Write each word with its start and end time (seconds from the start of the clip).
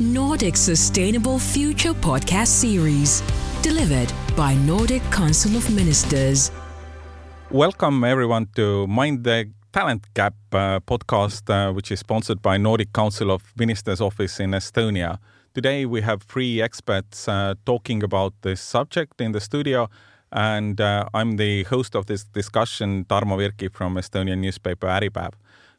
Nordic 0.00 0.56
Sustainable 0.56 1.40
Future 1.40 1.92
podcast 1.92 2.46
series, 2.46 3.20
delivered 3.62 4.12
by 4.36 4.54
Nordic 4.54 5.02
Council 5.10 5.56
of 5.56 5.68
Ministers. 5.74 6.52
Welcome, 7.50 8.04
everyone, 8.04 8.46
to 8.54 8.86
Mind 8.86 9.24
the 9.24 9.50
Talent 9.72 10.06
Gap 10.14 10.34
uh, 10.52 10.78
podcast, 10.78 11.50
uh, 11.50 11.72
which 11.72 11.90
is 11.90 11.98
sponsored 11.98 12.40
by 12.40 12.56
Nordic 12.56 12.92
Council 12.92 13.32
of 13.32 13.42
Ministers 13.58 14.00
office 14.00 14.38
in 14.38 14.52
Estonia. 14.52 15.18
Today, 15.52 15.84
we 15.84 16.00
have 16.02 16.22
three 16.22 16.62
experts 16.62 17.26
uh, 17.26 17.54
talking 17.66 18.04
about 18.04 18.34
this 18.42 18.60
subject 18.60 19.20
in 19.20 19.32
the 19.32 19.40
studio, 19.40 19.90
and 20.30 20.80
uh, 20.80 21.08
I'm 21.12 21.38
the 21.38 21.64
host 21.64 21.96
of 21.96 22.06
this 22.06 22.22
discussion, 22.22 23.04
Tarmo 23.04 23.36
Virki 23.36 23.68
from 23.68 23.96
Estonian 23.96 24.38
newspaper 24.38 24.86
Äripäev. 24.86 25.32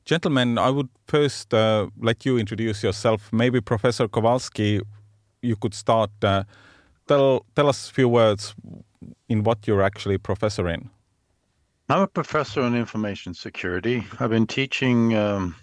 Gentlemen, 0.10 0.58
I 0.58 0.72
would 0.72 0.90
first 1.06 1.54
uh, 1.54 1.88
let 2.00 2.26
you 2.26 2.40
introduce 2.40 2.82
yourself. 2.82 3.32
Maybe 3.32 3.62
Professor 3.62 4.08
Kowalski, 4.08 4.82
you 5.44 5.56
could 5.56 5.76
start. 5.76 6.10
Uh, 6.24 6.46
tell 7.08 7.46
tell 7.56 7.70
us 7.70 7.92
a 7.92 7.94
few 7.94 8.10
words 8.10 8.56
in 9.28 9.44
what 9.44 9.68
you're 9.68 9.84
actually 9.84 10.18
professor 10.18 10.68
in. 10.68 10.90
I'm 11.90 12.02
a 12.02 12.08
professor 12.08 12.62
in 12.62 12.76
information 12.76 13.36
security. 13.36 14.04
I've 14.20 14.32
been 14.32 14.48
teaching 14.48 15.16
um, 15.16 15.56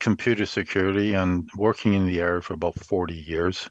computer 0.00 0.46
security 0.46 1.14
and 1.14 1.48
working 1.56 1.94
in 1.94 2.04
the 2.04 2.20
area 2.20 2.42
for 2.42 2.54
about 2.54 2.74
40 2.74 3.14
years. 3.14 3.70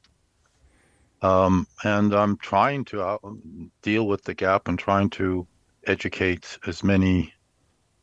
Um, 1.21 1.67
and 1.83 2.13
I'm 2.15 2.37
trying 2.37 2.85
to 2.85 3.01
uh, 3.01 3.17
deal 3.81 4.07
with 4.07 4.23
the 4.23 4.33
gap 4.33 4.69
and 4.69 4.79
trying 4.79 5.09
to 5.09 5.45
educate 5.87 6.57
as 6.67 6.85
many 6.85 7.33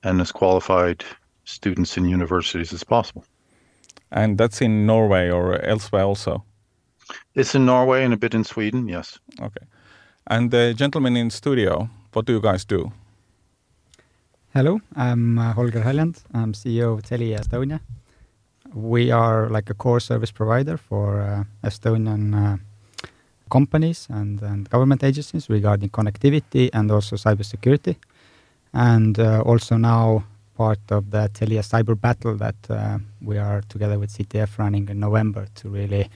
and 0.03 0.21
as 0.21 0.31
qualified 0.31 1.03
students 1.49 1.97
in 1.97 2.09
universities 2.09 2.73
as 2.73 2.85
possible. 2.85 3.25
And 4.11 4.39
that's 4.39 4.61
in 4.61 4.87
Norway 4.87 5.31
or 5.31 5.61
elsewhere 5.65 6.05
also? 6.05 6.45
It's 7.35 7.55
in 7.55 7.65
Norway 7.65 8.05
and 8.05 8.15
a 8.15 8.17
bit 8.17 8.35
in 8.35 8.45
Sweden, 8.45 8.89
yes. 8.89 9.19
Okay. 9.41 9.67
And 10.27 10.51
the 10.51 10.75
gentleman 10.75 11.17
in 11.17 11.31
studio, 11.31 11.89
what 12.13 12.27
do 12.27 12.33
you 12.33 12.41
guys 12.41 12.65
do? 12.65 12.93
Hello, 14.55 14.81
I'm 14.97 15.39
uh, 15.39 15.53
Holger 15.53 15.83
Haljand. 15.83 16.23
I'm 16.35 16.53
CEO 16.53 16.95
of 16.95 17.03
Telia 17.03 17.39
Estonia. 17.39 17.81
We 18.75 19.11
are 19.11 19.49
like 19.49 19.71
a 19.71 19.75
core 19.75 20.01
service 20.01 20.31
provider 20.31 20.77
for 20.77 21.21
uh, 21.21 21.45
Estonian 21.67 22.35
uh, 22.35 22.57
companies 23.51 24.07
and, 24.11 24.43
and 24.43 24.69
government 24.69 25.03
agencies 25.05 25.49
regarding 25.49 25.91
connectivity 25.91 26.69
and 26.73 26.91
also 26.91 27.17
cybersecurity. 27.17 27.97
And 28.75 29.19
uh, 29.19 29.43
also 29.43 29.77
now 29.77 30.25
part 30.59 30.91
of 30.91 31.03
the 31.13 31.31
Telia 31.37 31.63
cyber 31.63 31.99
battle 32.07 32.35
that 32.37 32.61
uh, 32.69 32.99
we 33.23 33.39
are 33.39 33.61
together 33.69 33.97
with 33.99 34.11
CTF 34.17 34.59
running 34.59 34.89
in 34.89 34.99
November 34.99 35.47
to 35.55 35.69
really 35.69 36.11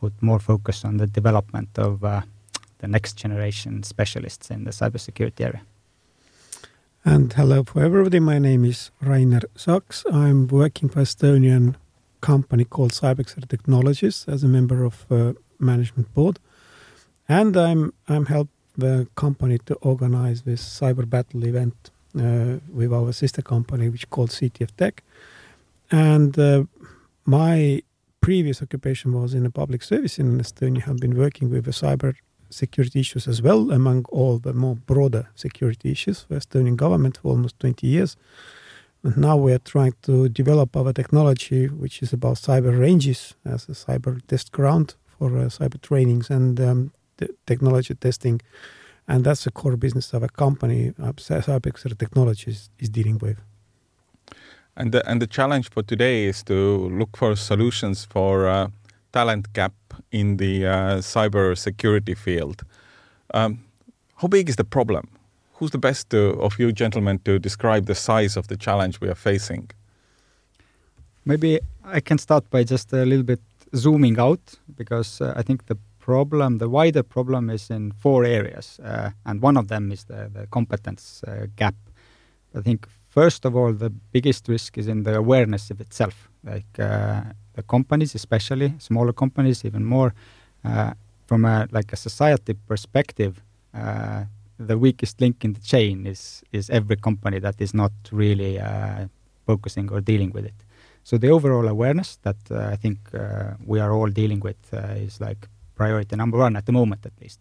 put 0.00 0.12
more 0.22 0.38
focus 0.38 0.84
on 0.84 0.98
the 0.98 1.08
development 1.08 1.70
of 1.76 2.04
uh, 2.04 2.22
the 2.78 2.86
next 2.86 3.14
generation 3.14 3.82
specialists 3.82 4.50
in 4.50 4.62
the 4.62 4.70
cybersecurity 4.70 5.40
area. 5.40 5.62
And 7.04 7.32
hello 7.32 7.64
for 7.64 7.82
everybody. 7.82 8.20
My 8.20 8.38
name 8.38 8.64
is 8.64 8.90
Rainer 9.00 9.44
Saks. 9.56 10.04
I'm 10.12 10.46
working 10.46 10.88
for 10.88 11.00
Estonian 11.00 11.74
company 12.20 12.64
called 12.64 12.92
Cybex 12.92 13.48
Technologies 13.48 14.26
as 14.28 14.44
a 14.44 14.48
member 14.48 14.84
of 14.84 14.94
uh, 15.10 15.32
management 15.58 16.14
board, 16.14 16.38
and 17.28 17.56
I'm 17.56 17.92
I'm 18.08 18.26
helped 18.26 18.54
the 18.76 19.08
company 19.16 19.58
to 19.66 19.74
organize 19.92 20.42
this 20.42 20.62
cyber 20.80 21.08
battle 21.08 21.44
event 21.44 21.90
with 22.68 22.92
our 22.92 23.12
sister 23.12 23.42
company, 23.42 23.88
which 23.88 24.08
called 24.10 24.30
CTF 24.30 24.70
Tech. 24.76 25.02
And 25.90 26.38
uh, 26.38 26.64
my 27.24 27.82
previous 28.20 28.62
occupation 28.62 29.12
was 29.12 29.34
in 29.34 29.46
a 29.46 29.50
public 29.50 29.82
service 29.82 30.18
in 30.18 30.38
Estonia. 30.38 30.88
I've 30.88 30.98
been 30.98 31.16
working 31.16 31.50
with 31.50 31.64
the 31.64 31.70
cyber 31.70 32.14
security 32.50 33.00
issues 33.00 33.28
as 33.28 33.42
well, 33.42 33.70
among 33.70 34.04
all 34.10 34.38
the 34.38 34.52
more 34.52 34.76
broader 34.76 35.28
security 35.34 35.90
issues 35.92 36.22
for 36.22 36.36
Estonian 36.36 36.76
government 36.76 37.18
for 37.18 37.28
almost 37.28 37.58
20 37.60 37.86
years. 37.86 38.16
And 39.02 39.16
now 39.16 39.36
we 39.36 39.52
are 39.52 39.58
trying 39.58 39.94
to 40.02 40.28
develop 40.28 40.76
our 40.76 40.92
technology, 40.92 41.66
which 41.66 42.02
is 42.02 42.12
about 42.12 42.36
cyber 42.36 42.78
ranges 42.78 43.34
as 43.44 43.68
a 43.68 43.72
cyber 43.72 44.20
test 44.26 44.50
ground 44.50 44.94
for 45.18 45.36
uh, 45.38 45.44
cyber 45.44 45.80
trainings 45.80 46.30
and 46.30 46.60
um, 46.60 46.92
technology 47.46 47.94
testing 47.94 48.40
and 49.08 49.24
that's 49.24 49.44
the 49.44 49.50
core 49.50 49.76
business 49.76 50.12
of 50.12 50.22
a 50.22 50.28
company 50.28 50.92
uh, 51.02 51.12
Cybex 51.12 51.98
Technologies 51.98 52.68
is 52.78 52.90
dealing 52.90 53.18
with. 53.18 53.38
And 54.76 54.92
the, 54.92 55.08
and 55.10 55.20
the 55.20 55.26
challenge 55.26 55.70
for 55.70 55.82
today 55.82 56.26
is 56.26 56.42
to 56.44 56.88
look 56.90 57.16
for 57.16 57.34
solutions 57.34 58.04
for 58.04 58.46
uh, 58.46 58.68
talent 59.12 59.52
gap 59.54 59.72
in 60.12 60.36
the 60.36 60.66
uh, 60.66 60.70
cyber 60.98 61.56
security 61.56 62.14
field. 62.14 62.62
Um, 63.34 63.64
how 64.16 64.28
big 64.28 64.48
is 64.48 64.56
the 64.56 64.64
problem? 64.64 65.08
Who's 65.54 65.70
the 65.72 65.78
best 65.78 66.10
to, 66.10 66.40
of 66.40 66.58
you 66.58 66.70
gentlemen 66.70 67.18
to 67.24 67.38
describe 67.38 67.86
the 67.86 67.94
size 67.94 68.36
of 68.36 68.46
the 68.48 68.56
challenge 68.56 69.00
we 69.00 69.08
are 69.08 69.16
facing? 69.16 69.70
Maybe 71.24 71.60
I 71.84 72.00
can 72.00 72.18
start 72.18 72.48
by 72.50 72.62
just 72.62 72.92
a 72.92 73.04
little 73.04 73.24
bit 73.24 73.40
zooming 73.74 74.18
out 74.18 74.40
because 74.76 75.20
uh, 75.20 75.32
I 75.36 75.42
think 75.42 75.66
the 75.66 75.76
problem, 76.08 76.58
the 76.58 76.68
wider 76.68 77.02
problem 77.02 77.50
is 77.50 77.70
in 77.70 77.92
four 77.92 78.24
areas, 78.24 78.80
uh, 78.82 79.10
and 79.26 79.42
one 79.42 79.58
of 79.60 79.66
them 79.68 79.92
is 79.92 80.04
the, 80.04 80.30
the 80.36 80.46
competence 80.46 81.22
uh, 81.28 81.46
gap. 81.56 81.74
I 82.58 82.62
think 82.62 82.88
first 83.08 83.44
of 83.44 83.54
all, 83.54 83.72
the 83.74 83.90
biggest 83.90 84.48
risk 84.48 84.78
is 84.78 84.86
in 84.88 85.02
the 85.02 85.14
awareness 85.16 85.70
of 85.70 85.80
itself. 85.80 86.16
Like 86.42 86.72
uh, 86.78 87.20
the 87.56 87.62
companies, 87.62 88.14
especially 88.14 88.72
smaller 88.78 89.12
companies, 89.12 89.64
even 89.64 89.84
more 89.84 90.10
uh, 90.64 90.92
from 91.26 91.44
a 91.44 91.68
like 91.70 91.92
a 91.92 91.96
society 91.96 92.54
perspective. 92.54 93.32
Uh, 93.74 94.24
the 94.70 94.76
weakest 94.78 95.20
link 95.20 95.44
in 95.44 95.52
the 95.52 95.64
chain 95.72 96.06
is 96.06 96.42
is 96.52 96.70
every 96.70 96.96
company 96.96 97.38
that 97.40 97.60
is 97.60 97.72
not 97.74 97.92
really 98.12 98.58
uh, 98.58 99.06
focusing 99.46 99.92
or 99.92 100.00
dealing 100.00 100.32
with 100.36 100.46
it. 100.46 100.58
So 101.04 101.18
the 101.18 101.30
overall 101.36 101.68
awareness 101.68 102.18
that 102.22 102.40
I 102.72 102.76
think 102.76 102.98
we 103.70 103.80
are 103.80 103.92
all 103.96 104.10
dealing 104.12 104.40
with 104.40 104.60
is 105.06 105.20
like 105.20 105.48
priority 105.82 106.16
number 106.16 106.38
one 106.38 106.56
at 106.56 106.66
the 106.66 106.72
moment, 106.72 107.06
at 107.06 107.12
least. 107.22 107.40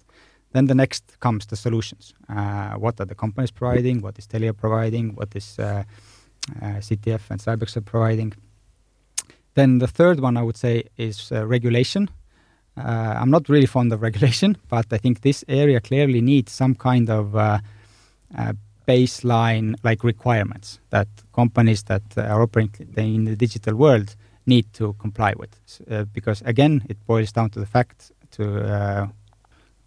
Then 0.53 0.67
the 0.67 0.75
next 0.75 1.19
comes 1.19 1.45
the 1.45 1.55
solutions. 1.55 2.13
Uh, 2.29 2.73
what 2.83 2.99
are 2.99 3.05
the 3.05 3.15
companies 3.15 3.51
providing? 3.51 4.01
What 4.01 4.17
is 4.17 4.27
Telia 4.27 4.53
providing? 4.55 5.15
What 5.15 5.35
is 5.35 5.59
uh, 5.59 5.83
uh, 6.61 6.79
CTF 6.87 7.29
and 7.29 7.39
Cybex 7.39 7.83
providing? 7.85 8.33
Then 9.55 9.79
the 9.79 9.87
third 9.87 10.19
one 10.19 10.37
I 10.37 10.43
would 10.43 10.57
say 10.57 10.83
is 10.97 11.31
uh, 11.31 11.45
regulation. 11.45 12.09
Uh, 12.77 13.15
I'm 13.21 13.31
not 13.31 13.49
really 13.49 13.65
fond 13.65 13.91
of 13.91 14.01
regulation, 14.09 14.57
but 14.69 14.85
I 14.91 14.97
think 14.97 15.21
this 15.21 15.43
area 15.47 15.79
clearly 15.81 16.21
needs 16.21 16.51
some 16.51 16.75
kind 16.75 17.09
of 17.09 17.35
uh, 17.35 17.59
baseline 18.87 19.75
like 19.83 20.03
requirements 20.03 20.79
that 20.91 21.07
companies 21.33 21.83
that 21.83 22.03
are 22.17 22.41
operating 22.41 22.93
in 22.95 23.25
the 23.25 23.35
digital 23.35 23.75
world 23.75 24.15
need 24.45 24.71
to 24.73 24.93
comply 24.93 25.33
with. 25.37 25.59
because 26.13 26.41
again, 26.45 26.81
it 26.87 26.97
boils 27.05 27.31
down 27.33 27.49
to 27.49 27.59
the 27.59 27.65
fact 27.65 28.11
to 28.31 28.61
uh, 28.61 29.07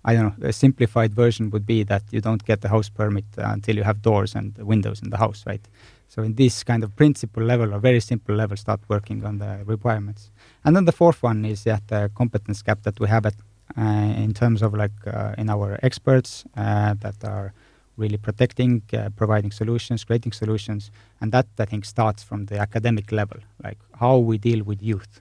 I 0.04 0.14
don't 0.14 0.38
know, 0.38 0.48
a 0.48 0.52
simplified 0.52 1.14
version 1.14 1.50
would 1.50 1.66
be 1.66 1.82
that 1.84 2.02
you 2.10 2.20
don't 2.20 2.44
get 2.44 2.62
the 2.62 2.68
house 2.68 2.88
permit 2.88 3.26
until 3.36 3.76
you 3.76 3.82
have 3.82 4.00
doors 4.00 4.34
and 4.34 4.56
windows 4.58 5.02
in 5.02 5.10
the 5.10 5.18
house, 5.18 5.44
right? 5.46 5.60
So 6.08 6.22
in 6.22 6.34
this 6.34 6.64
kind 6.64 6.82
of 6.82 6.96
principle 6.96 7.42
level 7.42 7.74
or 7.74 7.78
very 7.78 8.00
simple 8.00 8.34
level, 8.34 8.56
start 8.56 8.80
working 8.88 9.24
on 9.24 9.38
the 9.38 9.60
requirements. 9.64 10.30
And 10.64 10.74
then 10.74 10.86
the 10.86 10.92
fourth 10.92 11.22
one 11.22 11.44
is 11.44 11.64
that 11.64 11.86
the 11.88 12.10
competence 12.14 12.62
gap 12.62 12.82
that 12.84 12.98
we 12.98 13.08
have 13.08 13.26
at, 13.26 13.34
uh, 13.76 13.82
in 13.82 14.32
terms 14.32 14.62
of 14.62 14.74
like 14.74 15.06
uh, 15.06 15.34
in 15.36 15.50
our 15.50 15.78
experts 15.82 16.44
uh, 16.56 16.94
that 17.00 17.22
are 17.22 17.52
really 17.96 18.16
protecting, 18.16 18.82
uh, 18.94 19.10
providing 19.14 19.52
solutions, 19.52 20.02
creating 20.04 20.32
solutions. 20.32 20.90
And 21.20 21.30
that 21.32 21.46
I 21.58 21.66
think 21.66 21.84
starts 21.84 22.22
from 22.22 22.46
the 22.46 22.58
academic 22.58 23.12
level, 23.12 23.38
like 23.62 23.78
how 23.98 24.16
we 24.16 24.38
deal 24.38 24.64
with 24.64 24.82
youth. 24.82 25.20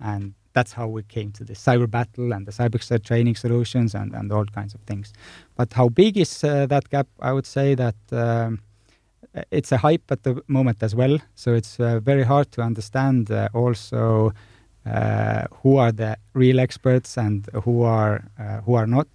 And 0.00 0.34
that's 0.58 0.72
how 0.72 0.88
we 0.88 1.02
came 1.04 1.30
to 1.30 1.44
the 1.44 1.54
cyber 1.54 1.88
battle 1.88 2.32
and 2.34 2.44
the 2.44 2.54
cyber 2.60 2.80
training 3.10 3.36
solutions 3.36 3.94
and, 3.94 4.12
and 4.18 4.32
all 4.32 4.46
kinds 4.58 4.74
of 4.74 4.80
things. 4.90 5.12
But 5.56 5.72
how 5.72 5.88
big 5.88 6.16
is 6.16 6.42
uh, 6.42 6.66
that 6.66 6.84
gap? 6.90 7.06
I 7.20 7.30
would 7.32 7.46
say 7.46 7.76
that 7.76 8.00
um, 8.10 8.60
it's 9.52 9.70
a 9.70 9.76
hype 9.86 10.06
at 10.10 10.24
the 10.24 10.42
moment 10.48 10.82
as 10.82 10.94
well. 10.96 11.16
So 11.36 11.54
it's 11.54 11.78
uh, 11.78 12.00
very 12.00 12.24
hard 12.24 12.50
to 12.52 12.62
understand 12.62 13.30
uh, 13.30 13.48
also 13.54 14.32
uh, 14.84 15.44
who 15.62 15.76
are 15.76 15.92
the 15.92 16.16
real 16.34 16.58
experts 16.58 17.16
and 17.16 17.46
who 17.64 17.82
are 17.82 18.24
uh, 18.40 18.60
who 18.64 18.74
are 18.74 18.86
not, 18.86 19.10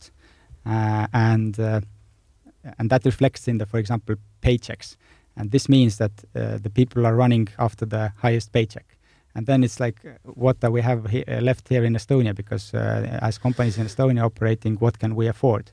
uh, 0.65 1.07
and 1.13 1.59
and 2.79 2.89
that 2.89 3.03
reflects 3.03 3.47
in 3.47 3.57
the, 3.57 3.65
for 3.65 3.79
example, 3.79 4.15
paychecks. 4.41 4.95
And 5.35 5.51
this 5.51 5.67
means 5.67 5.97
that 5.97 6.11
the 6.33 6.71
people 6.73 7.05
are 7.05 7.15
running 7.15 7.49
after 7.57 7.85
the 7.85 8.13
highest 8.17 8.51
paycheck 8.53 8.92
and 9.35 9.45
then 9.45 9.63
it's 9.63 9.79
like 9.79 9.99
what 10.23 10.59
do 10.59 10.69
we 10.71 10.81
have 10.81 11.09
he 11.09 11.23
uh, 11.25 11.41
left 11.41 11.67
here 11.69 11.83
in 11.83 11.93
Estonia 11.93 12.33
because 12.35 12.73
uh, 12.73 13.19
as 13.21 13.37
companies 13.37 13.77
in 13.77 13.85
Estonia 13.85 14.23
operating 14.23 14.75
what 14.75 14.99
can 14.99 15.15
we 15.15 15.27
afford 15.27 15.71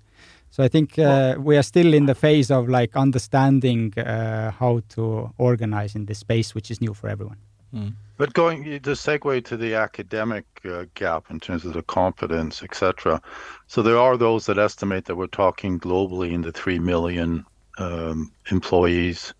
so 0.51 0.65
I 0.65 0.69
think 0.69 0.99
uh, 0.99 1.37
we 1.39 1.57
are 1.57 1.62
still 1.62 1.95
in 1.95 2.07
the 2.07 2.15
phase 2.15 2.51
of 2.51 2.69
like 2.69 2.97
understanding 2.97 3.97
uh, 3.99 4.51
how 4.51 4.83
to 4.91 5.33
organize 5.39 5.95
in 5.95 6.07
this 6.07 6.19
space 6.19 6.55
which 6.55 6.71
is 6.71 6.81
new 6.81 6.95
for 6.95 7.09
everyone 7.09 7.39
Mm. 7.75 7.95
But 8.17 8.35
going 8.35 8.65
the 8.65 8.93
segue 8.93 9.45
to 9.45 9.57
the 9.57 9.75
academic 9.75 10.45
uh, 10.65 10.85
gap 10.95 11.31
in 11.31 11.41
terms 11.41 11.65
of 11.65 11.73
the 11.73 11.83
confidence, 11.83 12.62
etc. 12.62 13.23
So 13.67 13.83
there 13.83 13.99
are 13.99 14.17
those 14.17 14.47
that 14.47 14.59
estimate 14.59 15.07
that 15.07 15.17
we're 15.17 15.27
talking 15.29 15.79
globally 15.79 16.33
in 16.33 16.43
the 16.43 16.53
three 16.53 16.79
million 16.79 17.47
um, 17.79 18.33
employees. 18.51 19.33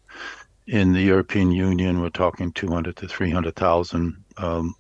In 0.71 0.93
the 0.93 1.01
European 1.01 1.51
Union, 1.51 2.01
we're 2.01 2.11
talking 2.11 2.53
200 2.53 2.95
to 2.99 3.09
300,000. 3.09 4.17
Um, 4.37 4.77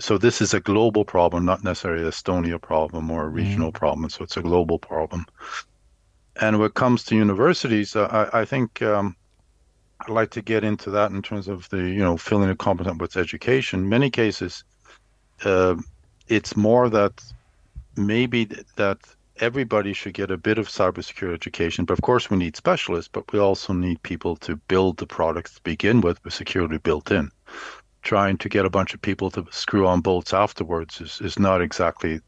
so 0.00 0.18
this 0.18 0.42
is 0.42 0.52
a 0.52 0.58
global 0.58 1.04
problem, 1.04 1.44
not 1.44 1.62
necessarily 1.62 2.02
a 2.02 2.10
Estonia 2.10 2.60
problem 2.60 3.08
or 3.08 3.22
a 3.22 3.28
regional 3.28 3.70
mm. 3.70 3.74
problem. 3.74 4.10
So 4.10 4.24
it's 4.24 4.36
a 4.36 4.42
global 4.42 4.80
problem. 4.80 5.26
And 6.40 6.58
when 6.58 6.66
it 6.66 6.74
comes 6.74 7.04
to 7.04 7.14
universities, 7.14 7.94
uh, 7.94 8.28
I, 8.32 8.40
I, 8.40 8.44
think 8.44 8.82
um, 8.82 9.14
I'd 10.00 10.10
like 10.10 10.30
to 10.30 10.42
get 10.42 10.64
into 10.64 10.90
that 10.90 11.12
in 11.12 11.22
terms 11.22 11.46
of 11.46 11.68
the 11.68 11.78
you 11.78 12.02
know 12.02 12.16
filling 12.16 12.50
a 12.50 12.56
competent 12.56 13.00
with 13.00 13.16
education. 13.16 13.84
In 13.84 13.88
many 13.88 14.10
cases, 14.10 14.64
uh, 15.44 15.76
it's 16.26 16.56
more 16.56 16.88
that 16.88 17.22
maybe 17.96 18.48
that 18.74 18.98
everybody 19.40 19.92
should 19.92 20.14
get 20.14 20.30
a 20.30 20.36
bit 20.36 20.58
of 20.58 20.68
cybersecurity 20.68 21.34
education. 21.34 21.84
But 21.84 21.94
of 21.94 22.02
course, 22.02 22.30
we 22.30 22.36
need 22.36 22.56
specialists, 22.56 23.10
but 23.12 23.32
we 23.32 23.38
also 23.38 23.72
need 23.72 24.02
people 24.02 24.36
to 24.36 24.56
build 24.56 24.98
the 24.98 25.06
products 25.06 25.54
to 25.54 25.62
begin 25.62 26.00
with 26.00 26.22
with 26.24 26.34
security 26.34 26.78
built 26.78 27.10
in. 27.10 27.30
Trying 28.02 28.38
to 28.38 28.48
get 28.48 28.66
a 28.66 28.70
bunch 28.70 28.94
of 28.94 29.02
people 29.02 29.30
to 29.32 29.46
screw 29.50 29.86
on 29.86 30.00
bolts 30.00 30.32
afterwards 30.34 31.00
is, 31.00 31.20
is 31.20 31.38
not 31.38 31.62
exactly 31.62 32.20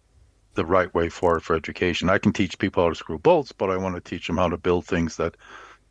the 0.54 0.64
right 0.64 0.92
way 0.94 1.08
forward 1.08 1.42
for 1.42 1.54
education. 1.54 2.08
I 2.08 2.18
can 2.18 2.32
teach 2.32 2.58
people 2.58 2.82
how 2.82 2.88
to 2.88 2.94
screw 2.94 3.18
bolts, 3.18 3.52
but 3.52 3.70
I 3.70 3.76
want 3.76 3.94
to 3.94 4.00
teach 4.00 4.26
them 4.26 4.38
how 4.38 4.48
to 4.48 4.56
build 4.56 4.86
things 4.86 5.16
that 5.16 5.36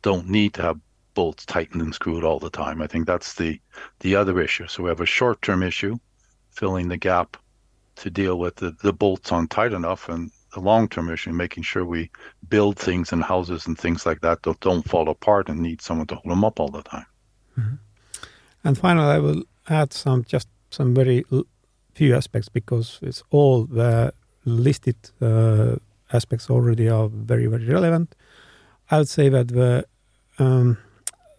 don't 0.02 0.28
need 0.28 0.54
to 0.54 0.62
have 0.62 0.80
bolts 1.14 1.46
tightened 1.46 1.80
and 1.80 1.94
screwed 1.94 2.24
all 2.24 2.38
the 2.38 2.50
time. 2.50 2.82
I 2.82 2.86
think 2.86 3.06
that's 3.06 3.34
the 3.34 3.60
the 4.00 4.14
other 4.16 4.38
issue. 4.40 4.66
So 4.66 4.82
we 4.82 4.90
have 4.90 5.00
a 5.00 5.06
short 5.06 5.40
term 5.40 5.62
issue, 5.62 5.96
filling 6.50 6.88
the 6.88 6.96
gap 6.96 7.36
to 7.96 8.10
deal 8.10 8.38
with 8.38 8.56
the, 8.56 8.76
the 8.82 8.92
bolts 8.92 9.32
on 9.32 9.48
tight 9.48 9.72
enough, 9.72 10.08
and 10.08 10.30
the 10.56 10.62
long 10.62 10.88
term 10.88 11.10
issue, 11.10 11.32
making 11.32 11.64
sure 11.64 11.84
we 11.84 12.10
build 12.48 12.78
things 12.78 13.12
and 13.12 13.22
houses 13.22 13.66
and 13.66 13.78
things 13.78 14.06
like 14.06 14.20
that 14.20 14.42
that 14.42 14.60
don't 14.60 14.88
fall 14.88 15.08
apart 15.08 15.48
and 15.48 15.60
need 15.60 15.80
someone 15.82 16.06
to 16.06 16.14
hold 16.14 16.30
them 16.32 16.44
up 16.44 16.58
all 16.60 16.70
the 16.70 16.82
time. 16.82 17.06
Mm-hmm. 17.58 17.74
And 18.64 18.78
finally, 18.78 19.12
I 19.16 19.18
will 19.18 19.42
add 19.68 19.92
some 19.92 20.24
just 20.24 20.48
some 20.70 20.94
very 20.94 21.24
few 21.94 22.16
aspects 22.16 22.48
because 22.48 22.98
it's 23.02 23.22
all 23.30 23.66
the 23.66 24.12
listed 24.44 24.96
uh, 25.20 25.76
aspects 26.12 26.50
already 26.50 26.88
are 26.88 27.08
very 27.08 27.46
very 27.46 27.66
relevant. 27.66 28.14
I 28.90 28.98
would 28.98 29.08
say 29.08 29.28
that 29.28 29.48
the 29.48 29.84
um, 30.38 30.78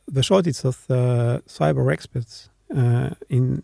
the 0.07 0.23
shortage 0.23 0.63
of 0.63 0.85
uh, 0.89 1.39
cyber 1.47 1.91
experts 1.91 2.49
uh, 2.75 3.09
in 3.29 3.63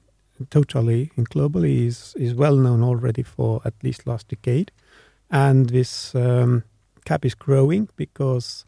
totally 0.49 1.11
in 1.15 1.25
globally 1.25 1.87
is 1.87 2.15
is 2.17 2.33
well 2.33 2.55
known 2.55 2.83
already 2.83 3.23
for 3.23 3.61
at 3.65 3.73
least 3.83 4.07
last 4.07 4.27
decade, 4.27 4.71
and 5.33 5.69
this 5.69 6.15
um, 6.15 6.63
gap 7.05 7.25
is 7.25 7.33
growing 7.35 7.89
because 7.97 8.65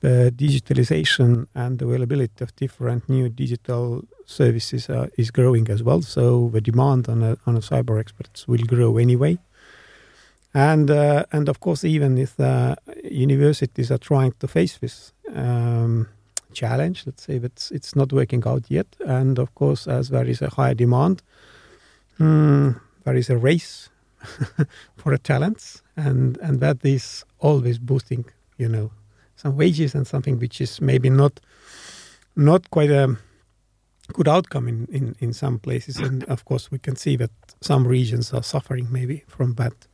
the 0.00 0.32
digitalization 0.36 1.46
and 1.54 1.80
availability 1.80 2.44
of 2.44 2.54
different 2.56 3.08
new 3.08 3.28
digital 3.28 4.04
services 4.26 4.90
uh, 4.90 5.06
is 5.16 5.30
growing 5.30 5.68
as 5.70 5.82
well. 5.82 6.02
So 6.02 6.50
the 6.52 6.60
demand 6.60 7.08
on 7.08 7.22
a, 7.22 7.36
on 7.46 7.56
a 7.56 7.60
cyber 7.60 7.98
experts 7.98 8.46
will 8.46 8.64
grow 8.64 8.98
anyway. 8.98 9.38
And 10.54 10.90
uh, 10.90 11.24
and 11.32 11.48
of 11.48 11.60
course, 11.60 11.82
even 11.82 12.18
if 12.18 12.36
the 12.36 12.76
universities 13.02 13.90
are 13.90 13.98
trying 13.98 14.34
to 14.40 14.46
face 14.46 14.76
this 14.76 15.14
um, 15.34 16.08
challenge. 16.52 17.04
Let's 17.06 17.22
say 17.22 17.38
that 17.38 17.70
it's 17.72 17.96
not 17.96 18.12
working 18.12 18.42
out 18.46 18.64
yet. 18.68 18.86
And 19.06 19.38
of 19.38 19.54
course, 19.54 19.86
as 19.86 20.10
there 20.10 20.26
is 20.26 20.42
a 20.42 20.50
high 20.50 20.74
demand, 20.74 21.22
mm, 22.20 22.78
there 23.04 23.16
is 23.16 23.30
a 23.30 23.38
race 23.38 23.88
for 24.96 25.12
the 25.12 25.18
talents, 25.18 25.82
and 25.96 26.38
and 26.38 26.60
that 26.60 26.84
is 26.84 27.24
always 27.38 27.78
boosting, 27.78 28.24
you 28.58 28.68
know, 28.68 28.90
some 29.36 29.56
wages 29.56 29.94
and 29.94 30.06
something 30.06 30.38
which 30.38 30.60
is 30.60 30.80
maybe 30.80 31.10
not 31.10 31.40
not 32.36 32.70
quite 32.70 32.90
a 32.90 33.16
good 34.12 34.28
outcome 34.28 34.68
in, 34.68 34.86
in, 34.90 35.16
in 35.20 35.32
some 35.32 35.58
places. 35.58 35.96
And 35.98 36.24
of 36.24 36.44
course, 36.44 36.70
we 36.70 36.78
can 36.78 36.96
see 36.96 37.16
that 37.16 37.30
some 37.60 37.86
regions 37.86 38.32
are 38.32 38.42
suffering 38.42 38.88
maybe 38.90 39.24
from 39.26 39.54
that 39.54 39.86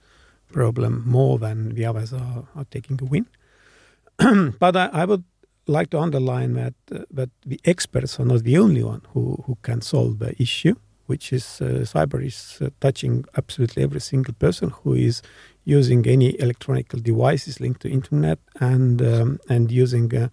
problem 0.52 1.04
more 1.06 1.38
than 1.38 1.74
the 1.74 1.84
others 1.84 2.12
are, 2.12 2.44
are 2.54 2.66
taking 2.70 2.98
a 3.02 3.04
win. 3.04 3.26
but 4.58 4.76
I, 4.76 4.86
I, 4.92 5.04
would 5.04 5.24
like 5.66 5.90
to 5.90 5.98
underline 5.98 6.54
that 6.54 6.74
uh, 6.90 7.00
that 7.10 7.30
the 7.46 7.60
experts 7.64 8.18
are 8.18 8.24
not 8.24 8.42
the 8.42 8.58
only 8.58 8.82
one 8.82 9.02
who, 9.12 9.42
who 9.46 9.56
can 9.62 9.80
solve 9.80 10.18
the 10.18 10.40
issue, 10.42 10.74
which 11.08 11.32
is 11.32 11.60
uh, 11.60 11.64
cyber 11.92 12.24
is 12.24 12.58
uh, 12.60 12.68
touching 12.80 13.24
absolutely 13.36 13.82
every 13.82 14.00
single 14.00 14.34
person 14.34 14.70
who 14.70 14.92
is 14.94 15.22
using 15.64 16.06
any 16.06 16.38
electronic 16.38 16.88
devices 17.02 17.60
linked 17.60 17.80
to 17.80 17.88
internet 17.90 18.38
and 18.60 19.00
um, 19.02 19.38
and 19.48 19.72
using 19.72 20.14
uh, 20.14 20.28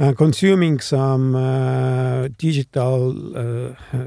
uh, 0.00 0.12
consuming 0.14 0.80
some 0.80 1.36
uh, 1.36 2.28
digital 2.38 3.14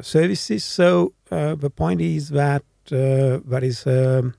services. 0.02 0.64
So 0.64 1.14
the 1.30 1.72
point 1.76 2.02
is 2.02 2.30
that 2.30 2.64
there 2.90 3.64
is 3.64 3.86
um, 3.88 4.34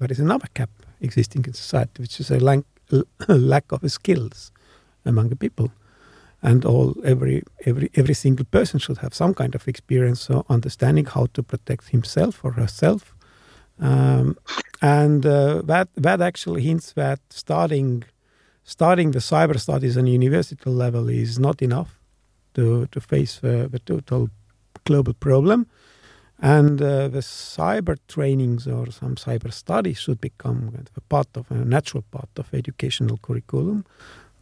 there 0.00 0.10
is 0.10 0.18
another 0.18 0.48
gap 0.54 0.70
existing 1.00 1.44
in 1.46 1.54
society, 1.54 2.02
which 2.02 2.20
is 2.20 2.30
a 2.30 2.40
lack, 2.40 2.64
lack 3.28 3.72
of 3.72 3.90
skills 3.90 4.52
among 5.04 5.28
the 5.28 5.36
people 5.36 5.70
and 6.42 6.64
all 6.64 6.94
every 7.04 7.42
every 7.66 7.90
every 7.94 8.14
single 8.14 8.46
person 8.46 8.78
should 8.78 8.98
have 8.98 9.14
some 9.14 9.34
kind 9.34 9.54
of 9.54 9.68
experience 9.68 10.20
so 10.20 10.44
understanding 10.48 11.06
how 11.06 11.26
to 11.34 11.42
protect 11.42 11.88
himself 11.88 12.44
or 12.44 12.52
herself. 12.52 13.14
Um, 13.78 14.36
and 14.82 15.24
uh, 15.26 15.62
that 15.64 15.88
that 15.96 16.20
actually 16.20 16.62
hints 16.62 16.92
that 16.92 17.20
starting 17.30 18.04
starting 18.64 19.10
the 19.12 19.18
cyber 19.18 19.58
studies 19.58 19.96
on 19.96 20.06
university 20.06 20.70
level 20.70 21.08
is 21.08 21.38
not 21.38 21.62
enough 21.62 21.98
to 22.54 22.86
to 22.86 23.00
face 23.00 23.38
the, 23.40 23.68
the 23.70 23.78
total 23.78 24.28
global 24.84 25.14
problem. 25.14 25.66
And 26.42 26.80
uh, 26.80 27.08
the 27.08 27.20
cyber 27.20 27.98
trainings 28.08 28.66
or 28.66 28.90
some 28.90 29.16
cyber 29.16 29.52
studies 29.52 29.98
should 29.98 30.22
become 30.22 30.86
a 30.96 31.00
part 31.02 31.28
of 31.36 31.50
a 31.50 31.54
natural 31.54 32.02
part 32.10 32.30
of 32.38 32.54
educational 32.54 33.18
curriculum 33.18 33.84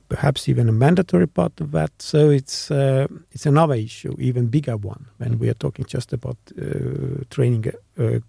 perhaps 0.08 0.48
even 0.48 0.68
a 0.68 0.72
mandatory 0.72 1.26
part 1.26 1.60
of 1.60 1.70
that. 1.72 1.90
So 1.98 2.30
it's 2.30 2.70
uh, 2.70 3.06
it's 3.32 3.46
another 3.46 3.74
issue, 3.74 4.16
even 4.18 4.46
bigger 4.46 4.76
one, 4.76 5.06
when 5.18 5.34
mm. 5.34 5.38
we 5.38 5.48
are 5.48 5.58
talking 5.58 5.84
just 5.84 6.12
about 6.12 6.36
uh, 6.60 7.24
training 7.30 7.66
uh, 7.98 8.20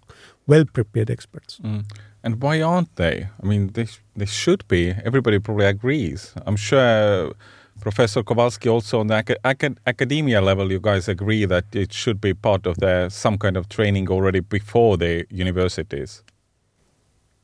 well 0.46 0.64
prepared 0.64 1.10
experts. 1.10 1.58
Mm. 1.62 1.84
And 2.22 2.42
why 2.42 2.62
aren't 2.62 2.96
they? 2.96 3.28
I 3.42 3.46
mean, 3.46 3.72
they 3.72 3.86
they 4.16 4.26
should 4.26 4.66
be. 4.68 4.94
Everybody 5.04 5.38
probably 5.38 5.66
agrees. 5.66 6.34
I'm 6.46 6.56
sure. 6.56 7.32
Professor 7.80 8.22
Kowalski, 8.22 8.68
also 8.68 9.00
on 9.00 9.06
the 9.06 9.16
ac- 9.16 9.38
ac- 9.42 9.76
academia 9.86 10.42
level, 10.42 10.70
you 10.70 10.78
guys 10.80 11.08
agree 11.08 11.46
that 11.46 11.64
it 11.72 11.94
should 11.94 12.20
be 12.20 12.34
part 12.34 12.66
of 12.66 12.76
the 12.76 13.08
some 13.08 13.38
kind 13.38 13.56
of 13.56 13.70
training 13.70 14.10
already 14.10 14.40
before 14.40 14.98
the 14.98 15.24
universities. 15.30 16.22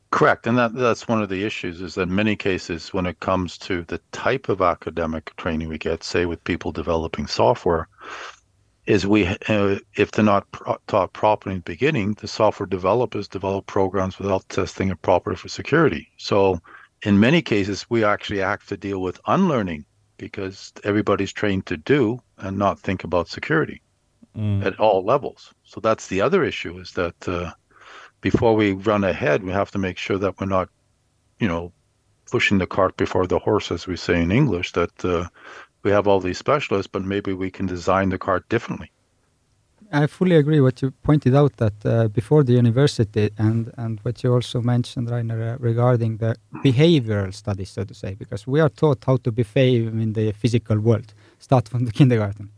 Correct, 0.09 0.47
and 0.47 0.57
that 0.57 0.73
that's 0.73 1.07
one 1.07 1.21
of 1.21 1.27
the 1.27 1.43
issues 1.43 1.81
is 1.81 1.95
that 1.95 2.03
in 2.03 2.15
many 2.15 2.35
cases, 2.37 2.93
when 2.93 3.05
it 3.05 3.19
comes 3.19 3.57
to 3.59 3.83
the 3.83 3.99
type 4.13 4.47
of 4.47 4.61
academic 4.61 5.35
training 5.35 5.67
we 5.67 5.77
get, 5.77 6.01
say 6.01 6.25
with 6.25 6.43
people 6.45 6.71
developing 6.71 7.27
software, 7.27 7.89
is 8.85 9.05
we 9.05 9.27
uh, 9.49 9.79
if 9.97 10.11
they're 10.11 10.23
not 10.23 10.49
pro- 10.53 10.77
taught 10.87 11.11
properly 11.11 11.55
in 11.55 11.59
the 11.59 11.71
beginning, 11.71 12.13
the 12.13 12.27
software 12.27 12.67
developers 12.67 13.27
develop 13.27 13.65
programs 13.65 14.17
without 14.17 14.47
testing 14.47 14.89
it 14.89 15.01
properly 15.01 15.35
for 15.35 15.49
security. 15.49 16.07
So, 16.15 16.61
in 17.03 17.19
many 17.19 17.41
cases, 17.41 17.85
we 17.89 18.05
actually 18.05 18.39
have 18.39 18.65
to 18.67 18.77
deal 18.77 19.01
with 19.01 19.19
unlearning 19.27 19.85
because 20.15 20.71
everybody's 20.85 21.33
trained 21.33 21.65
to 21.65 21.75
do 21.75 22.21
and 22.37 22.57
not 22.57 22.79
think 22.79 23.03
about 23.03 23.27
security 23.27 23.81
mm. 24.37 24.65
at 24.65 24.79
all 24.79 25.03
levels. 25.03 25.53
So 25.65 25.81
that's 25.81 26.07
the 26.07 26.21
other 26.21 26.45
issue 26.45 26.79
is 26.79 26.91
that. 26.93 27.27
Uh, 27.27 27.51
before 28.29 28.55
we 28.61 28.67
run 28.91 29.03
ahead, 29.03 29.39
we 29.43 29.53
have 29.61 29.71
to 29.71 29.79
make 29.87 29.97
sure 30.05 30.19
that 30.23 30.33
we're 30.37 30.53
not, 30.57 30.67
you 31.39 31.47
know, 31.51 31.71
pushing 32.33 32.57
the 32.57 32.67
cart 32.75 32.93
before 32.97 33.25
the 33.33 33.39
horse, 33.47 33.67
as 33.75 33.87
we 33.91 33.95
say 33.95 34.21
in 34.25 34.31
English, 34.41 34.69
that 34.79 34.95
uh, 35.05 35.25
we 35.83 35.91
have 35.91 36.05
all 36.09 36.19
these 36.19 36.39
specialists, 36.45 36.91
but 36.93 37.03
maybe 37.03 37.31
we 37.31 37.49
can 37.57 37.65
design 37.65 38.09
the 38.09 38.17
cart 38.17 38.43
differently. 38.49 38.89
I 40.01 40.07
fully 40.07 40.35
agree 40.35 40.59
what 40.59 40.81
you 40.81 40.91
pointed 41.09 41.33
out 41.41 41.53
that 41.63 41.77
uh, 41.85 42.09
before 42.09 42.43
the 42.43 42.55
university 42.63 43.29
and, 43.37 43.71
and 43.77 43.93
what 44.03 44.15
you 44.21 44.33
also 44.33 44.59
mentioned, 44.61 45.09
Rainer, 45.09 45.41
uh, 45.53 45.57
regarding 45.71 46.17
the 46.17 46.35
behavioral 46.65 47.33
studies, 47.33 47.69
so 47.69 47.85
to 47.85 47.93
say, 47.93 48.15
because 48.15 48.45
we 48.45 48.59
are 48.59 48.73
taught 48.81 49.05
how 49.05 49.15
to 49.25 49.31
behave 49.31 49.87
in 50.05 50.11
the 50.11 50.33
physical 50.33 50.77
world, 50.79 51.13
start 51.39 51.69
from 51.69 51.85
the 51.85 51.91
kindergarten. 51.99 52.51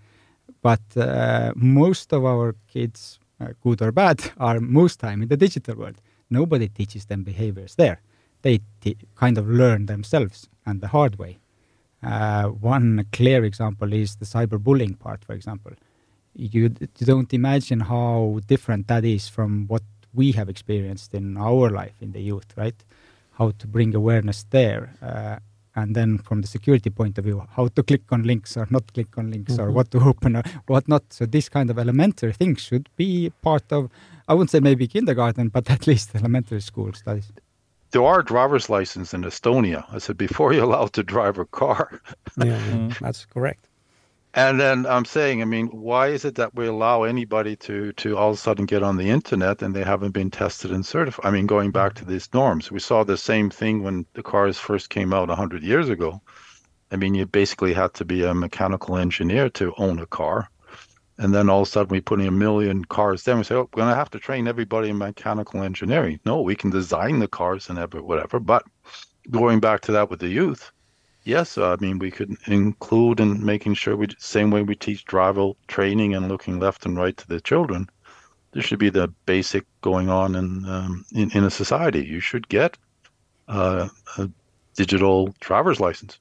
But 0.63 0.81
uh, 0.97 1.53
most 1.55 2.11
of 2.11 2.25
our 2.25 2.55
kids 2.73 3.18
good 3.61 3.81
or 3.81 3.91
bad, 3.91 4.31
are 4.37 4.59
most 4.59 4.99
time 4.99 5.21
in 5.21 5.27
the 5.27 5.37
digital 5.37 5.75
world. 5.75 6.01
Nobody 6.29 6.67
teaches 6.67 7.05
them 7.05 7.23
behaviors 7.23 7.75
there. 7.75 8.01
They 8.41 8.61
kind 9.15 9.37
of 9.37 9.49
learn 9.49 9.87
themselves 9.87 10.47
and 10.65 10.81
the 10.81 10.87
hard 10.89 11.17
way. 11.17 11.39
Uh, 12.01 12.45
one 12.47 13.05
clear 13.11 13.43
example 13.43 13.91
is 13.93 14.15
the 14.15 14.25
cyberbullying 14.25 14.97
part, 14.99 15.25
for 15.25 15.33
example. 15.33 15.73
you, 16.35 16.73
you 16.79 17.05
don't 17.05 17.33
imagine 17.33 17.81
how 17.81 18.39
different 18.47 18.87
that 18.87 19.03
is 19.03 19.27
from 19.27 19.67
what 19.67 19.83
we 20.13 20.31
have 20.33 20.49
experienced 20.49 21.13
in 21.13 21.37
our 21.37 21.69
life 21.69 21.95
in 22.01 22.11
the 22.13 22.21
youth, 22.21 22.47
right? 22.55 22.75
How 23.33 23.51
to 23.51 23.67
bring 23.67 23.93
awareness 23.95 24.45
there. 24.49 24.95
Uh, 25.01 25.37
and 25.81 25.95
then 25.95 26.17
from 26.17 26.41
the 26.41 26.47
security 26.47 26.89
point 26.89 27.17
of 27.17 27.25
view, 27.25 27.43
how 27.55 27.67
to 27.67 27.83
click 27.83 28.03
on 28.11 28.23
links 28.23 28.57
or 28.57 28.67
not 28.69 28.93
click 28.93 29.17
on 29.17 29.31
links 29.31 29.53
mm-hmm. 29.53 29.63
or 29.63 29.71
what 29.71 29.91
to 29.91 29.99
open 30.11 30.35
or 30.35 30.43
what 30.67 30.87
not. 30.87 31.03
So 31.11 31.25
this 31.25 31.49
kind 31.49 31.69
of 31.69 31.79
elementary 31.79 32.33
things 32.33 32.61
should 32.61 32.89
be 32.95 33.31
part 33.41 33.71
of, 33.71 33.89
I 34.27 34.33
wouldn't 34.33 34.51
say 34.51 34.59
maybe 34.59 34.87
kindergarten, 34.87 35.49
but 35.49 35.69
at 35.69 35.87
least 35.87 36.11
elementary 36.15 36.61
school 36.61 36.93
studies. 36.93 37.31
There 37.91 38.03
are 38.03 38.21
driver's 38.21 38.69
license 38.69 39.13
in 39.15 39.23
Estonia. 39.23 39.83
I 39.91 39.97
said 39.97 40.17
before 40.17 40.53
you're 40.53 40.63
allowed 40.63 40.93
to 40.93 41.03
drive 41.03 41.39
a 41.39 41.45
car. 41.45 42.01
yeah, 42.37 42.45
mm-hmm. 42.45 42.89
that's 43.03 43.25
correct. 43.25 43.68
And 44.35 44.59
then 44.59 44.85
I'm 44.85 45.05
saying, 45.05 45.41
I 45.41 45.45
mean, 45.45 45.67
why 45.67 46.07
is 46.09 46.23
it 46.23 46.35
that 46.35 46.53
we 46.53 46.67
allow 46.67 47.03
anybody 47.03 47.55
to 47.57 47.91
to 47.93 48.15
all 48.15 48.29
of 48.29 48.35
a 48.35 48.37
sudden 48.37 48.65
get 48.65 48.83
on 48.83 48.97
the 48.97 49.09
internet 49.09 49.63
and 49.63 49.75
they 49.75 49.83
haven't 49.83 50.11
been 50.11 50.29
tested 50.29 50.71
and 50.71 50.85
certified? 50.85 51.25
I 51.25 51.31
mean, 51.31 51.47
going 51.47 51.71
back 51.71 51.95
to 51.95 52.05
these 52.05 52.31
norms, 52.31 52.71
we 52.71 52.79
saw 52.79 53.03
the 53.03 53.17
same 53.17 53.49
thing 53.49 53.81
when 53.81 54.05
the 54.13 54.21
cars 54.21 54.59
first 54.59 54.91
came 54.91 55.13
out 55.13 55.29
100 55.29 55.63
years 55.63 55.89
ago. 55.89 56.21
I 56.91 56.95
mean, 56.95 57.15
you 57.15 57.25
basically 57.25 57.73
had 57.73 57.93
to 57.95 58.05
be 58.05 58.23
a 58.23 58.33
mechanical 58.33 58.97
engineer 58.97 59.49
to 59.51 59.73
own 59.77 59.99
a 59.99 60.05
car. 60.05 60.49
And 61.17 61.33
then 61.33 61.49
all 61.49 61.63
of 61.63 61.67
a 61.67 61.71
sudden, 61.71 61.89
we 61.89 61.99
put 61.99 62.21
in 62.21 62.27
a 62.27 62.31
million 62.31 62.85
cars. 62.85 63.23
Then 63.23 63.39
we 63.39 63.43
say, 63.43 63.55
oh, 63.55 63.69
we're 63.73 63.81
going 63.81 63.89
to 63.89 63.95
have 63.95 64.11
to 64.11 64.19
train 64.19 64.47
everybody 64.47 64.89
in 64.89 64.97
mechanical 64.97 65.63
engineering. 65.63 66.19
No, 66.25 66.41
we 66.41 66.55
can 66.55 66.69
design 66.69 67.19
the 67.19 67.27
cars 67.27 67.69
and 67.69 67.77
whatever. 67.93 68.39
But 68.39 68.63
going 69.29 69.59
back 69.59 69.81
to 69.81 69.91
that 69.91 70.09
with 70.09 70.19
the 70.19 70.29
youth, 70.29 70.71
yes, 71.23 71.57
I 71.57 71.75
mean 71.79 71.99
we 71.99 72.11
could 72.11 72.35
include 72.47 73.19
in 73.19 73.45
making 73.45 73.75
sure 73.75 73.95
we 73.95 74.07
same 74.17 74.51
way 74.51 74.63
we 74.63 74.75
teach 74.75 75.05
driver 75.05 75.51
training 75.67 76.15
and 76.15 76.27
looking 76.27 76.59
left 76.59 76.85
and 76.85 76.97
right 76.97 77.15
to 77.17 77.27
the 77.27 77.41
children. 77.41 77.89
This 78.51 78.65
should 78.65 78.79
be 78.79 78.89
the 78.89 79.07
basic 79.25 79.65
going 79.81 80.09
on 80.09 80.35
in 80.35 80.65
um, 80.65 81.05
in, 81.13 81.31
in 81.31 81.43
a 81.43 81.51
society. 81.51 82.03
You 82.05 82.19
should 82.19 82.47
get 82.49 82.77
uh, 83.47 83.89
a 84.17 84.29
digital 84.75 85.33
driver's 85.39 85.79
license. 85.79 86.19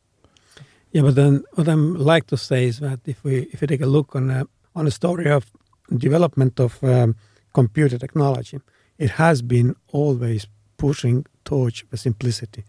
Yeah, 0.92 1.02
but 1.02 1.14
then 1.14 1.44
what 1.54 1.68
I'm 1.68 1.94
like 1.94 2.26
to 2.28 2.36
say 2.36 2.66
is 2.66 2.78
that 2.80 3.00
if 3.06 3.22
we 3.24 3.48
if 3.52 3.60
we 3.60 3.66
take 3.66 3.82
a 3.82 3.86
look 3.86 4.14
on 4.14 4.30
a, 4.30 4.46
on 4.74 4.86
a 4.86 4.90
story 4.90 5.30
of 5.30 5.50
development 5.96 6.60
of 6.60 6.82
um, 6.82 7.14
computer 7.52 7.98
technology, 7.98 8.60
it 8.98 9.10
has 9.10 9.42
been 9.42 9.74
always 9.92 10.46
pushing 10.76 11.26
towards 11.44 11.84
the 11.90 11.96
simplicity 11.96 12.64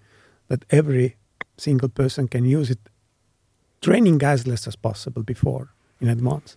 that 0.47 0.65
every 0.69 1.15
single 1.59 1.89
person 1.89 2.27
can 2.27 2.45
use 2.45 2.69
it, 2.69 2.79
training 3.81 4.21
as 4.23 4.47
less 4.47 4.67
as 4.67 4.75
possible 4.75 5.23
before 5.23 5.73
in 6.01 6.07
advance. 6.07 6.55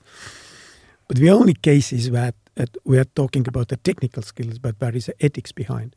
But 1.09 1.17
the 1.19 1.31
only 1.31 1.55
case 1.55 1.93
is 1.93 2.11
that, 2.11 2.35
that 2.55 2.77
we 2.85 2.99
are 2.99 3.05
talking 3.05 3.47
about 3.49 3.69
the 3.69 3.77
technical 3.77 4.23
skills, 4.23 4.59
but 4.59 4.79
there 4.79 4.95
is 4.95 5.11
ethics 5.21 5.53
behind. 5.53 5.95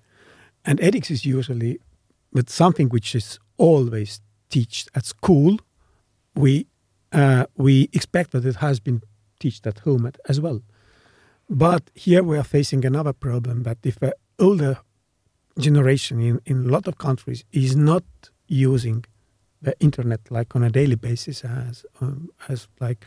And 0.66 0.80
ethics 0.82 1.12
is 1.12 1.26
usually 1.26 1.80
with 2.34 2.50
something 2.50 2.90
which 2.90 3.16
is 3.16 3.40
always 3.58 4.22
taught 4.50 4.86
at 4.96 5.06
school. 5.06 5.60
We 6.36 6.68
uh, 7.12 7.46
we 7.56 7.90
expect 7.94 8.32
that 8.32 8.46
it 8.46 8.58
has 8.58 8.80
been 8.80 9.02
taught 9.40 9.68
at 9.68 9.80
home 9.80 10.12
as 10.28 10.42
well. 10.42 10.62
But 11.50 11.84
here 11.94 12.24
we 12.24 12.38
are 12.38 12.44
facing 12.44 12.84
another 12.84 13.14
problem 13.14 13.64
that 13.64 13.78
if 13.84 14.02
an 14.02 14.12
older 14.40 14.80
generation 15.60 16.20
in, 16.20 16.42
in 16.46 16.66
a 16.66 16.70
lot 16.70 16.88
of 16.88 16.98
countries 16.98 17.46
is 17.52 17.76
not 17.76 18.04
using 18.48 19.06
the 19.62 19.80
internet 19.80 20.20
like 20.30 20.56
on 20.56 20.64
a 20.64 20.70
daily 20.70 20.96
basis 20.96 21.44
as 21.44 21.86
um, 22.02 22.30
as 22.48 22.68
like 22.80 23.06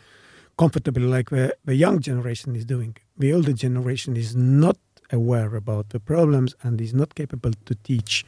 comfortably 0.58 1.04
like 1.04 1.30
the, 1.30 1.56
the 1.64 1.74
young 1.74 2.00
generation 2.00 2.56
is 2.56 2.64
doing. 2.64 2.96
The 3.16 3.32
older 3.32 3.52
generation 3.52 4.16
is 4.16 4.34
not 4.34 4.76
aware 5.10 5.54
about 5.54 5.90
the 5.90 6.00
problems 6.00 6.54
and 6.62 6.80
is 6.80 6.92
not 6.92 7.14
capable 7.14 7.52
to 7.64 7.74
teach 7.76 8.26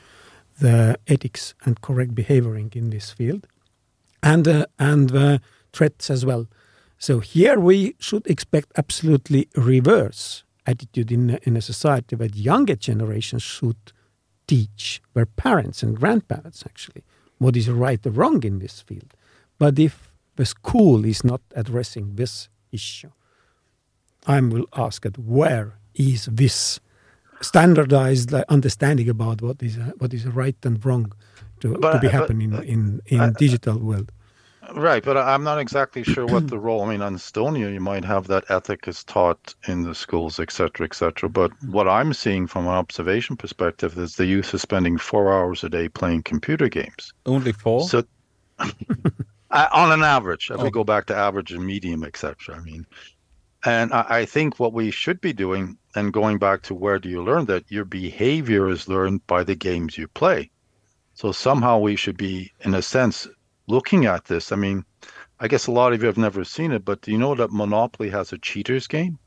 the 0.61 0.99
ethics 1.09 1.55
and 1.65 1.81
correct 1.81 2.15
behavioring 2.15 2.75
in 2.77 2.91
this 2.91 3.11
field, 3.11 3.47
and 4.23 4.47
uh, 4.47 4.67
and 4.79 5.11
the 5.11 5.41
threats 5.73 6.11
as 6.11 6.25
well. 6.25 6.47
So 6.99 7.21
here 7.21 7.59
we 7.59 7.95
should 7.99 8.27
expect 8.27 8.73
absolutely 8.77 9.49
reverse 9.57 10.45
attitude 10.67 11.11
in 11.11 11.39
in 11.43 11.57
a 11.57 11.63
society 11.63 12.17
that 12.17 12.37
younger 12.37 12.77
generations 12.77 13.43
should 13.43 13.93
teach 14.51 15.01
their 15.15 15.31
parents 15.45 15.79
and 15.83 15.91
grandparents 16.01 16.61
actually 16.71 17.03
what 17.39 17.55
is 17.57 17.67
right 17.87 18.03
or 18.09 18.13
wrong 18.19 18.39
in 18.51 18.59
this 18.59 18.77
field. 18.89 19.11
But 19.63 19.79
if 19.79 19.95
the 20.39 20.47
school 20.57 21.05
is 21.05 21.21
not 21.23 21.43
addressing 21.61 22.07
this 22.17 22.49
issue, 22.73 23.13
I 24.27 24.41
will 24.41 24.67
ask 24.87 24.99
it 25.07 25.17
where 25.19 25.69
is 25.95 26.21
this 26.43 26.81
standardized 27.41 28.31
understanding 28.57 29.09
about 29.17 29.37
what 29.47 29.59
is 29.69 29.75
what 30.01 30.13
is 30.19 30.25
right 30.43 30.61
and 30.69 30.77
wrong 30.85 31.07
to, 31.61 31.67
but, 31.83 31.93
to 31.93 31.99
be 32.07 32.11
happening 32.19 32.53
in 32.53 32.63
in, 32.75 32.81
in 33.15 33.21
uh, 33.21 33.31
digital 33.45 33.79
world. 33.89 34.09
Right, 34.75 35.03
but 35.03 35.17
I'm 35.17 35.43
not 35.43 35.59
exactly 35.59 36.03
sure 36.03 36.27
what 36.27 36.49
the 36.49 36.59
role. 36.67 36.83
I 36.83 36.91
mean, 36.91 37.03
on 37.03 37.17
Estonia, 37.17 37.73
you 37.73 37.81
might 37.81 38.05
have 38.05 38.27
that 38.29 38.51
ethic 38.51 38.87
is 38.87 39.03
taught 39.05 39.55
in 39.67 39.83
the 39.83 39.95
schools, 39.95 40.39
etc., 40.39 40.87
etc. 40.87 41.29
But 41.29 41.51
mm. 41.51 41.71
what 41.71 41.89
I'm 41.89 42.13
seeing 42.13 42.47
from 42.47 42.67
an 42.67 42.73
observation 42.73 43.37
perspective 43.37 43.99
is 43.99 44.17
the 44.17 44.27
youth 44.27 44.55
is 44.55 44.63
spending 44.63 44.99
four 44.99 45.33
hours 45.33 45.65
a 45.65 45.69
day 45.69 45.89
playing 45.89 46.23
computer 46.23 46.69
games. 46.69 47.13
Only 47.27 47.53
four. 47.53 47.89
So, 47.89 48.05
on 48.59 49.93
an 49.93 50.03
average, 50.03 50.51
if 50.51 50.61
oh. 50.61 50.65
we 50.65 50.71
go 50.71 50.85
back 50.85 51.07
to 51.07 51.17
average 51.17 51.53
and 51.53 51.65
medium, 51.65 52.05
etc. 52.05 52.57
I 52.57 52.61
mean, 52.61 52.87
and 53.65 53.93
I, 53.93 54.07
I 54.09 54.25
think 54.25 54.61
what 54.61 54.73
we 54.73 54.91
should 54.91 55.21
be 55.21 55.33
doing, 55.33 55.79
and 55.95 56.13
going 56.13 56.39
back 56.39 56.63
to 56.63 56.75
where 56.75 56.99
do 56.99 57.09
you 57.09 57.23
learn 57.23 57.47
that, 57.47 57.71
your 57.71 57.85
behavior 57.85 58.69
is 58.69 58.89
learned 58.89 59.27
by 59.27 59.45
the 59.45 59.55
games 59.57 59.99
you 59.99 60.09
play. 60.09 60.51
So 61.15 61.33
somehow 61.33 61.79
we 61.79 61.97
should 61.97 62.17
be, 62.17 62.53
in 62.61 62.75
a 62.75 62.81
sense, 62.81 63.29
looking 63.71 64.05
at 64.05 64.25
this, 64.25 64.53
I 64.53 64.57
mean, 64.57 64.85
I 65.39 65.49
guess 65.49 65.67
a 65.67 65.73
lot 65.73 65.93
of 65.93 66.03
you 66.03 66.07
have 66.07 66.19
never 66.19 66.45
seen 66.45 66.73
it, 66.73 66.85
but 66.85 67.01
do 67.01 67.13
you 67.13 67.19
know 67.19 67.35
that 67.35 67.53
Monopoly 67.53 68.11
has 68.11 68.33
a 68.33 68.39
cheaters 68.39 68.87
game? 68.87 69.19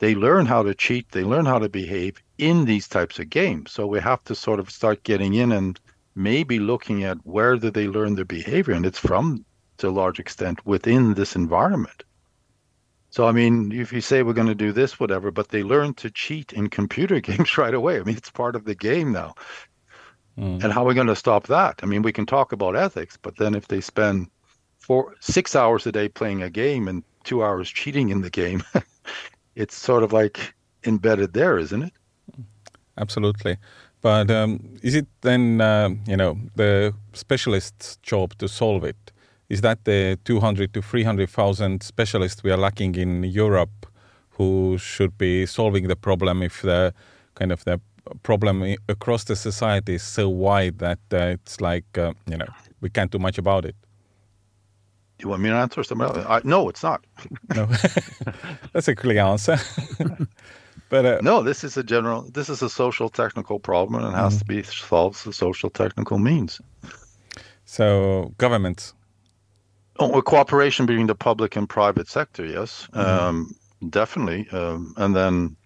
They 0.00 0.14
learn 0.14 0.46
how 0.46 0.62
to 0.64 0.74
cheat, 0.74 1.10
they 1.12 1.24
learn 1.24 1.46
how 1.46 1.58
to 1.60 1.68
behave 1.68 2.20
in 2.36 2.64
these 2.64 2.88
types 2.88 3.18
of 3.18 3.30
games. 3.30 3.72
So 3.72 3.86
we 3.86 4.00
have 4.00 4.22
to 4.24 4.34
sort 4.34 4.60
of 4.60 4.70
start 4.70 5.04
getting 5.04 5.34
in 5.34 5.52
and 5.52 5.80
maybe 6.14 6.58
looking 6.58 7.04
at 7.04 7.18
where 7.24 7.56
do 7.56 7.70
they 7.70 7.86
learn 7.86 8.14
their 8.14 8.24
behavior, 8.24 8.74
and 8.74 8.84
it's 8.84 8.98
from 8.98 9.44
to 9.78 9.88
a 9.88 9.98
large 10.00 10.18
extent 10.18 10.64
within 10.66 11.14
this 11.14 11.36
environment. 11.36 12.04
So 13.10 13.26
I 13.28 13.32
mean, 13.32 13.70
if 13.70 13.92
you 13.92 14.00
say 14.00 14.22
we're 14.22 14.32
going 14.32 14.48
to 14.48 14.54
do 14.56 14.72
this, 14.72 14.98
whatever, 14.98 15.30
but 15.30 15.48
they 15.48 15.62
learn 15.62 15.94
to 15.94 16.10
cheat 16.10 16.52
in 16.52 16.68
computer 16.68 17.20
games 17.28 17.56
right 17.56 17.74
away. 17.74 18.00
I 18.00 18.02
mean, 18.02 18.16
it's 18.16 18.30
part 18.30 18.56
of 18.56 18.64
the 18.64 18.74
game 18.74 19.12
now. 19.12 19.34
Mm. 20.38 20.64
And 20.64 20.72
how 20.72 20.82
are 20.82 20.88
we 20.88 20.94
going 20.94 21.06
to 21.06 21.16
stop 21.16 21.46
that? 21.46 21.80
I 21.82 21.86
mean, 21.86 22.02
we 22.02 22.12
can 22.12 22.26
talk 22.26 22.52
about 22.52 22.76
ethics, 22.76 23.16
but 23.20 23.36
then 23.36 23.54
if 23.54 23.68
they 23.68 23.80
spend 23.80 24.28
four, 24.78 25.14
six 25.20 25.54
hours 25.54 25.86
a 25.86 25.92
day 25.92 26.08
playing 26.08 26.42
a 26.42 26.50
game 26.50 26.88
and 26.88 27.02
two 27.22 27.44
hours 27.44 27.70
cheating 27.70 28.10
in 28.10 28.22
the 28.22 28.30
game, 28.30 28.62
it's 29.54 29.76
sort 29.76 30.02
of 30.02 30.12
like 30.12 30.54
embedded 30.84 31.32
there, 31.32 31.58
isn't 31.58 31.82
it? 31.82 31.92
Absolutely. 32.98 33.56
But 34.00 34.30
um, 34.30 34.60
is 34.82 34.94
it 34.94 35.06
then, 35.22 35.60
uh, 35.60 35.90
you 36.06 36.16
know, 36.16 36.38
the 36.56 36.94
specialist's 37.12 37.96
job 38.02 38.36
to 38.38 38.48
solve 38.48 38.84
it? 38.84 39.12
Is 39.48 39.60
that 39.60 39.84
the 39.84 40.18
200 40.24 40.74
to 40.74 40.82
300,000 40.82 41.82
specialists 41.82 42.42
we 42.42 42.50
are 42.50 42.56
lacking 42.56 42.96
in 42.96 43.24
Europe 43.24 43.86
who 44.30 44.76
should 44.78 45.16
be 45.16 45.46
solving 45.46 45.88
the 45.88 45.96
problem 45.96 46.42
if 46.42 46.62
the 46.62 46.92
kind 47.34 47.52
of 47.52 47.64
the 47.64 47.80
problem 48.22 48.76
across 48.88 49.24
the 49.24 49.36
society 49.36 49.94
is 49.94 50.02
so 50.02 50.28
wide 50.28 50.78
that 50.78 50.98
uh, 51.12 51.36
it's 51.36 51.60
like 51.60 51.98
uh, 51.98 52.12
you 52.26 52.36
know 52.36 52.46
we 52.80 52.90
can't 52.90 53.10
do 53.10 53.18
much 53.18 53.38
about 53.38 53.64
it. 53.64 53.76
You 55.20 55.28
want 55.28 55.42
me 55.42 55.48
to 55.48 55.54
answer 55.54 55.82
something 55.84 56.06
else? 56.06 56.26
I, 56.28 56.40
no, 56.44 56.68
it's 56.68 56.82
not. 56.82 57.04
no, 57.54 57.66
that's 58.72 58.88
a 58.88 58.94
clear 58.94 59.22
answer. 59.22 59.58
but 60.88 61.06
uh, 61.06 61.18
no, 61.22 61.42
this 61.42 61.64
is 61.64 61.76
a 61.76 61.82
general. 61.82 62.22
This 62.22 62.48
is 62.48 62.62
a 62.62 62.68
social 62.68 63.08
technical 63.08 63.58
problem, 63.58 64.02
and 64.02 64.12
it 64.12 64.16
has 64.16 64.34
mm-hmm. 64.34 64.38
to 64.40 64.44
be 64.44 64.62
solved 64.62 65.16
through 65.16 65.32
social 65.32 65.70
technical 65.70 66.18
means. 66.18 66.60
So 67.64 68.34
governments. 68.38 68.94
Oh, 70.00 70.20
cooperation 70.22 70.86
between 70.86 71.06
the 71.06 71.14
public 71.14 71.54
and 71.54 71.68
private 71.68 72.08
sector, 72.08 72.44
yes, 72.44 72.88
mm-hmm. 72.92 73.00
um, 73.00 73.54
definitely, 73.90 74.48
um, 74.50 74.92
and 74.96 75.14
then 75.14 75.56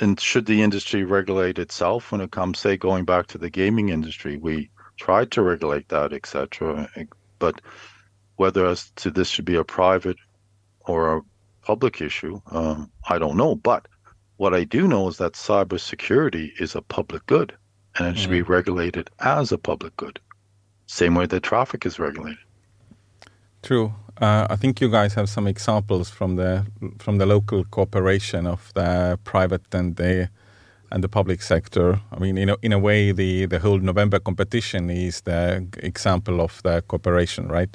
and 0.00 0.18
should 0.18 0.46
the 0.46 0.62
industry 0.62 1.04
regulate 1.04 1.58
itself 1.58 2.12
when 2.12 2.20
it 2.20 2.30
comes, 2.30 2.58
say, 2.58 2.76
going 2.76 3.04
back 3.04 3.26
to 3.28 3.38
the 3.38 3.50
gaming 3.50 3.90
industry? 3.90 4.36
We 4.36 4.70
tried 4.96 5.30
to 5.32 5.42
regulate 5.42 5.88
that, 5.88 6.12
etc. 6.12 6.88
But 7.38 7.60
whether 8.36 8.66
as 8.66 8.90
to 8.96 9.10
this 9.10 9.28
should 9.28 9.44
be 9.44 9.56
a 9.56 9.64
private 9.64 10.16
or 10.80 11.16
a 11.16 11.22
public 11.62 12.00
issue, 12.00 12.40
um, 12.50 12.90
I 13.08 13.18
don't 13.18 13.36
know. 13.36 13.54
But 13.54 13.86
what 14.36 14.54
I 14.54 14.64
do 14.64 14.88
know 14.88 15.08
is 15.08 15.18
that 15.18 15.34
cybersecurity 15.34 16.60
is 16.60 16.74
a 16.74 16.82
public 16.82 17.24
good, 17.26 17.54
and 17.96 18.08
it 18.08 18.18
should 18.18 18.30
mm-hmm. 18.30 18.38
be 18.38 18.42
regulated 18.42 19.10
as 19.20 19.52
a 19.52 19.58
public 19.58 19.96
good, 19.96 20.18
same 20.86 21.14
way 21.14 21.26
that 21.26 21.42
traffic 21.42 21.84
is 21.86 21.98
regulated. 21.98 22.38
True. 23.62 23.94
Uh, 24.20 24.46
I 24.50 24.56
think 24.56 24.80
you 24.80 24.88
guys 24.88 25.14
have 25.14 25.28
some 25.28 25.46
examples 25.46 26.10
from 26.10 26.36
the 26.36 26.64
from 26.98 27.18
the 27.18 27.26
local 27.26 27.64
cooperation 27.64 28.46
of 28.46 28.70
the 28.74 29.18
private 29.24 29.74
and 29.74 29.96
the 29.96 30.28
and 30.92 31.02
the 31.02 31.08
public 31.08 31.42
sector. 31.42 32.00
I 32.12 32.18
mean, 32.18 32.36
in 32.36 32.50
a, 32.50 32.56
in 32.62 32.72
a 32.72 32.78
way, 32.78 33.12
the, 33.12 33.46
the 33.46 33.58
whole 33.58 33.78
November 33.78 34.18
competition 34.18 34.90
is 34.90 35.22
the 35.22 35.66
example 35.78 36.40
of 36.40 36.60
the 36.62 36.82
cooperation, 36.82 37.48
right? 37.48 37.74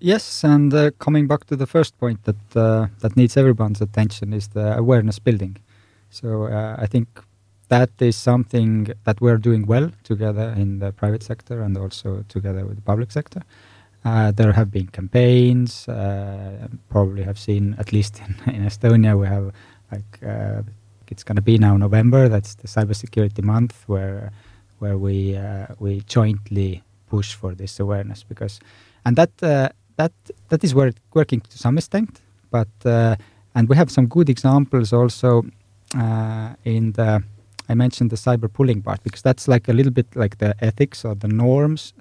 Yes, 0.00 0.44
and 0.44 0.74
uh, 0.74 0.90
coming 0.98 1.26
back 1.26 1.46
to 1.46 1.56
the 1.56 1.66
first 1.66 1.98
point 1.98 2.22
that 2.24 2.56
uh, 2.56 2.88
that 3.00 3.16
needs 3.16 3.36
everyone's 3.36 3.80
attention 3.80 4.34
is 4.34 4.48
the 4.48 4.76
awareness 4.76 5.18
building. 5.18 5.56
So 6.10 6.44
uh, 6.44 6.76
I 6.78 6.86
think 6.86 7.08
that 7.68 7.90
is 8.00 8.16
something 8.16 8.92
that 9.04 9.20
we're 9.20 9.38
doing 9.38 9.66
well 9.66 9.90
together 10.02 10.54
in 10.56 10.78
the 10.80 10.92
private 10.92 11.22
sector 11.22 11.62
and 11.62 11.76
also 11.78 12.24
together 12.28 12.66
with 12.66 12.76
the 12.76 12.82
public 12.82 13.10
sector. 13.12 13.42
Uh, 14.04 14.30
there 14.32 14.52
have 14.52 14.70
been 14.70 14.86
campaigns. 14.88 15.88
Uh, 15.88 16.68
probably 16.90 17.22
have 17.22 17.38
seen 17.38 17.74
at 17.78 17.92
least 17.92 18.20
in, 18.20 18.54
in 18.54 18.62
Estonia 18.64 19.18
we 19.18 19.26
have 19.26 19.52
like 19.90 20.22
uh, 20.26 20.62
it's 21.08 21.24
going 21.24 21.36
to 21.36 21.42
be 21.42 21.56
now 21.58 21.76
November. 21.76 22.28
That's 22.28 22.54
the 22.54 22.68
cybersecurity 22.68 23.42
month 23.42 23.84
where 23.86 24.30
where 24.78 24.98
we 24.98 25.36
uh, 25.36 25.66
we 25.78 26.02
jointly 26.02 26.82
push 27.08 27.34
for 27.34 27.54
this 27.54 27.80
awareness 27.80 28.22
because 28.22 28.60
and 29.06 29.16
that 29.16 29.30
uh, 29.42 29.68
that 29.96 30.12
that 30.50 30.62
is 30.64 30.74
work, 30.74 30.96
working 31.14 31.40
to 31.40 31.58
some 31.58 31.78
extent, 31.78 32.20
but 32.50 32.68
and 33.54 33.68
we 33.68 33.76
have 33.76 33.90
some 33.90 34.06
good 34.06 34.28
examples 34.28 34.92
also 34.92 35.44
in 36.64 36.92
the. 36.92 37.22
I 37.66 37.74
mentioned 37.74 38.10
the 38.10 38.16
cyberbullying 38.16 38.84
part 38.84 39.02
because 39.02 39.22
that's 39.22 39.48
like 39.48 39.68
a 39.68 39.72
little 39.72 39.92
bit 39.92 40.14
like 40.14 40.36
the 40.36 40.54
ethics 40.60 41.02
or 41.02 41.14
the 41.14 41.28
norms, 41.28 41.94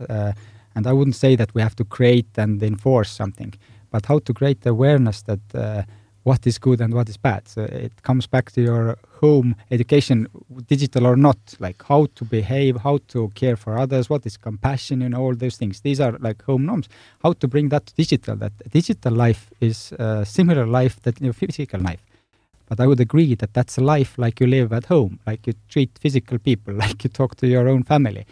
and 0.75 0.87
I 0.87 0.93
wouldn't 0.93 1.15
say 1.15 1.35
that 1.35 1.53
we 1.53 1.61
have 1.61 1.75
to 1.75 1.85
create 1.85 2.37
and 2.37 2.61
enforce 2.61 3.11
something, 3.11 3.53
but 3.91 4.05
how 4.05 4.19
to 4.19 4.33
create 4.33 4.65
awareness 4.65 5.21
that 5.23 5.39
uh, 5.53 5.83
what 6.23 6.47
is 6.47 6.57
good 6.57 6.81
and 6.81 6.93
what 6.93 7.09
is 7.09 7.17
bad. 7.17 7.47
So 7.47 7.63
it 7.63 8.01
comes 8.01 8.27
back 8.27 8.51
to 8.51 8.61
your 8.61 8.97
home 9.21 9.55
education, 9.71 10.27
digital 10.67 11.05
or 11.05 11.15
not, 11.15 11.37
like 11.59 11.83
how 11.83 12.07
to 12.15 12.25
behave, 12.25 12.77
how 12.77 12.99
to 13.09 13.29
care 13.35 13.55
for 13.55 13.77
others, 13.77 14.09
what 14.09 14.25
is 14.25 14.37
compassion, 14.37 15.01
and 15.01 15.13
all 15.15 15.35
those 15.35 15.57
things. 15.57 15.81
These 15.81 15.99
are 15.99 16.17
like 16.19 16.41
home 16.43 16.65
norms. 16.65 16.87
How 17.21 17.33
to 17.33 17.47
bring 17.47 17.69
that 17.69 17.85
to 17.87 17.93
digital, 17.95 18.35
that 18.37 18.53
digital 18.71 19.13
life 19.13 19.49
is 19.59 19.91
a 19.99 20.25
similar 20.25 20.65
life 20.65 21.01
that 21.03 21.21
your 21.21 21.33
physical 21.33 21.81
life. 21.81 22.03
But 22.69 22.79
I 22.79 22.87
would 22.87 22.99
agree 22.99 23.35
that 23.35 23.53
that's 23.53 23.77
a 23.77 23.81
life 23.81 24.17
like 24.17 24.39
you 24.39 24.47
live 24.47 24.71
at 24.73 24.85
home, 24.85 25.19
like 25.27 25.45
you 25.45 25.53
treat 25.69 25.91
physical 25.99 26.39
people, 26.39 26.73
like 26.85 27.03
you 27.03 27.09
talk 27.09 27.35
to 27.35 27.47
your 27.47 27.67
own 27.67 27.83
family. 27.83 28.25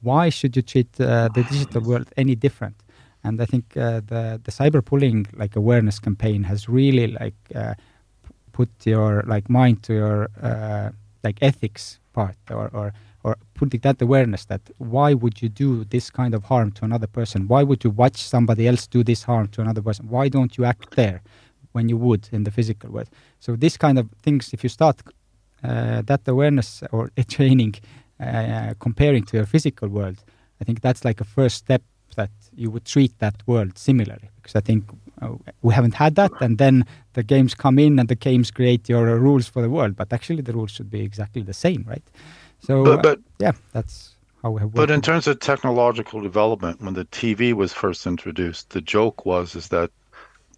Why 0.00 0.28
should 0.28 0.56
you 0.56 0.62
treat 0.62 1.00
uh, 1.00 1.28
the 1.28 1.42
digital 1.44 1.82
world 1.82 2.08
any 2.16 2.34
different? 2.34 2.76
and 3.24 3.40
I 3.40 3.46
think 3.46 3.76
uh, 3.76 4.00
the 4.06 4.40
the 4.44 4.52
cyberbullying 4.52 5.26
like 5.36 5.56
awareness 5.56 5.98
campaign 5.98 6.44
has 6.44 6.68
really 6.68 7.08
like 7.08 7.40
uh, 7.54 7.74
put 8.52 8.70
your 8.84 9.22
like 9.26 9.48
mind 9.48 9.82
to 9.84 9.92
your 9.94 10.30
uh, 10.42 10.90
like 11.24 11.38
ethics 11.42 12.00
part 12.12 12.36
or, 12.50 12.68
or 12.72 12.92
or 13.24 13.36
putting 13.54 13.80
that 13.80 14.00
awareness 14.00 14.44
that 14.46 14.60
why 14.78 15.12
would 15.14 15.42
you 15.42 15.48
do 15.48 15.84
this 15.84 16.10
kind 16.10 16.34
of 16.34 16.44
harm 16.44 16.70
to 16.70 16.84
another 16.84 17.08
person? 17.08 17.48
Why 17.48 17.62
would 17.64 17.82
you 17.84 17.90
watch 17.90 18.16
somebody 18.22 18.68
else 18.68 18.86
do 18.86 19.02
this 19.02 19.24
harm 19.24 19.48
to 19.48 19.60
another 19.60 19.82
person? 19.82 20.08
Why 20.08 20.28
don't 20.28 20.56
you 20.56 20.64
act 20.64 20.94
there 20.94 21.20
when 21.72 21.88
you 21.88 21.96
would 21.96 22.28
in 22.32 22.44
the 22.44 22.52
physical 22.52 22.90
world? 22.90 23.10
So 23.40 23.56
this 23.56 23.76
kind 23.76 23.98
of 23.98 24.08
things 24.22 24.52
if 24.52 24.62
you 24.62 24.68
start 24.68 25.02
uh, 25.64 26.02
that 26.02 26.26
awareness 26.28 26.82
or 26.92 27.10
a 27.16 27.24
training 27.36 27.74
uh, 28.20 28.74
comparing 28.78 29.24
to 29.24 29.36
your 29.36 29.46
physical 29.46 29.88
world 29.88 30.18
i 30.60 30.64
think 30.64 30.80
that's 30.80 31.04
like 31.04 31.20
a 31.20 31.24
first 31.24 31.56
step 31.56 31.82
that 32.18 32.30
you 32.54 32.70
would 32.70 32.84
treat 32.84 33.16
that 33.18 33.36
world 33.46 33.78
similarly 33.78 34.28
because 34.36 34.56
I 34.56 34.60
think 34.60 34.84
uh, 35.22 35.34
we 35.62 35.72
haven't 35.72 35.94
had 35.94 36.16
that 36.16 36.32
and 36.40 36.58
then 36.58 36.84
the 37.12 37.22
games 37.22 37.54
come 37.54 37.78
in 37.78 37.98
and 37.98 38.08
the 38.08 38.20
games 38.28 38.50
create 38.50 38.88
your 38.88 39.08
uh, 39.08 39.14
rules 39.14 39.46
for 39.48 39.62
the 39.62 39.70
world 39.70 39.96
but 39.96 40.12
actually 40.12 40.42
the 40.42 40.52
rules 40.52 40.72
should 40.72 40.90
be 40.90 41.00
exactly 41.00 41.42
the 41.42 41.54
same 41.54 41.84
right? 41.86 42.06
So 42.60 42.84
but, 42.84 43.02
but 43.02 43.18
uh, 43.18 43.22
yeah 43.38 43.52
that's 43.72 44.16
how 44.42 44.50
we 44.50 44.60
have 44.60 44.72
but 44.72 44.90
in 44.90 45.00
terms 45.00 45.26
of 45.26 45.38
technological 45.38 46.20
development 46.20 46.80
when 46.82 46.94
the 46.94 47.04
TV 47.06 47.52
was 47.52 47.72
first 47.72 48.06
introduced 48.06 48.70
the 48.70 48.80
joke 48.80 49.24
was 49.24 49.54
is 49.54 49.68
that 49.68 49.90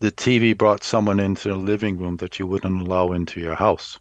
the 0.01 0.13
TV 0.13 0.57
brought 0.57 0.83
someone 0.83 1.21
into 1.21 1.49
the 1.49 1.57
living 1.57 1.99
room 1.99 2.17
that 2.17 2.39
you 2.39 2.47
wouldn't 2.47 2.83
allow 2.83 3.13
into 3.13 3.41
your 3.41 3.55
house 3.55 3.99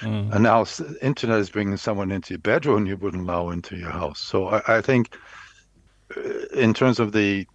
mm. 0.00 0.32
and 0.32 0.42
now 0.42 0.64
internet 1.02 1.38
is 1.38 1.50
bringing 1.50 1.76
someone 1.76 2.10
into 2.10 2.34
your 2.34 2.40
bedroom 2.40 2.86
you 2.86 2.96
wouldn't 2.96 3.28
allow 3.28 3.50
into 3.50 3.76
your 3.76 3.90
house 3.90 4.20
so 4.20 4.48
I, 4.48 4.78
I 4.78 4.80
think 4.80 5.16
in 6.54 6.74
terms 6.74 7.00
of 7.00 7.12
the 7.12 7.46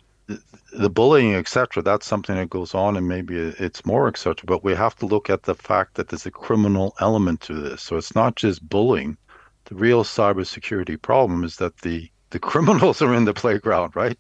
the 0.71 0.89
bullying, 0.89 1.35
etc., 1.35 1.83
that's 1.83 2.07
something 2.07 2.35
that 2.35 2.49
goes 2.49 2.73
on, 2.73 2.97
and 2.97 3.07
maybe 3.07 3.35
it's 3.35 3.85
more, 3.85 4.07
etc. 4.07 4.45
But 4.45 4.63
we 4.63 4.73
have 4.73 4.95
to 4.97 5.05
look 5.05 5.29
at 5.29 5.43
the 5.43 5.55
fact 5.55 5.95
that 5.95 6.09
there's 6.09 6.25
a 6.25 6.31
criminal 6.31 6.95
element 6.99 7.41
to 7.41 7.53
this. 7.53 7.81
So 7.81 7.97
it's 7.97 8.15
not 8.15 8.35
just 8.35 8.67
bullying. 8.67 9.17
The 9.65 9.75
real 9.75 10.03
cybersecurity 10.03 11.01
problem 11.01 11.43
is 11.43 11.57
that 11.57 11.77
the 11.77 12.09
the 12.31 12.39
criminals 12.39 13.01
are 13.03 13.13
in 13.13 13.25
the 13.25 13.33
playground, 13.33 13.95
right? 13.95 14.17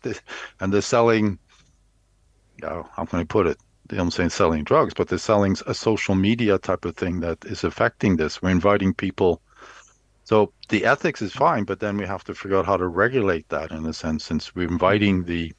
And 0.59 0.73
they're 0.73 0.81
selling. 0.81 1.39
Yeah, 2.63 2.83
how 2.95 3.05
can 3.05 3.19
I 3.19 3.25
put 3.25 3.47
it? 3.47 3.57
I'm 3.91 4.09
saying 4.09 4.29
selling 4.29 4.63
drugs, 4.63 4.93
but 4.93 5.09
they're 5.09 5.17
selling 5.17 5.57
a 5.67 5.73
social 5.73 6.15
media 6.15 6.57
type 6.57 6.85
of 6.85 6.95
thing 6.95 7.19
that 7.19 7.43
is 7.45 7.63
affecting 7.63 8.15
this. 8.15 8.41
We're 8.41 8.49
inviting 8.51 8.93
people 8.93 9.41
so 10.25 10.53
the 10.69 10.85
ethics 10.85 11.21
is 11.21 11.33
fine, 11.33 11.65
but 11.65 11.81
then 11.81 11.97
we 11.97 12.05
have 12.05 12.23
to 12.25 12.33
figure 12.33 12.57
out 12.57 12.65
how 12.65 12.77
to 12.77 12.87
regulate 12.87 13.49
that 13.49 13.71
in 13.71 13.85
a 13.85 13.93
sense, 13.93 14.23
since 14.23 14.55
we're 14.55 14.69
inviting 14.69 15.25
the 15.25 15.53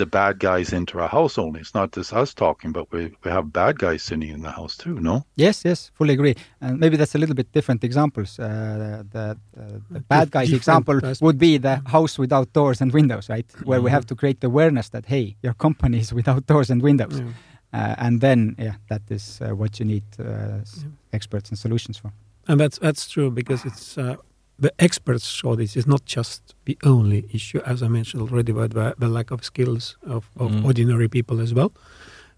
the 0.00 0.06
bad 0.06 0.38
guys 0.38 0.72
into 0.72 0.98
our 0.98 1.08
house 1.08 1.38
only. 1.38 1.60
It's 1.60 1.74
not 1.74 1.92
just 1.92 2.12
us 2.12 2.34
talking, 2.34 2.72
but 2.72 2.90
we, 2.90 3.12
we 3.22 3.30
have 3.30 3.52
bad 3.52 3.78
guys 3.78 4.02
sitting 4.02 4.30
in 4.30 4.42
the 4.42 4.50
house 4.50 4.76
too, 4.76 4.98
no? 4.98 5.24
Yes, 5.36 5.62
yes, 5.64 5.90
fully 5.94 6.14
agree. 6.14 6.34
And 6.60 6.80
maybe 6.80 6.96
that's 6.96 7.14
a 7.14 7.18
little 7.18 7.34
bit 7.34 7.52
different 7.52 7.84
examples. 7.84 8.38
Uh, 8.38 9.04
the, 9.12 9.36
uh, 9.60 9.78
the 9.90 10.00
bad 10.00 10.30
guys 10.30 10.52
example 10.52 11.00
would 11.20 11.38
be 11.38 11.58
the 11.58 11.76
house 11.86 12.18
without 12.18 12.52
doors 12.52 12.80
and 12.80 12.92
windows, 12.92 13.28
right? 13.28 13.46
Where 13.64 13.78
mm-hmm. 13.78 13.84
we 13.84 13.90
have 13.90 14.06
to 14.06 14.14
create 14.14 14.40
the 14.40 14.46
awareness 14.46 14.88
that, 14.88 15.06
hey, 15.06 15.36
your 15.42 15.54
company 15.54 15.98
is 15.98 16.12
without 16.12 16.46
doors 16.46 16.70
and 16.70 16.82
windows. 16.82 17.20
Yeah. 17.20 17.26
Uh, 17.72 17.94
and 17.98 18.20
then, 18.20 18.56
yeah, 18.58 18.74
that 18.88 19.02
is 19.10 19.40
uh, 19.42 19.54
what 19.54 19.78
you 19.78 19.86
need 19.86 20.04
uh, 20.18 20.24
yeah. 20.24 20.88
experts 21.12 21.50
and 21.50 21.58
solutions 21.58 21.98
for. 21.98 22.10
And 22.48 22.58
that's 22.58 22.78
that's 22.78 23.06
true 23.06 23.30
because 23.30 23.64
it's 23.64 23.98
uh, 23.98 24.16
the 24.60 24.72
experts 24.78 25.24
saw 25.24 25.56
this 25.56 25.76
is 25.76 25.86
not 25.86 26.04
just 26.04 26.54
the 26.66 26.76
only 26.84 27.26
issue, 27.32 27.60
as 27.64 27.82
I 27.82 27.88
mentioned 27.88 28.22
already, 28.22 28.52
but 28.52 28.72
the, 28.72 28.94
the 28.98 29.08
lack 29.08 29.30
of 29.30 29.42
skills 29.42 29.96
of, 30.02 30.30
of 30.36 30.50
mm. 30.52 30.64
ordinary 30.64 31.08
people 31.08 31.40
as 31.40 31.54
well. 31.54 31.72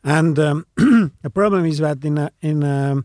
And 0.04 0.38
um, 0.38 0.66
the 0.76 1.30
problem 1.30 1.64
is 1.64 1.78
that 1.78 2.04
in 2.04 2.18
a, 2.18 2.30
in 2.40 2.62
a 2.62 3.02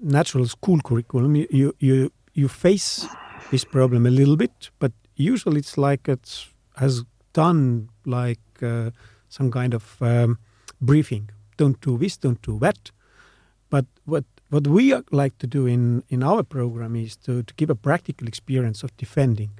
natural 0.00 0.46
school 0.46 0.80
curriculum, 0.80 1.36
you, 1.36 1.46
you 1.50 1.74
you 1.78 2.12
you 2.34 2.48
face 2.48 3.06
this 3.50 3.64
problem 3.64 4.06
a 4.06 4.10
little 4.10 4.36
bit, 4.36 4.70
but 4.78 4.92
usually 5.16 5.58
it's 5.58 5.76
like 5.76 6.08
it 6.08 6.46
has 6.76 7.04
done 7.32 7.88
like 8.04 8.40
uh, 8.62 8.90
some 9.28 9.50
kind 9.50 9.74
of 9.74 9.96
um, 10.00 10.38
briefing. 10.80 11.30
Don't 11.56 11.80
do 11.80 11.98
this, 11.98 12.16
don't 12.16 12.40
do 12.42 12.58
that. 12.60 12.92
But 13.70 13.86
what 14.04 14.24
what 14.50 14.66
we 14.66 14.92
uh, 14.92 15.02
like 15.10 15.38
to 15.38 15.46
do 15.46 15.66
in, 15.66 16.02
in 16.08 16.22
our 16.22 16.42
program 16.42 16.96
is 16.96 17.16
to, 17.16 17.42
to 17.42 17.54
give 17.54 17.70
a 17.70 17.74
practical 17.74 18.26
experience 18.26 18.82
of 18.82 18.96
defending. 18.96 19.50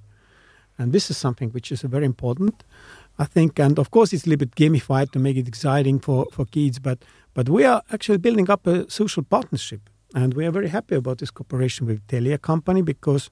And 0.78 0.92
this 0.92 1.10
is 1.10 1.16
something 1.16 1.50
which 1.50 1.72
is 1.72 1.82
very 1.82 2.06
important, 2.06 2.64
I 3.18 3.24
think. 3.24 3.58
And 3.58 3.78
of 3.78 3.90
course, 3.90 4.12
it's 4.12 4.26
a 4.26 4.30
little 4.30 4.46
bit 4.46 4.54
gamified 4.54 5.10
to 5.12 5.18
make 5.18 5.36
it 5.36 5.48
exciting 5.48 5.98
for, 6.00 6.26
for 6.32 6.44
kids, 6.44 6.78
but, 6.78 7.04
but 7.34 7.48
we 7.48 7.64
are 7.64 7.82
actually 7.92 8.18
building 8.18 8.48
up 8.48 8.66
a 8.66 8.88
social 8.90 9.22
partnership. 9.22 9.90
And 10.14 10.34
we 10.34 10.46
are 10.46 10.50
very 10.50 10.68
happy 10.68 10.94
about 10.94 11.18
this 11.18 11.30
cooperation 11.30 11.86
with 11.86 12.06
Telia 12.06 12.40
company 12.40 12.80
because 12.80 13.28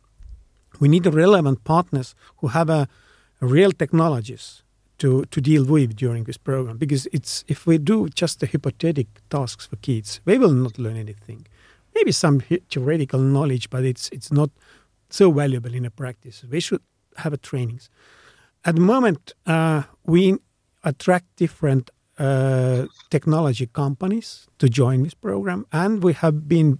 we 0.78 0.88
need 0.88 1.06
relevant 1.06 1.64
partners 1.64 2.14
who 2.38 2.48
have 2.48 2.68
a, 2.68 2.86
a 3.40 3.46
real 3.46 3.72
technologies 3.72 4.62
to, 4.98 5.24
to 5.26 5.40
deal 5.40 5.64
with 5.64 5.96
during 5.96 6.24
this 6.24 6.38
program 6.38 6.78
because 6.78 7.06
it's 7.12 7.44
if 7.48 7.66
we 7.66 7.78
do 7.78 8.08
just 8.08 8.40
the 8.40 8.46
hypothetical 8.46 9.22
tasks 9.30 9.66
for 9.66 9.76
kids, 9.76 10.20
they 10.24 10.38
will 10.38 10.52
not 10.52 10.78
learn 10.78 10.96
anything. 10.96 11.46
Maybe 11.94 12.12
some 12.12 12.40
theoretical 12.40 13.20
knowledge, 13.20 13.70
but 13.70 13.84
it's 13.84 14.08
it's 14.10 14.30
not 14.30 14.50
so 15.10 15.30
valuable 15.30 15.74
in 15.74 15.84
a 15.84 15.90
practice. 15.90 16.44
They 16.44 16.60
should 16.60 16.82
have 17.16 17.32
a 17.32 17.38
trainings. 17.38 17.88
At 18.64 18.74
the 18.74 18.80
moment, 18.80 19.32
uh, 19.46 19.82
we 20.04 20.36
attract 20.84 21.24
different 21.36 21.90
uh, 22.18 22.86
technology 23.10 23.66
companies 23.66 24.46
to 24.58 24.68
join 24.68 25.02
this 25.02 25.14
program, 25.14 25.66
and 25.72 26.02
we 26.02 26.12
have 26.14 26.48
been 26.48 26.78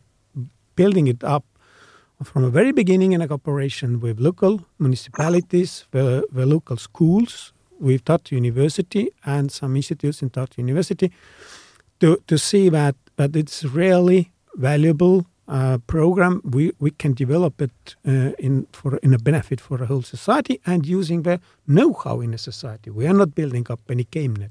building 0.75 1.07
it 1.07 1.25
up 1.25 1.45
from 2.25 2.43
the 2.43 2.51
very 2.51 2.73
beginning 2.73 3.13
in 3.13 3.21
a 3.21 3.29
cooperation 3.29 4.01
with 4.01 4.19
local 4.19 4.65
municipalities, 4.79 5.87
the, 5.91 6.27
the 6.33 6.47
local 6.47 6.77
schools, 6.77 7.53
with 7.81 8.05
Tartu 8.05 8.33
University 8.33 9.11
and 9.25 9.51
some 9.51 9.77
institutes 9.77 10.23
in 10.23 10.31
Tartu 10.31 10.59
University 10.59 11.13
to, 12.01 12.23
to 12.27 12.39
see 12.39 12.69
that, 12.71 12.95
that 13.17 13.37
it's 13.37 13.65
really 13.65 14.31
valuable 14.55 15.27
uh, 15.49 15.79
program. 15.87 16.41
We, 16.45 16.73
we 16.81 16.91
can 16.91 17.15
develop 17.15 17.61
it 17.63 17.97
uh, 18.07 18.33
in, 18.39 18.67
for, 18.73 18.97
in 18.99 19.15
a 19.15 19.19
benefit 19.19 19.61
for 19.61 19.79
the 19.79 19.87
whole 19.87 20.03
society 20.03 20.61
and 20.67 20.87
using 20.87 21.23
the 21.23 21.41
know-how 21.67 22.21
in 22.21 22.35
a 22.35 22.39
society. 22.39 22.91
We 22.91 23.07
are 23.07 23.15
not 23.15 23.35
building 23.35 23.67
up 23.71 23.81
any 23.89 24.05
game 24.05 24.35
net. 24.37 24.51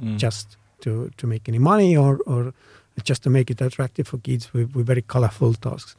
mm. 0.00 0.16
just 0.16 0.56
to, 0.80 1.10
to 1.16 1.26
make 1.26 1.48
any 1.48 1.58
money 1.58 1.96
or, 1.96 2.18
or 2.26 2.52
just 3.02 3.22
to 3.24 3.30
make 3.30 3.50
it 3.50 3.60
attractive 3.60 4.08
for 4.08 4.18
kids 4.18 4.52
with, 4.52 4.74
with 4.74 4.86
very 4.86 5.02
colorful 5.02 5.54
tasks. 5.54 5.96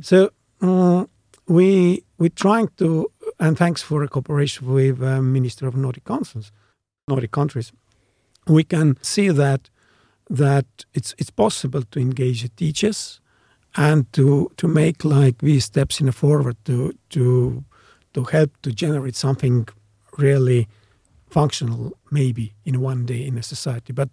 So 0.00 0.30
um, 0.60 1.08
we 1.46 2.04
we're 2.18 2.30
trying 2.30 2.68
to, 2.78 3.10
and 3.38 3.56
thanks 3.56 3.82
for 3.82 4.06
cooperation 4.06 4.66
with 4.66 5.02
uh, 5.02 5.22
Minister 5.22 5.66
of 5.66 5.74
Nordic 5.74 6.04
Councils, 6.04 6.52
Nordic 7.08 7.30
countries, 7.30 7.72
we 8.46 8.64
can 8.64 8.96
see 9.02 9.28
that 9.28 9.70
that 10.30 10.66
it's 10.94 11.14
it's 11.18 11.30
possible 11.30 11.82
to 11.90 12.00
engage 12.00 12.42
the 12.42 12.48
teachers 12.48 13.20
and 13.76 14.12
to 14.12 14.50
to 14.56 14.68
make 14.68 15.04
like 15.04 15.38
these 15.38 15.64
steps 15.64 16.00
in 16.00 16.08
a 16.08 16.12
forward 16.12 16.56
to 16.64 16.92
to 17.10 17.64
to 18.14 18.24
help 18.24 18.50
to 18.62 18.72
generate 18.72 19.16
something 19.16 19.68
really 20.18 20.68
functional 21.30 21.92
maybe 22.10 22.54
in 22.64 22.80
one 22.80 23.06
day 23.06 23.26
in 23.26 23.38
a 23.38 23.42
society. 23.42 23.92
But 23.92 24.08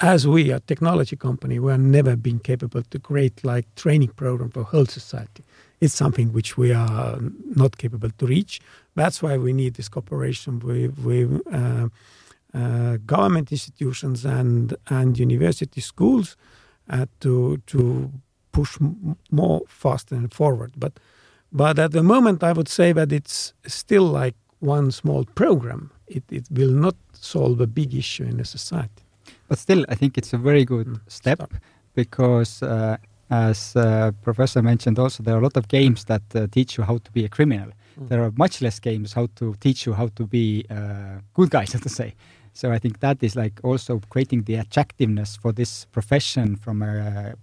as 0.00 0.26
we 0.26 0.50
a 0.50 0.60
technology 0.60 1.16
company 1.16 1.58
we 1.58 1.70
have 1.70 1.80
never 1.80 2.16
been 2.16 2.40
capable 2.40 2.82
to 2.82 2.98
create 2.98 3.44
like 3.44 3.66
training 3.76 4.08
program 4.16 4.50
for 4.50 4.64
whole 4.64 4.86
society 4.86 5.44
it's 5.84 5.94
something 5.94 6.32
which 6.32 6.50
we 6.56 6.72
are 6.72 7.18
not 7.62 7.72
capable 7.76 8.10
to 8.18 8.26
reach 8.26 8.60
that's 8.94 9.22
why 9.22 9.36
we 9.36 9.52
need 9.52 9.74
this 9.74 9.88
cooperation 9.88 10.58
with 10.60 10.98
with 10.98 11.40
uh, 11.52 11.88
uh, 12.54 12.96
government 13.06 13.50
institutions 13.50 14.24
and 14.24 14.76
and 14.88 15.18
university 15.18 15.80
schools 15.80 16.36
uh, 16.90 17.06
to 17.20 17.58
to 17.66 18.10
push 18.52 18.78
m- 18.80 19.16
more 19.30 19.62
faster 19.66 20.14
and 20.14 20.32
forward. 20.32 20.72
But 20.76 20.92
but 21.52 21.78
at 21.78 21.92
the 21.92 22.02
moment, 22.02 22.42
I 22.42 22.52
would 22.52 22.68
say 22.68 22.92
that 22.92 23.12
it's 23.12 23.52
still 23.66 24.04
like 24.04 24.36
one 24.60 24.90
small 24.90 25.24
program. 25.34 25.90
It 26.06 26.24
it 26.30 26.46
will 26.50 26.72
not 26.72 26.94
solve 27.12 27.60
a 27.60 27.66
big 27.66 27.94
issue 27.94 28.24
in 28.24 28.40
a 28.40 28.44
society. 28.44 29.02
But 29.48 29.58
still, 29.58 29.84
I 29.88 29.94
think 29.94 30.16
it's 30.16 30.32
a 30.32 30.38
very 30.38 30.64
good 30.64 30.86
mm. 30.86 31.00
step 31.08 31.38
Stop. 31.38 31.54
because. 31.94 32.62
Uh, 33.30 33.48
as 33.50 33.74
uh, 33.76 34.12
professor 34.22 34.62
mentioned 34.62 34.98
also 34.98 35.22
there 35.22 35.34
are 35.34 35.38
a 35.38 35.42
lot 35.42 35.56
of 35.56 35.66
games 35.68 36.04
that 36.04 36.22
uh, 36.34 36.46
teach 36.50 36.76
you 36.76 36.84
how 36.84 36.98
to 36.98 37.10
be 37.12 37.24
a 37.24 37.28
criminal 37.28 37.68
mm. 37.98 38.08
there 38.08 38.22
are 38.22 38.30
much 38.36 38.60
less 38.60 38.78
games 38.78 39.14
how 39.14 39.26
to 39.34 39.54
teach 39.60 39.86
you 39.86 39.94
how 39.94 40.08
to 40.08 40.26
be 40.26 40.64
uh, 40.70 41.18
good 41.32 41.50
guys 41.50 41.70
so 41.72 41.78
to 41.78 41.88
say 41.88 42.14
so 42.54 42.70
I 42.70 42.78
think 42.78 43.00
that 43.00 43.22
is 43.22 43.34
like 43.34 43.60
also 43.64 44.00
creating 44.10 44.44
the 44.44 44.54
attractiveness 44.54 45.36
for 45.36 45.52
this 45.52 45.86
profession 45.86 46.54
from 46.56 46.82
a 46.82 47.34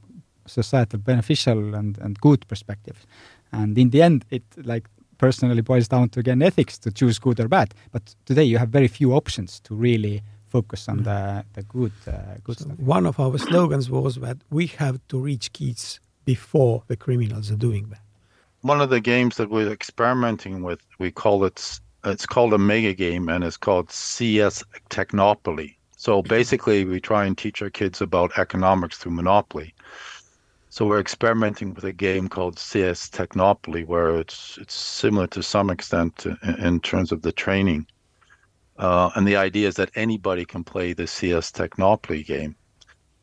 societal 0.45 0.99
beneficial 0.99 1.75
and, 1.75 1.97
and 1.99 2.19
good 2.19 2.47
perspective. 2.47 3.05
And 3.51 3.77
in 3.77 3.89
the 3.89 4.01
end, 4.01 4.25
it 4.29 4.43
like 4.63 4.87
personally 5.17 5.61
boils 5.61 5.89
down 5.89 6.09
to 6.09 6.21
again 6.21 6.41
ethics 6.41 6.77
to 6.79 6.91
choose 6.91 7.19
good 7.19 7.39
or 7.41 7.49
bad. 7.49 7.73
But 7.91 8.15
today 8.25 8.45
you 8.45 8.57
have 8.57 8.69
very 8.69 8.87
few 8.87 9.13
options 9.13 9.59
to 9.61 9.75
really 9.75 10.23
focus 10.51 10.89
on 10.89 11.03
the, 11.03 11.45
the 11.53 11.63
good 11.63 11.93
uh, 12.07 12.35
good 12.43 12.59
so 12.59 12.65
stuff. 12.65 12.79
One 12.79 13.05
of 13.05 13.19
our 13.19 13.37
slogans 13.37 13.89
was 13.89 14.15
that 14.15 14.37
we 14.49 14.67
have 14.81 14.99
to 15.09 15.17
reach 15.19 15.53
kids 15.53 15.99
before 16.25 16.83
the 16.87 16.97
criminals 16.97 17.51
are 17.51 17.61
doing 17.67 17.87
that. 17.89 18.01
One 18.61 18.81
of 18.81 18.89
the 18.89 19.01
games 19.01 19.37
that 19.37 19.49
we're 19.49 19.71
experimenting 19.71 20.61
with, 20.61 20.81
we 20.99 21.09
call 21.11 21.45
it 21.45 21.79
it's 22.03 22.25
called 22.25 22.53
a 22.53 22.57
mega 22.57 22.93
game 22.93 23.29
and 23.29 23.43
it's 23.43 23.57
called 23.57 23.91
CS 23.91 24.63
Technopoly. 24.89 25.75
So 25.97 26.23
basically, 26.23 26.83
we 26.83 26.99
try 26.99 27.25
and 27.25 27.37
teach 27.37 27.61
our 27.61 27.69
kids 27.69 28.01
about 28.01 28.37
economics 28.39 28.97
through 28.97 29.11
Monopoly. 29.11 29.73
So 30.69 30.87
we're 30.87 30.99
experimenting 30.99 31.73
with 31.73 31.83
a 31.83 31.91
game 31.91 32.27
called 32.27 32.57
CS 32.57 33.09
Technopoly, 33.09 33.85
where 33.85 34.15
it's 34.15 34.57
it's 34.59 34.73
similar 34.73 35.27
to 35.27 35.43
some 35.43 35.69
extent 35.69 36.25
in, 36.25 36.55
in 36.65 36.79
terms 36.79 37.11
of 37.11 37.21
the 37.21 37.31
training. 37.31 37.85
Uh, 38.81 39.11
and 39.15 39.27
the 39.27 39.35
idea 39.35 39.67
is 39.67 39.75
that 39.75 39.91
anybody 39.93 40.43
can 40.43 40.63
play 40.63 40.91
the 40.91 41.05
CS 41.05 41.51
Technopoly 41.51 42.25
game. 42.25 42.55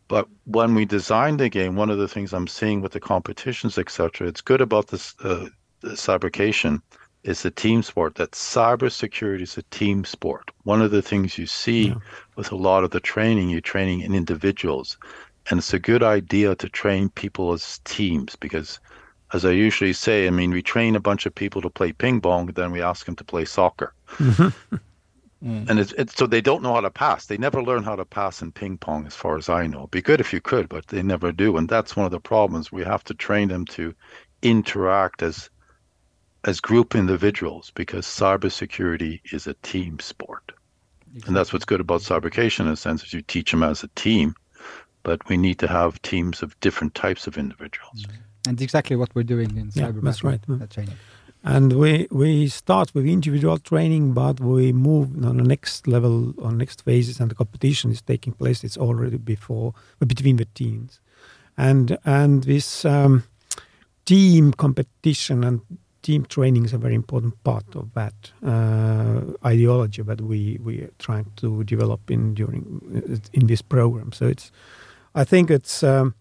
But 0.06 0.28
when 0.44 0.74
we 0.76 0.84
designed 0.84 1.40
the 1.40 1.48
game, 1.48 1.74
one 1.74 1.90
of 1.90 1.98
the 1.98 2.06
things 2.06 2.32
I'm 2.32 2.46
seeing 2.46 2.80
with 2.80 2.92
the 2.92 3.00
competitions, 3.00 3.76
etc., 3.76 4.28
it's 4.28 4.40
good 4.40 4.60
about 4.60 4.86
this 4.86 5.16
uh, 5.18 5.48
cybercation 5.82 6.80
is 7.24 7.44
a 7.44 7.50
team 7.50 7.82
sport, 7.82 8.14
that 8.14 8.30
cybersecurity 8.30 9.42
is 9.42 9.58
a 9.58 9.62
team 9.64 10.04
sport. 10.04 10.52
One 10.62 10.80
of 10.80 10.92
the 10.92 11.02
things 11.02 11.36
you 11.36 11.46
see 11.46 11.88
yeah. 11.88 11.94
with 12.36 12.52
a 12.52 12.56
lot 12.56 12.84
of 12.84 12.92
the 12.92 13.00
training, 13.00 13.50
you're 13.50 13.60
training 13.60 14.02
in 14.02 14.14
individuals. 14.14 14.96
And 15.50 15.58
it's 15.58 15.74
a 15.74 15.80
good 15.80 16.04
idea 16.04 16.54
to 16.54 16.68
train 16.68 17.08
people 17.08 17.52
as 17.52 17.80
teams 17.84 18.36
because, 18.36 18.78
as 19.32 19.44
I 19.44 19.50
usually 19.50 19.92
say, 19.92 20.28
I 20.28 20.30
mean, 20.30 20.52
we 20.52 20.62
train 20.62 20.94
a 20.94 21.00
bunch 21.00 21.26
of 21.26 21.34
people 21.34 21.60
to 21.62 21.70
play 21.70 21.92
ping 21.92 22.20
pong, 22.20 22.46
then 22.46 22.70
we 22.70 22.80
ask 22.80 23.06
them 23.06 23.16
to 23.16 23.24
play 23.24 23.44
soccer. 23.44 23.92
Mm. 25.44 25.70
And 25.70 25.78
it's, 25.78 25.92
it's, 25.92 26.16
so 26.16 26.26
they 26.26 26.40
don't 26.40 26.62
know 26.62 26.74
how 26.74 26.80
to 26.80 26.90
pass. 26.90 27.26
They 27.26 27.38
never 27.38 27.62
learn 27.62 27.84
how 27.84 27.94
to 27.94 28.04
pass 28.04 28.42
in 28.42 28.50
ping 28.50 28.78
pong, 28.78 29.06
as 29.06 29.14
far 29.14 29.36
as 29.36 29.48
I 29.48 29.66
know. 29.66 29.80
It'd 29.80 29.90
be 29.92 30.02
good 30.02 30.20
if 30.20 30.32
you 30.32 30.40
could, 30.40 30.68
but 30.68 30.88
they 30.88 31.02
never 31.02 31.30
do. 31.30 31.56
And 31.56 31.68
that's 31.68 31.96
one 31.96 32.06
of 32.06 32.12
the 32.12 32.20
problems. 32.20 32.72
We 32.72 32.82
have 32.82 33.04
to 33.04 33.14
train 33.14 33.48
them 33.48 33.64
to 33.66 33.94
interact 34.42 35.22
as 35.22 35.50
as 36.44 36.60
group 36.60 36.94
individuals 36.94 37.72
because 37.74 38.06
cybersecurity 38.06 39.20
is 39.32 39.48
a 39.48 39.54
team 39.54 39.98
sport. 39.98 40.52
Exactly. 41.08 41.28
And 41.28 41.36
that's 41.36 41.52
what's 41.52 41.64
good 41.64 41.80
about 41.80 42.00
cybercation 42.00 42.60
in 42.60 42.68
a 42.68 42.76
sense 42.76 43.02
is 43.02 43.12
you 43.12 43.22
teach 43.22 43.50
them 43.50 43.64
as 43.64 43.82
a 43.82 43.88
team, 43.96 44.34
but 45.02 45.28
we 45.28 45.36
need 45.36 45.58
to 45.58 45.66
have 45.66 46.00
teams 46.02 46.42
of 46.42 46.58
different 46.60 46.94
types 46.94 47.26
of 47.26 47.36
individuals. 47.36 48.04
Mm-hmm. 48.04 48.48
And 48.48 48.62
exactly 48.62 48.94
what 48.94 49.14
we're 49.14 49.24
doing 49.24 49.56
in 49.56 49.70
cyber 49.70 49.94
yeah, 49.94 50.00
that's 50.02 50.22
right. 50.22 50.40
training. 50.70 50.96
And 51.44 51.74
we, 51.74 52.08
we 52.10 52.48
start 52.48 52.94
with 52.94 53.06
individual 53.06 53.58
training, 53.58 54.12
but 54.12 54.40
we 54.40 54.72
move 54.72 55.24
on 55.24 55.36
the 55.36 55.44
next 55.44 55.86
level, 55.86 56.34
on 56.42 56.58
next 56.58 56.84
phases, 56.84 57.20
and 57.20 57.30
the 57.30 57.34
competition 57.34 57.90
is 57.90 58.02
taking 58.02 58.32
place. 58.32 58.64
It's 58.64 58.76
already 58.76 59.18
before 59.18 59.72
between 60.04 60.36
the 60.36 60.46
teams, 60.46 61.00
and 61.56 61.96
and 62.04 62.42
this 62.44 62.84
um, 62.84 63.22
team 64.04 64.52
competition 64.52 65.44
and 65.44 65.60
team 66.02 66.24
training 66.24 66.64
is 66.64 66.72
a 66.72 66.78
very 66.78 66.94
important 66.94 67.42
part 67.44 67.76
of 67.76 67.92
that 67.94 68.14
uh, 68.44 69.20
ideology 69.46 70.02
that 70.02 70.20
we 70.20 70.58
we 70.62 70.80
are 70.80 70.92
trying 70.98 71.30
to 71.36 71.62
develop 71.64 72.10
in 72.10 72.34
during 72.34 73.22
in 73.32 73.46
this 73.46 73.62
program. 73.62 74.12
So 74.12 74.26
it's, 74.26 74.50
I 75.14 75.24
think 75.24 75.50
it's 75.50 75.82
um, 75.82 76.14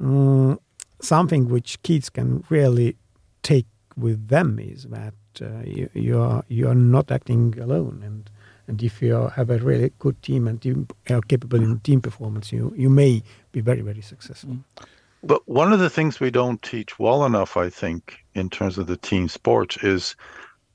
mm, 0.00 0.58
something 1.00 1.48
which 1.48 1.82
kids 1.82 2.08
can 2.10 2.44
really 2.48 2.96
take 3.42 3.66
with 4.00 4.28
them 4.28 4.58
is 4.58 4.84
that 4.84 5.14
uh, 5.40 5.62
you, 5.64 5.88
you 5.94 6.20
are 6.20 6.44
you 6.48 6.68
are 6.68 6.74
not 6.74 7.10
acting 7.10 7.58
alone 7.60 8.02
and. 8.04 8.30
And 8.68 8.80
if 8.84 9.02
you 9.02 9.26
have 9.34 9.50
a 9.50 9.58
really 9.58 9.92
good 9.98 10.22
team 10.22 10.46
and 10.46 10.64
you 10.64 10.86
are 11.08 11.22
capable 11.22 11.60
in 11.60 11.80
team 11.80 12.00
performance, 12.00 12.52
you, 12.52 12.72
you 12.76 12.88
may 12.88 13.20
be 13.50 13.60
very, 13.60 13.80
very 13.80 14.00
successful. 14.00 14.50
Mm. 14.50 14.86
But 15.24 15.42
one 15.48 15.72
of 15.72 15.80
the 15.80 15.90
things 15.90 16.20
we 16.20 16.30
don't 16.30 16.62
teach 16.62 16.96
well 16.96 17.24
enough, 17.24 17.56
I 17.56 17.68
think, 17.68 18.24
in 18.34 18.48
terms 18.48 18.78
of 18.78 18.86
the 18.86 18.96
team 18.96 19.28
sports 19.28 19.76
is 19.82 20.14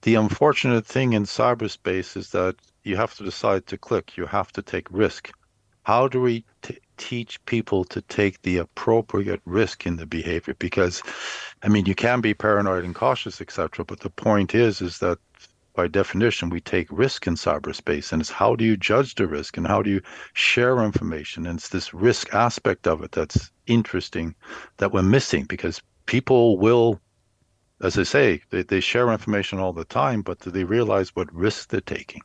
the 0.01 0.15
unfortunate 0.15 0.85
thing 0.85 1.13
in 1.13 1.23
cyberspace 1.23 2.17
is 2.17 2.31
that 2.31 2.57
you 2.83 2.97
have 2.97 3.15
to 3.15 3.23
decide 3.23 3.65
to 3.67 3.77
click, 3.77 4.17
you 4.17 4.25
have 4.25 4.51
to 4.51 4.61
take 4.61 4.87
risk. 4.91 5.31
How 5.83 6.09
do 6.09 6.19
we 6.19 6.43
t- 6.63 6.79
teach 6.97 7.43
people 7.45 7.83
to 7.85 8.01
take 8.01 8.41
the 8.41 8.57
appropriate 8.57 9.41
risk 9.45 9.85
in 9.85 9.97
the 9.97 10.05
behavior? 10.05 10.55
Because, 10.59 11.03
I 11.63 11.69
mean, 11.69 11.85
you 11.85 11.95
can 11.95 12.21
be 12.21 12.33
paranoid 12.33 12.83
and 12.83 12.95
cautious, 12.95 13.41
etc. 13.41 13.85
But 13.85 14.01
the 14.01 14.09
point 14.09 14.55
is, 14.55 14.81
is 14.81 14.99
that 14.99 15.17
by 15.75 15.87
definition, 15.87 16.49
we 16.49 16.61
take 16.61 16.87
risk 16.89 17.27
in 17.27 17.35
cyberspace, 17.35 18.11
and 18.11 18.21
it's 18.21 18.31
how 18.31 18.55
do 18.55 18.63
you 18.63 18.77
judge 18.77 19.15
the 19.15 19.27
risk 19.27 19.57
and 19.57 19.67
how 19.67 19.81
do 19.81 19.89
you 19.89 20.01
share 20.33 20.81
information? 20.81 21.45
And 21.45 21.59
it's 21.59 21.69
this 21.69 21.93
risk 21.93 22.33
aspect 22.33 22.87
of 22.87 23.03
it 23.03 23.11
that's 23.11 23.51
interesting 23.67 24.35
that 24.77 24.93
we're 24.93 25.01
missing 25.01 25.43
because 25.43 25.81
people 26.05 26.57
will, 26.57 27.01
as 27.81 27.97
I 27.97 28.03
say, 28.03 28.41
they, 28.51 28.63
they 28.63 28.79
share 28.79 29.11
information 29.11 29.59
all 29.59 29.73
the 29.73 29.85
time, 29.85 30.21
but 30.21 30.39
do 30.39 30.49
they 30.49 30.63
realize 30.63 31.15
what 31.15 31.33
risk 31.33 31.69
they're 31.69 31.81
taking? 31.81 32.21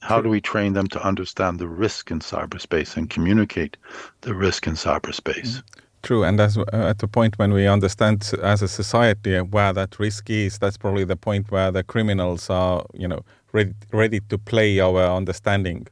How 0.00 0.20
do 0.20 0.28
we 0.28 0.40
train 0.40 0.74
them 0.74 0.86
to 0.88 1.02
understand 1.02 1.58
the 1.58 1.68
risk 1.68 2.10
in 2.10 2.20
cyberspace 2.20 2.96
and 2.96 3.10
communicate 3.10 3.76
the 4.20 4.34
risk 4.34 4.66
in 4.66 4.74
cyberspace? 4.74 5.46
Mm-hmm. 5.46 5.82
True, 6.02 6.22
and 6.22 6.38
as 6.38 6.56
uh, 6.56 6.64
at 6.72 6.98
the 6.98 7.08
point 7.08 7.36
when 7.38 7.52
we 7.52 7.66
understand 7.66 8.30
as 8.42 8.62
a 8.62 8.68
society 8.68 9.40
where 9.40 9.72
that 9.72 9.98
risk 9.98 10.30
is, 10.30 10.58
that's 10.58 10.76
probably 10.76 11.04
the 11.04 11.16
point 11.16 11.50
where 11.50 11.72
the 11.72 11.82
criminals 11.82 12.48
are, 12.48 12.84
you 12.94 13.08
know, 13.08 13.24
ready, 13.52 13.74
ready 13.92 14.20
to 14.28 14.38
play 14.38 14.78
our 14.78 15.02
understanding. 15.16 15.88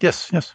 Yes, 0.00 0.30
yes. 0.32 0.54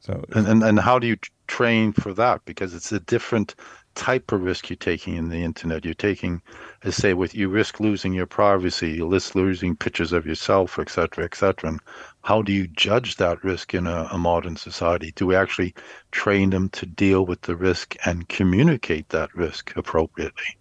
So, 0.00 0.24
and, 0.34 0.48
and 0.48 0.62
and 0.62 0.80
how 0.80 0.98
do 0.98 1.06
you 1.06 1.16
train 1.46 1.92
for 1.92 2.12
that? 2.14 2.44
Because 2.46 2.74
it's 2.74 2.90
a 2.90 3.00
different 3.00 3.54
type 3.94 4.32
of 4.32 4.42
risk 4.42 4.70
you're 4.70 4.76
taking 4.76 5.16
in 5.16 5.28
the 5.28 5.42
internet. 5.42 5.84
You're 5.84 5.94
taking, 5.94 6.42
as 6.82 6.96
say, 6.96 7.14
with 7.14 7.34
you 7.34 7.48
risk 7.48 7.80
losing 7.80 8.12
your 8.12 8.26
privacy, 8.26 8.92
you 8.92 9.08
risk 9.08 9.34
losing 9.34 9.76
pictures 9.76 10.12
of 10.12 10.26
yourself, 10.26 10.78
etc., 10.78 11.24
etc. 11.24 11.70
And 11.70 11.80
how 12.22 12.42
do 12.42 12.52
you 12.52 12.66
judge 12.66 13.16
that 13.16 13.42
risk 13.42 13.74
in 13.74 13.86
a, 13.86 14.08
a, 14.12 14.18
modern 14.18 14.56
society? 14.56 15.12
Do 15.16 15.26
we 15.26 15.34
actually 15.34 15.74
train 16.12 16.50
them 16.50 16.68
to 16.70 16.86
deal 16.86 17.26
with 17.26 17.42
the 17.42 17.56
risk 17.56 17.96
and 18.04 18.28
communicate 18.28 19.08
that 19.10 19.34
risk 19.34 19.72
appropriately? 19.76 20.56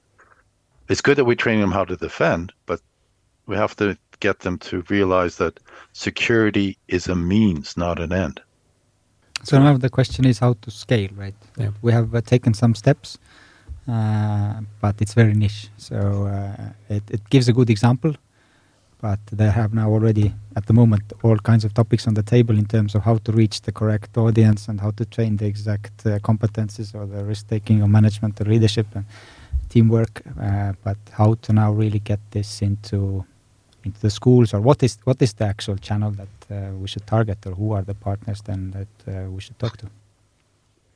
It's 0.88 1.02
good 1.02 1.18
that 1.18 1.26
we 1.26 1.36
train 1.36 1.62
them 1.62 1.72
how 1.72 1.86
to 1.86 1.96
defend, 1.96 2.52
but 2.66 2.82
we 3.46 3.56
have 3.56 3.76
to 3.78 3.98
get 4.20 4.40
them 4.40 4.58
to 4.58 4.84
realize 4.90 5.38
that 5.38 5.60
security 5.94 6.78
is 6.88 7.08
a 7.08 7.16
means, 7.16 7.78
not 7.78 8.00
an 8.00 8.12
end. 8.12 8.42
So 9.44 9.58
now 9.60 9.78
the 9.78 9.90
question 9.90 10.26
is 10.26 10.40
how 10.40 10.54
to 10.54 10.72
scale, 10.72 11.10
right? 11.16 11.36
Yeah. 11.58 11.70
We 11.82 11.92
have 11.92 12.14
uh, 12.14 12.22
taken 12.22 12.54
some 12.54 12.76
steps, 12.76 13.18
uh, 13.88 14.62
but 14.82 15.02
it's 15.02 15.14
very 15.14 15.34
niche. 15.34 15.70
So 15.78 15.98
uh, 16.28 16.96
it, 16.96 17.04
it 17.10 17.30
gives 17.30 17.48
a 17.48 17.54
good 17.54 17.70
example, 17.70 18.14
but 19.02 19.20
they 19.32 19.50
have 19.50 19.74
now 19.74 19.90
already, 19.90 20.34
at 20.56 20.66
the 20.66 20.74
moment, 20.74 21.04
all 21.24 21.38
kinds 21.38 21.64
of 21.64 21.74
topics 21.74 22.06
on 22.08 22.14
the 22.16 22.24
table 22.24 22.58
in 22.58 22.66
terms 22.66 22.96
of 22.96 23.04
how 23.04 23.18
to 23.18 23.32
reach 23.32 23.62
the 23.62 23.72
correct 23.72 24.18
audience 24.18 24.68
and 24.68 24.82
how 24.82 24.92
to 24.92 25.06
train 25.06 25.38
the 25.38 25.46
exact 25.46 26.06
uh, 26.06 26.20
competencies 26.20 26.94
or 26.94 27.06
the 27.06 27.24
risk 27.24 27.48
taking 27.48 27.82
or 27.82 27.88
management 27.88 28.40
or 28.42 28.46
leadership 28.46 28.88
and 28.94 29.06
teamwork. 29.70 30.22
Uh, 30.40 30.74
but 30.84 30.98
how 31.12 31.36
to 31.36 31.54
now 31.54 31.72
really 31.72 32.00
get 32.00 32.20
this 32.32 32.62
into 32.62 33.26
into 33.90 34.02
the 34.08 34.14
schools 34.20 34.54
or 34.54 34.60
what 34.70 34.80
is 34.88 34.94
what 35.10 35.22
is 35.22 35.34
the 35.34 35.46
actual 35.46 35.78
channel 35.88 36.12
that 36.22 36.36
uh, 36.52 36.56
we 36.82 36.88
should 36.88 37.06
target 37.16 37.40
or 37.48 37.54
who 37.60 37.68
are 37.76 37.86
the 37.92 37.98
partners 38.08 38.42
then 38.50 38.62
that 38.78 38.94
uh, 39.08 39.30
we 39.36 39.42
should 39.42 39.58
talk 39.60 39.76
to 39.82 39.86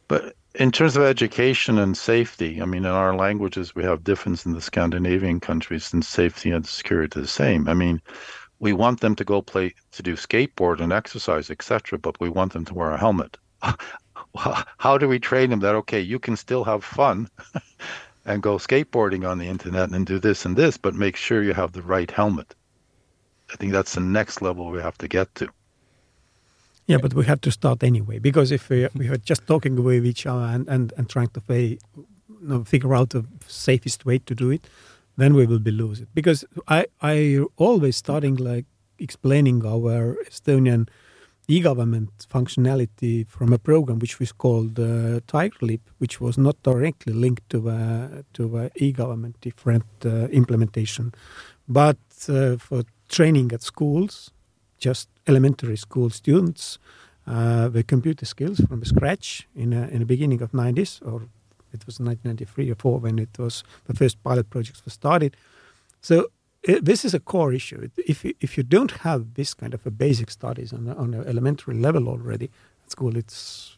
But 0.08 0.36
in 0.56 0.72
terms 0.72 0.96
of 0.96 1.04
education 1.04 1.80
and 1.80 1.98
safety, 1.98 2.62
I 2.62 2.66
mean, 2.66 2.86
in 2.86 2.92
our 2.92 3.16
languages, 3.16 3.74
we 3.74 3.84
have 3.84 4.04
difference 4.04 4.46
in 4.46 4.54
the 4.54 4.62
Scandinavian 4.62 5.40
countries, 5.40 5.94
and 5.94 6.06
safety 6.06 6.52
and 6.52 6.66
security 6.66 7.20
are 7.20 7.22
the 7.24 7.28
same. 7.28 7.68
I 7.68 7.74
mean, 7.74 8.02
we 8.60 8.74
want 8.74 9.00
them 9.00 9.16
to 9.16 9.24
go 9.24 9.42
play 9.42 9.74
to 9.94 10.04
do 10.04 10.16
skateboard 10.16 10.80
and 10.80 10.94
exercise, 10.94 11.50
etc., 11.50 11.98
but 11.98 12.20
we 12.20 12.30
want 12.30 12.54
them 12.54 12.66
to 12.66 12.74
wear 12.74 12.92
a 12.92 13.00
helmet. 13.00 13.38
How 14.78 14.98
do 14.98 15.08
we 15.08 15.20
train 15.20 15.50
them 15.50 15.62
that 15.62 15.76
okay, 15.76 16.00
you 16.00 16.20
can 16.20 16.36
still 16.36 16.64
have 16.64 16.84
fun 16.84 17.30
and 18.26 18.44
go 18.44 18.58
skateboarding 18.58 19.28
on 19.30 19.38
the 19.38 19.48
internet 19.48 19.90
and 19.90 20.06
do 20.06 20.20
this 20.20 20.46
and 20.46 20.56
this, 20.56 20.78
but 20.78 20.94
make 20.96 21.16
sure 21.16 21.44
you 21.44 21.54
have 21.54 21.72
the 21.72 21.82
right 21.82 22.12
helmet. 22.12 22.56
I 23.54 23.56
think 23.56 23.72
that's 23.72 23.94
the 23.94 24.02
next 24.02 24.42
level 24.42 24.72
we 24.72 24.82
have 24.82 24.98
to 24.98 25.08
get 25.08 25.34
to. 25.36 25.48
Yeah, 26.88 26.98
but 26.98 27.14
we 27.14 27.26
have 27.26 27.40
to 27.42 27.52
start 27.52 27.84
anyway 27.84 28.20
because 28.20 28.52
if 28.52 28.68
we, 28.70 28.88
we 28.96 29.08
are 29.08 29.18
just 29.18 29.48
talking 29.48 29.82
with 29.84 30.06
each 30.06 30.26
other 30.26 30.46
and, 30.46 30.68
and, 30.68 30.94
and 30.98 31.10
trying 31.10 31.30
to 31.30 31.42
you 31.48 31.78
know, 32.42 32.64
figure 32.66 32.94
out 32.94 33.12
the 33.12 33.24
safest 33.48 34.06
way 34.06 34.18
to 34.20 34.36
do 34.36 34.52
it, 34.52 34.68
then 35.16 35.34
we 35.34 35.46
will 35.46 35.60
be 35.60 35.72
losing. 35.72 36.08
Because 36.14 36.44
I 36.68 36.88
I 37.02 37.46
always 37.58 37.96
starting 37.96 38.36
like 38.36 38.66
explaining 39.00 39.66
our 39.66 40.18
Estonian 40.26 40.90
e-government 41.48 42.10
functionality 42.30 43.28
from 43.28 43.54
a 43.54 43.60
program 43.60 44.00
which 44.00 44.20
was 44.20 44.32
called 44.32 44.80
uh, 44.80 45.20
Tigerleap, 45.28 45.82
which 46.00 46.22
was 46.22 46.38
not 46.38 46.62
directly 46.64 47.14
linked 47.14 47.50
to 47.50 47.70
uh, 47.70 48.08
to 48.34 48.58
uh, 48.58 48.70
e-government 48.76 49.40
different 49.42 49.86
uh, 50.06 50.28
implementation, 50.32 51.14
but 51.68 51.98
uh, 52.30 52.58
for 52.58 52.84
training 53.10 53.52
at 53.52 53.62
schools, 53.62 54.32
just 54.78 55.10
elementary 55.28 55.78
school 55.78 56.10
students 56.10 56.80
uh, 57.28 57.70
with 57.74 57.88
computer 57.88 58.26
skills 58.26 58.60
from 58.68 58.84
scratch 58.84 59.48
in 59.56 59.74
a, 59.74 59.88
in 59.88 60.00
the 60.00 60.06
beginning 60.06 60.42
of 60.42 60.52
90s 60.52 61.02
or 61.02 61.28
it 61.72 61.86
was 61.86 62.00
1993 62.00 62.72
or 62.72 62.76
4 62.76 63.00
when 63.00 63.20
it 63.20 63.38
was 63.40 63.64
the 63.86 63.94
first 63.94 64.22
pilot 64.24 64.50
projects 64.50 64.86
were 64.86 64.92
started. 64.92 65.36
So 66.02 66.28
it, 66.64 66.86
this 66.86 67.04
is 67.06 67.14
a 67.14 67.20
core 67.20 67.54
issue. 67.54 67.90
If 67.98 68.24
you, 68.24 68.34
if 68.42 68.58
you 68.58 68.64
don't 68.64 68.92
have 68.92 69.34
this 69.34 69.54
kind 69.54 69.74
of 69.74 69.86
a 69.86 69.92
basic 69.92 70.30
studies 70.30 70.74
on, 70.74 70.90
on 70.90 71.14
an 71.14 71.26
elementary 71.26 71.76
level 71.76 72.08
already 72.08 72.50
at 72.84 72.92
school 72.92 73.18
it's 73.18 73.78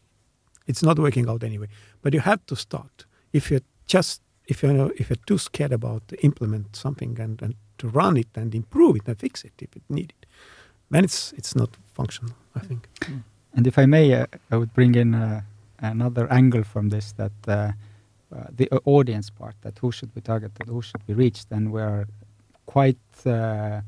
it's 0.66 0.82
not 0.82 0.98
working 0.98 1.28
out 1.28 1.44
anyway. 1.44 1.68
But 2.02 2.12
you 2.12 2.20
have 2.20 2.44
to 2.46 2.56
start. 2.56 3.06
If 3.32 3.50
you're 3.50 3.66
just 3.86 4.20
if 4.46 4.62
you 4.62 4.72
know 4.72 4.90
if 4.96 5.08
you're 5.08 5.24
too 5.26 5.38
scared 5.38 5.72
about 5.72 6.02
implement 6.22 6.74
something 6.76 7.18
and, 7.20 7.40
and 7.40 7.54
to 7.78 7.88
run 7.88 8.16
it 8.16 8.28
and 8.36 8.54
improve 8.54 8.96
it 8.96 9.08
and 9.08 9.18
fix 9.18 9.44
it 9.44 9.52
if 9.58 9.76
it 9.76 9.82
needed 9.88 10.20
then 10.90 11.04
it's 11.04 11.32
it's 11.38 11.54
not 11.54 11.70
functional 11.94 12.34
i 12.54 12.60
think 12.68 12.88
and 13.56 13.66
if 13.66 13.78
i 13.78 13.86
may 13.86 14.06
uh, 14.14 14.26
i 14.52 14.56
would 14.56 14.72
bring 14.74 14.94
in 14.94 15.14
uh, 15.14 15.40
another 15.78 16.26
angle 16.30 16.64
from 16.64 16.88
this 16.90 17.12
that 17.12 17.32
uh, 17.48 17.54
uh, 17.54 18.44
the 18.56 18.66
uh, 18.72 18.78
audience 18.84 19.30
part 19.30 19.54
that 19.62 19.78
who 19.82 19.90
should 19.92 20.12
be 20.14 20.20
targeted 20.20 20.66
who 20.68 20.82
should 20.82 21.04
be 21.06 21.14
reached 21.14 21.46
and 21.50 21.72
we're 21.72 22.06
quite 22.66 22.98
uh, 23.26 23.80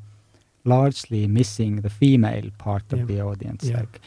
largely 0.64 1.26
missing 1.26 1.76
the 1.82 1.90
female 1.90 2.50
part 2.58 2.92
of 2.92 2.98
Yeah. 2.98 3.06
the 3.06 3.20
audience 3.22 3.64
Yeah. 3.70 3.80
like 3.80 4.00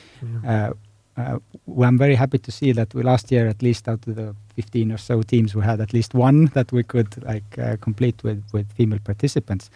yeah. 0.43 0.71
Uh, 1.17 1.39
well, 1.65 1.89
I'm 1.89 1.97
very 1.97 2.15
happy 2.15 2.37
to 2.37 2.51
see 2.51 2.71
that 2.71 2.93
we 2.93 3.03
last 3.03 3.31
year, 3.31 3.47
at 3.47 3.61
least 3.61 3.87
out 3.87 4.07
of 4.07 4.15
the 4.15 4.35
15 4.55 4.91
or 4.91 4.97
so 4.97 5.21
teams, 5.21 5.53
we 5.55 5.61
had 5.61 5.81
at 5.81 5.93
least 5.93 6.13
one 6.13 6.45
that 6.53 6.71
we 6.71 6.83
could 6.83 7.23
like 7.23 7.57
uh, 7.57 7.75
complete 7.81 8.23
with 8.23 8.43
with 8.53 8.71
female 8.73 8.99
participants. 9.03 9.69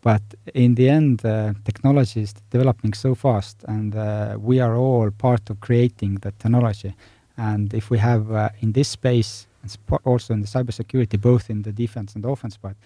But 0.00 0.22
in 0.54 0.76
the 0.76 0.88
end, 0.88 1.24
uh, 1.24 1.54
technology 1.64 2.22
is 2.22 2.32
developing 2.50 2.94
so 2.94 3.14
fast, 3.14 3.56
and 3.66 3.96
uh, 3.96 4.36
we 4.38 4.60
are 4.60 4.76
all 4.76 5.10
part 5.10 5.50
of 5.50 5.60
creating 5.60 6.16
the 6.16 6.30
technology. 6.30 6.94
And 7.36 7.74
if 7.74 7.90
we 7.90 7.98
have 7.98 8.30
uh, 8.30 8.48
in 8.60 8.72
this 8.72 8.88
space, 8.88 9.46
and 9.62 9.76
also 10.04 10.34
in 10.34 10.40
the 10.40 10.46
cybersecurity, 10.46 11.20
both 11.20 11.50
in 11.50 11.62
the 11.62 11.72
defense 11.72 12.14
and 12.14 12.24
offense 12.24 12.56
part, 12.56 12.76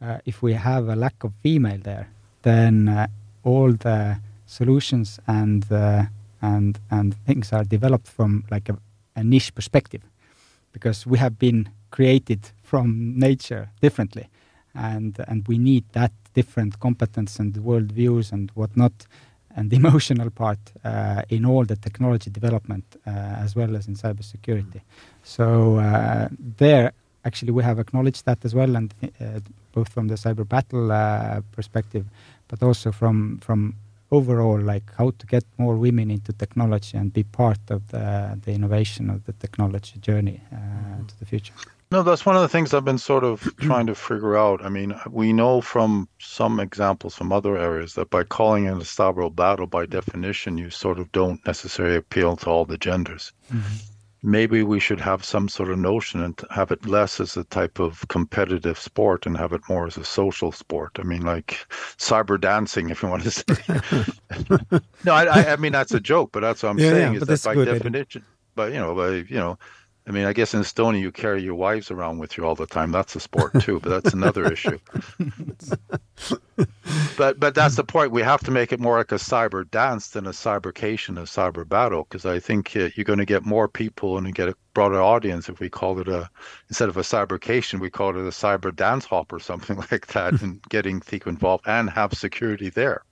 uh, 0.00 0.18
if 0.24 0.42
we 0.42 0.54
have 0.54 0.88
a 0.88 0.94
lack 0.94 1.24
of 1.24 1.32
female 1.42 1.80
there, 1.82 2.08
then 2.42 3.08
all 3.42 3.72
the 3.72 4.16
solutions 4.46 5.18
and 5.26 5.64
and 6.42 6.78
and 6.90 7.14
things 7.26 7.52
are 7.52 7.64
developed 7.64 8.08
from 8.08 8.44
like 8.50 8.68
a, 8.68 8.76
a 9.16 9.24
niche 9.24 9.54
perspective, 9.54 10.02
because 10.72 11.06
we 11.06 11.18
have 11.18 11.38
been 11.38 11.68
created 11.90 12.40
from 12.62 13.18
nature 13.18 13.68
differently, 13.80 14.28
and 14.74 15.16
and 15.28 15.46
we 15.48 15.58
need 15.58 15.84
that 15.92 16.12
different 16.34 16.78
competence 16.78 17.38
and 17.38 17.54
worldviews 17.54 18.32
and 18.32 18.50
whatnot, 18.54 18.92
and 19.56 19.70
the 19.70 19.76
emotional 19.82 20.30
part 20.30 20.58
uh, 20.84 21.22
in 21.28 21.44
all 21.44 21.64
the 21.64 21.76
technology 21.76 22.30
development 22.30 22.84
uh, 23.06 23.10
as 23.10 23.56
well 23.56 23.76
as 23.76 23.88
in 23.88 23.94
cybersecurity. 23.94 24.80
So 25.22 25.76
uh, 25.76 26.28
there, 26.58 26.92
actually, 27.24 27.52
we 27.52 27.62
have 27.62 27.78
acknowledged 27.78 28.24
that 28.26 28.44
as 28.44 28.54
well, 28.54 28.76
and 28.76 28.94
uh, 29.02 29.40
both 29.72 29.88
from 29.88 30.08
the 30.08 30.14
cyber 30.14 30.48
battle 30.48 30.90
uh, 30.92 31.40
perspective, 31.52 32.06
but 32.48 32.62
also 32.62 32.92
from 32.92 33.38
from 33.38 33.74
overall 34.10 34.60
like 34.60 34.90
how 34.96 35.10
to 35.10 35.26
get 35.26 35.44
more 35.58 35.76
women 35.76 36.10
into 36.10 36.32
technology 36.32 36.96
and 36.96 37.12
be 37.12 37.22
part 37.22 37.60
of 37.70 37.88
the, 37.88 38.38
the 38.44 38.52
innovation 38.52 39.10
of 39.10 39.24
the 39.24 39.32
technology 39.32 39.98
journey 40.00 40.40
uh, 40.52 41.06
to 41.06 41.18
the 41.18 41.26
future. 41.26 41.54
No, 41.92 42.04
that's 42.04 42.24
one 42.24 42.36
of 42.36 42.42
the 42.42 42.48
things 42.48 42.72
I've 42.72 42.84
been 42.84 42.98
sort 42.98 43.24
of 43.24 43.52
trying 43.60 43.86
to 43.86 43.96
figure 43.96 44.36
out. 44.36 44.64
I 44.64 44.68
mean, 44.68 44.94
we 45.10 45.32
know 45.32 45.60
from 45.60 46.08
some 46.20 46.60
examples 46.60 47.16
from 47.16 47.32
other 47.32 47.58
areas 47.58 47.94
that 47.94 48.10
by 48.10 48.22
calling 48.22 48.66
it 48.66 48.74
a 48.74 48.76
cyber 48.76 49.34
battle, 49.34 49.66
by 49.66 49.86
definition, 49.86 50.56
you 50.56 50.70
sort 50.70 51.00
of 51.00 51.10
don't 51.10 51.44
necessarily 51.46 51.96
appeal 51.96 52.36
to 52.36 52.46
all 52.48 52.64
the 52.64 52.78
genders. 52.78 53.32
Maybe 54.22 54.62
we 54.62 54.80
should 54.80 55.00
have 55.00 55.24
some 55.24 55.48
sort 55.48 55.70
of 55.70 55.78
notion 55.78 56.22
and 56.22 56.38
have 56.50 56.70
it 56.70 56.86
less 56.86 57.20
as 57.20 57.36
a 57.36 57.44
type 57.44 57.78
of 57.78 58.06
competitive 58.08 58.78
sport 58.78 59.24
and 59.24 59.36
have 59.36 59.52
it 59.52 59.62
more 59.68 59.86
as 59.86 59.96
a 59.96 60.04
social 60.04 60.52
sport. 60.52 60.98
I 60.98 61.04
mean, 61.04 61.22
like 61.22 61.66
cyber 61.96 62.38
dancing, 62.38 62.90
if 62.90 63.02
you 63.02 63.08
want 63.08 63.22
to 63.22 63.30
say. 63.30 64.80
no, 65.04 65.14
I, 65.14 65.52
I, 65.52 65.56
mean 65.56 65.72
that's 65.72 65.94
a 65.94 66.00
joke, 66.00 66.30
but 66.32 66.40
that's 66.40 66.62
what 66.62 66.70
I'm 66.70 66.78
Yeah, 66.78 66.90
saying 66.90 67.14
yeah, 67.14 67.20
is 67.20 67.26
that 67.26 67.42
by 67.42 67.64
definition, 67.64 68.26
but 68.54 68.72
you 68.72 68.78
know, 68.78 68.94
by 68.94 69.08
you 69.10 69.38
know, 69.38 69.58
I 70.10 70.12
mean, 70.12 70.24
I 70.24 70.32
guess 70.32 70.54
in 70.54 70.60
Estonia 70.60 71.00
you 71.00 71.12
carry 71.12 71.40
your 71.40 71.54
wives 71.54 71.88
around 71.88 72.18
with 72.18 72.36
you 72.36 72.44
all 72.44 72.56
the 72.56 72.66
time. 72.66 72.90
That's 72.90 73.14
a 73.14 73.20
sport 73.20 73.60
too, 73.60 73.78
but 73.78 73.90
that's 73.90 74.12
another 74.12 74.52
issue. 74.52 74.76
but 77.16 77.38
but 77.38 77.54
that's 77.54 77.76
the 77.76 77.84
point. 77.84 78.10
We 78.10 78.22
have 78.22 78.40
to 78.40 78.50
make 78.50 78.72
it 78.72 78.80
more 78.80 78.98
like 78.98 79.12
a 79.12 79.20
cyber 79.22 79.70
dance 79.70 80.08
than 80.08 80.26
a 80.26 80.30
cybercation, 80.30 81.16
a 81.16 81.26
cyber 81.26 81.68
battle, 81.68 82.08
because 82.08 82.26
I 82.26 82.40
think 82.40 82.74
uh, 82.74 82.88
you're 82.96 83.04
going 83.04 83.20
to 83.20 83.24
get 83.24 83.44
more 83.44 83.68
people 83.68 84.18
and 84.18 84.34
get 84.34 84.48
a 84.48 84.56
broader 84.74 85.00
audience 85.00 85.48
if 85.48 85.60
we 85.60 85.68
call 85.68 86.00
it 86.00 86.08
a 86.08 86.28
instead 86.68 86.88
of 86.88 86.96
a 86.96 87.02
cybercation, 87.02 87.78
we 87.78 87.88
call 87.88 88.10
it 88.10 88.16
a 88.16 88.30
cyber 88.30 88.74
dance 88.74 89.04
hop 89.04 89.32
or 89.32 89.38
something 89.38 89.76
like 89.92 90.08
that, 90.08 90.42
and 90.42 90.60
getting 90.70 90.98
people 91.02 91.30
involved 91.30 91.68
and 91.68 91.88
have 91.88 92.14
security 92.14 92.68
there. 92.68 93.04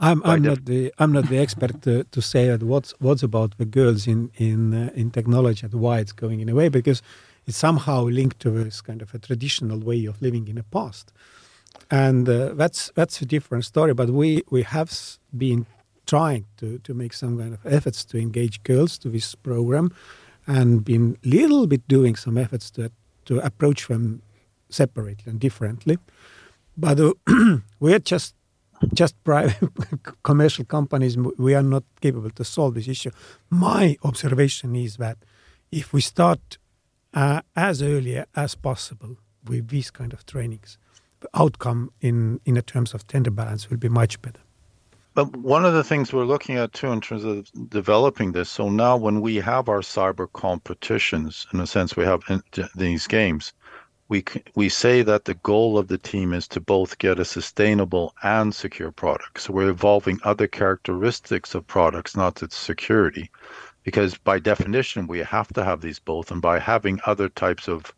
I'm, 0.00 0.22
I'm 0.24 0.42
not 0.42 0.64
the 0.64 0.92
I'm 0.98 1.12
not 1.12 1.28
the 1.28 1.38
expert 1.38 1.82
to, 1.82 2.04
to 2.04 2.22
say 2.22 2.48
that 2.48 2.62
what's 2.62 2.92
what's 3.00 3.22
about 3.22 3.58
the 3.58 3.66
girls 3.66 4.06
in 4.06 4.30
in 4.36 4.72
uh, 4.72 4.90
in 4.94 5.10
technology 5.10 5.66
and 5.66 5.74
why 5.74 5.98
it's 5.98 6.12
going 6.12 6.40
in 6.40 6.48
a 6.48 6.54
way 6.54 6.70
because 6.70 7.02
it's 7.46 7.58
somehow 7.58 8.04
linked 8.04 8.40
to 8.40 8.50
this 8.50 8.80
kind 8.80 9.02
of 9.02 9.14
a 9.14 9.18
traditional 9.18 9.78
way 9.78 10.06
of 10.06 10.20
living 10.22 10.48
in 10.48 10.56
the 10.56 10.62
past, 10.62 11.12
and 11.90 12.28
uh, 12.28 12.54
that's 12.54 12.90
that's 12.94 13.20
a 13.20 13.26
different 13.26 13.66
story. 13.66 13.92
But 13.92 14.08
we 14.08 14.42
we 14.50 14.62
have 14.62 14.90
been 15.36 15.66
trying 16.06 16.46
to 16.56 16.78
to 16.78 16.94
make 16.94 17.12
some 17.12 17.38
kind 17.38 17.52
of 17.52 17.66
efforts 17.66 18.02
to 18.06 18.18
engage 18.18 18.62
girls 18.62 18.96
to 18.98 19.10
this 19.10 19.34
program, 19.34 19.92
and 20.46 20.82
been 20.82 21.18
little 21.24 21.66
bit 21.66 21.86
doing 21.88 22.16
some 22.16 22.38
efforts 22.38 22.70
to 22.70 22.90
to 23.26 23.38
approach 23.40 23.88
them 23.88 24.22
separately 24.70 25.18
and 25.26 25.40
differently, 25.40 25.98
but 26.76 26.98
uh, 26.98 27.12
we're 27.80 27.98
just 27.98 28.34
just 28.94 29.22
private 29.24 29.70
commercial 30.22 30.64
companies, 30.64 31.16
we 31.16 31.54
are 31.54 31.62
not 31.62 31.84
capable 32.00 32.30
to 32.30 32.44
solve 32.44 32.74
this 32.74 32.88
issue. 32.88 33.10
My 33.50 33.96
observation 34.02 34.74
is 34.76 34.96
that 34.96 35.18
if 35.70 35.92
we 35.92 36.00
start 36.00 36.58
uh, 37.14 37.42
as 37.56 37.82
early 37.82 38.22
as 38.34 38.54
possible 38.54 39.16
with 39.46 39.68
these 39.68 39.90
kind 39.90 40.12
of 40.12 40.24
trainings, 40.26 40.78
the 41.20 41.28
outcome 41.34 41.90
in 42.00 42.40
in 42.44 42.54
the 42.54 42.62
terms 42.62 42.94
of 42.94 43.06
tender 43.06 43.30
balance 43.30 43.68
will 43.68 43.76
be 43.76 43.88
much 43.88 44.20
better. 44.22 44.40
But 45.14 45.36
one 45.36 45.64
of 45.64 45.74
the 45.74 45.84
things 45.84 46.12
we're 46.12 46.24
looking 46.24 46.56
at 46.56 46.72
too 46.72 46.92
in 46.92 47.00
terms 47.00 47.24
of 47.24 47.50
developing 47.68 48.32
this, 48.32 48.48
so 48.48 48.68
now 48.68 48.96
when 48.96 49.20
we 49.20 49.36
have 49.36 49.68
our 49.68 49.80
cyber 49.80 50.32
competitions, 50.32 51.46
in 51.52 51.60
a 51.60 51.66
sense, 51.66 51.96
we 51.96 52.04
have 52.04 52.22
these 52.76 53.06
games, 53.06 53.52
we 54.10 54.24
we 54.56 54.68
say 54.68 55.02
that 55.02 55.24
the 55.24 55.34
goal 55.34 55.78
of 55.78 55.86
the 55.86 55.96
team 55.96 56.32
is 56.32 56.48
to 56.48 56.60
both 56.60 56.98
get 56.98 57.20
a 57.20 57.24
sustainable 57.24 58.12
and 58.24 58.52
secure 58.52 58.90
product. 58.90 59.40
So 59.40 59.52
we're 59.52 59.70
evolving 59.70 60.18
other 60.24 60.48
characteristics 60.48 61.54
of 61.54 61.68
products, 61.68 62.16
not 62.16 62.42
its 62.42 62.56
security, 62.56 63.30
because 63.84 64.18
by 64.18 64.40
definition 64.40 65.06
we 65.06 65.20
have 65.20 65.52
to 65.52 65.64
have 65.64 65.80
these 65.80 66.00
both, 66.00 66.32
and 66.32 66.42
by 66.42 66.58
having 66.58 67.00
other 67.06 67.28
types 67.28 67.68
of 67.68 67.94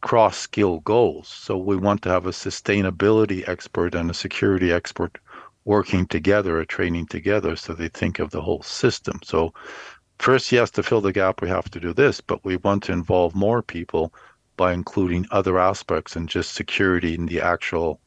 cross 0.00 0.38
skill 0.38 0.78
goals. 0.78 1.26
So 1.26 1.58
we 1.58 1.76
want 1.76 2.02
to 2.02 2.10
have 2.10 2.26
a 2.26 2.30
sustainability 2.30 3.48
expert 3.48 3.96
and 3.96 4.08
a 4.08 4.14
security 4.14 4.72
expert 4.72 5.18
working 5.64 6.06
together 6.06 6.60
or 6.60 6.64
training 6.64 7.06
together 7.06 7.56
so 7.56 7.72
they 7.72 7.88
think 7.88 8.20
of 8.20 8.30
the 8.30 8.42
whole 8.42 8.62
system. 8.62 9.18
So 9.24 9.52
first, 10.20 10.52
yes, 10.52 10.70
to 10.72 10.84
fill 10.84 11.00
the 11.00 11.12
gap, 11.12 11.42
we 11.42 11.48
have 11.48 11.68
to 11.70 11.80
do 11.80 11.92
this, 11.92 12.20
but 12.20 12.44
we 12.44 12.58
want 12.58 12.84
to 12.84 12.92
involve 12.92 13.34
more 13.34 13.60
people 13.60 14.14
by 14.56 14.72
including 14.72 15.26
other 15.30 15.58
aspects 15.58 16.16
and 16.16 16.28
just 16.28 16.54
security 16.54 17.14
in 17.14 17.26
the 17.26 17.40
actual 17.40 18.00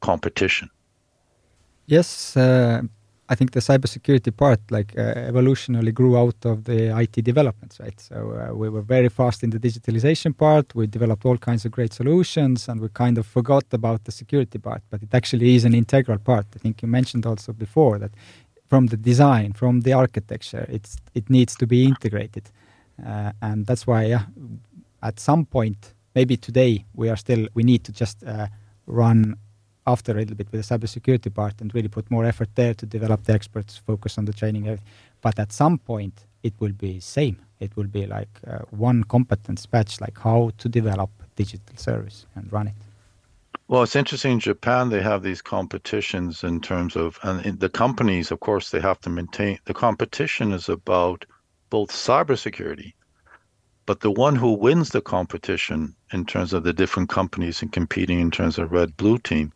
competition. 0.00 0.70
Yes, 1.86 2.36
uh, 2.36 2.82
I 3.28 3.34
think 3.34 3.52
the 3.52 3.60
cybersecurity 3.60 4.36
part, 4.36 4.60
like 4.70 4.92
uh, 4.98 5.14
evolutionarily, 5.14 5.94
grew 5.94 6.16
out 6.16 6.36
of 6.44 6.64
the 6.64 6.98
IT 6.98 7.24
developments, 7.24 7.80
right? 7.80 7.98
So 7.98 8.16
uh, 8.16 8.54
we 8.54 8.68
were 8.68 8.82
very 8.82 9.08
fast 9.08 9.42
in 9.42 9.50
the 9.50 9.58
digitalization 9.58 10.36
part. 10.36 10.74
We 10.74 10.86
developed 10.86 11.24
all 11.24 11.38
kinds 11.38 11.64
of 11.64 11.72
great 11.72 11.94
solutions, 11.94 12.68
and 12.68 12.80
we 12.80 12.88
kind 12.90 13.16
of 13.16 13.26
forgot 13.26 13.64
about 13.72 14.04
the 14.04 14.12
security 14.12 14.58
part. 14.58 14.82
But 14.90 15.02
it 15.02 15.14
actually 15.14 15.54
is 15.54 15.64
an 15.64 15.74
integral 15.74 16.18
part. 16.18 16.46
I 16.54 16.58
think 16.58 16.82
you 16.82 16.88
mentioned 16.88 17.24
also 17.24 17.52
before 17.54 17.98
that 17.98 18.10
from 18.68 18.88
the 18.88 18.98
design, 18.98 19.52
from 19.54 19.80
the 19.80 19.94
architecture, 19.94 20.66
it's 20.68 20.96
it 21.14 21.30
needs 21.30 21.56
to 21.56 21.66
be 21.66 21.84
integrated, 21.84 22.50
uh, 23.06 23.32
and 23.40 23.66
that's 23.66 23.86
why, 23.86 24.04
yeah, 24.04 24.24
at 25.02 25.18
some 25.18 25.46
point, 25.46 25.93
maybe 26.14 26.36
today, 26.36 26.84
we 26.94 27.08
are 27.08 27.16
still 27.16 27.48
we 27.54 27.62
need 27.62 27.84
to 27.84 27.92
just 27.92 28.24
uh, 28.24 28.46
run 28.86 29.36
after 29.86 30.12
a 30.12 30.14
little 30.16 30.36
bit 30.36 30.50
with 30.50 30.66
the 30.66 30.78
cybersecurity 30.78 31.32
part 31.32 31.60
and 31.60 31.74
really 31.74 31.88
put 31.88 32.10
more 32.10 32.24
effort 32.24 32.48
there 32.54 32.74
to 32.74 32.86
develop 32.86 33.24
the 33.24 33.32
experts, 33.32 33.76
focus 33.76 34.16
on 34.18 34.24
the 34.24 34.32
training. 34.32 34.78
But 35.20 35.38
at 35.38 35.52
some 35.52 35.78
point, 35.78 36.24
it 36.42 36.54
will 36.58 36.72
be 36.72 37.00
same. 37.00 37.38
It 37.60 37.76
will 37.76 37.86
be 37.86 38.06
like 38.06 38.28
uh, 38.46 38.58
one 38.70 39.04
competence 39.04 39.66
patch, 39.66 40.00
like 40.00 40.18
how 40.18 40.50
to 40.58 40.68
develop 40.68 41.10
digital 41.36 41.76
service 41.76 42.26
and 42.34 42.52
run 42.52 42.68
it. 42.68 42.74
Well, 43.68 43.82
it's 43.82 43.96
interesting. 43.96 44.32
In 44.32 44.40
Japan, 44.40 44.90
they 44.90 45.00
have 45.00 45.22
these 45.22 45.40
competitions 45.40 46.44
in 46.44 46.60
terms 46.60 46.96
of, 46.96 47.18
and 47.22 47.58
the 47.58 47.70
companies, 47.70 48.30
of 48.30 48.40
course, 48.40 48.70
they 48.70 48.80
have 48.80 49.00
to 49.00 49.10
maintain. 49.10 49.58
The 49.64 49.74
competition 49.74 50.52
is 50.52 50.68
about 50.68 51.24
both 51.70 51.90
cybersecurity, 51.90 52.92
but 53.86 54.00
the 54.00 54.10
one 54.10 54.36
who 54.36 54.52
wins 54.52 54.90
the 54.90 55.00
competition 55.00 55.94
in 56.12 56.24
terms 56.24 56.52
of 56.52 56.64
the 56.64 56.72
different 56.72 57.08
companies 57.08 57.62
and 57.62 57.72
competing 57.72 58.20
in 58.20 58.30
terms 58.30 58.58
of 58.58 58.72
red 58.72 58.96
blue 58.96 59.18
team 59.18 59.52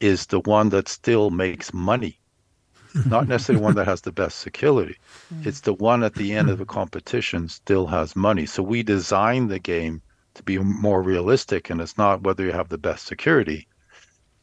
is 0.00 0.26
the 0.26 0.40
one 0.40 0.68
that 0.68 0.88
still 0.88 1.30
makes 1.30 1.72
money. 1.72 2.18
Not 3.06 3.26
necessarily 3.26 3.64
one 3.64 3.74
that 3.74 3.86
has 3.86 4.02
the 4.02 4.12
best 4.12 4.38
security. 4.38 4.96
Mm. 5.32 5.46
it's 5.46 5.60
the 5.60 5.74
one 5.74 6.04
at 6.04 6.14
the 6.14 6.32
end 6.32 6.50
of 6.50 6.58
the 6.58 6.66
competition 6.66 7.48
still 7.48 7.86
has 7.86 8.14
money. 8.14 8.46
So 8.46 8.62
we 8.62 8.82
design 8.82 9.48
the 9.48 9.58
game 9.58 10.02
to 10.34 10.42
be 10.42 10.58
more 10.58 11.02
realistic 11.02 11.70
and 11.70 11.80
it's 11.80 11.96
not 11.96 12.22
whether 12.22 12.44
you 12.44 12.52
have 12.52 12.68
the 12.68 12.78
best 12.78 13.06
security 13.06 13.68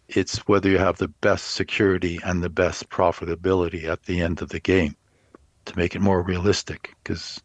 it's 0.07 0.39
whether 0.39 0.69
you 0.69 0.77
have 0.77 0.97
the 0.97 1.07
best 1.07 1.51
security 1.51 2.19
and 2.23 2.43
the 2.43 2.49
best 2.49 2.89
profitability 2.89 3.85
at 3.85 4.03
the 4.03 4.21
end 4.21 4.41
of 4.41 4.49
the 4.49 4.59
game 4.59 4.95
to 5.65 5.77
make 5.77 5.95
it 5.95 6.01
more 6.01 6.21
realistic 6.21 6.95
because 7.03 7.41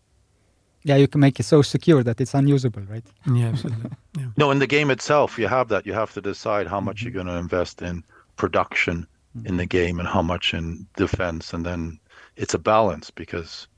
yeah, 0.86 0.94
you 0.94 1.08
can 1.08 1.20
make 1.20 1.40
it 1.40 1.42
so 1.42 1.62
secure 1.62 2.04
that 2.04 2.20
it's 2.20 2.32
unusable, 2.32 2.82
right? 2.82 3.04
Yeah, 3.32 3.48
absolutely. 3.48 3.90
Yeah. 4.18 4.28
No, 4.38 4.50
in 4.50 4.60
the 4.60 4.66
game 4.66 4.90
itself, 4.90 5.38
you 5.38 5.46
have 5.46 5.68
that. 5.68 5.84
You 5.84 5.92
have 5.92 6.14
to 6.14 6.22
decide 6.22 6.66
how 6.66 6.80
much 6.80 6.98
mm-hmm. 6.98 7.04
you're 7.04 7.24
going 7.24 7.26
to 7.26 7.38
invest 7.38 7.82
in 7.82 8.02
production 8.36 9.06
mm-hmm. 9.36 9.46
in 9.46 9.56
the 9.58 9.66
game 9.66 9.98
and 9.98 10.08
how 10.08 10.22
much 10.22 10.54
in 10.54 10.86
defense, 10.96 11.52
and 11.52 11.66
then 11.66 11.98
it's 12.36 12.54
a 12.54 12.58
balance 12.58 13.10
because, 13.10 13.68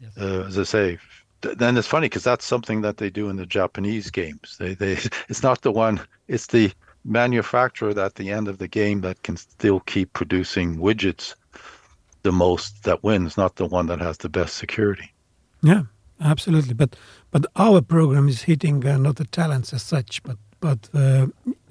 yes. 0.00 0.10
uh, 0.18 0.46
as 0.48 0.58
I 0.58 0.64
say, 0.64 0.98
th- 1.42 1.58
then 1.58 1.76
it's 1.76 1.86
funny 1.86 2.06
because 2.06 2.24
that's 2.24 2.44
something 2.44 2.80
that 2.80 2.96
they 2.96 3.08
do 3.08 3.28
in 3.28 3.36
the 3.36 3.46
Japanese 3.46 4.10
games. 4.10 4.56
They 4.58 4.74
they 4.74 4.92
it's 5.28 5.44
not 5.44 5.62
the 5.62 5.70
one. 5.70 6.00
It's 6.26 6.48
the 6.48 6.72
manufacturer 7.04 7.96
at 8.00 8.16
the 8.16 8.30
end 8.30 8.48
of 8.48 8.58
the 8.58 8.68
game 8.68 9.02
that 9.02 9.22
can 9.22 9.36
still 9.36 9.80
keep 9.80 10.12
producing 10.12 10.78
widgets 10.78 11.34
the 12.22 12.32
most 12.32 12.82
that 12.82 13.04
wins, 13.04 13.36
not 13.36 13.54
the 13.56 13.66
one 13.66 13.86
that 13.86 14.00
has 14.00 14.18
the 14.18 14.28
best 14.28 14.56
security. 14.56 15.12
Yeah, 15.62 15.82
Absolutely, 16.20 16.74
but 16.74 16.96
but 17.30 17.46
our 17.56 17.80
program 17.80 18.28
is 18.28 18.42
hitting 18.42 18.86
uh, 18.86 18.96
not 18.98 19.16
the 19.16 19.24
talents 19.24 19.72
as 19.72 19.82
such, 19.82 20.22
but 20.22 20.36
but 20.60 20.88
uh, 20.94 21.26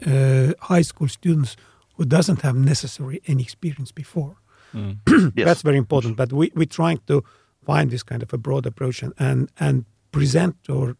uh, 0.05 0.53
high 0.61 0.83
school 0.83 1.07
students 1.07 1.57
who 1.95 2.05
doesn't 2.05 2.41
have 2.41 2.55
necessary 2.55 3.21
any 3.27 3.43
experience 3.43 3.91
before. 3.91 4.37
Mm. 4.73 4.97
yes. 5.35 5.45
That's 5.45 5.61
very 5.61 5.77
important. 5.77 6.15
But 6.15 6.31
we 6.31 6.51
we're 6.55 6.65
trying 6.65 7.01
to 7.07 7.23
find 7.65 7.91
this 7.91 8.03
kind 8.03 8.23
of 8.23 8.33
a 8.33 8.37
broad 8.37 8.65
approach 8.65 9.03
and 9.03 9.13
and, 9.19 9.49
and 9.59 9.85
present 10.11 10.55
or 10.69 10.95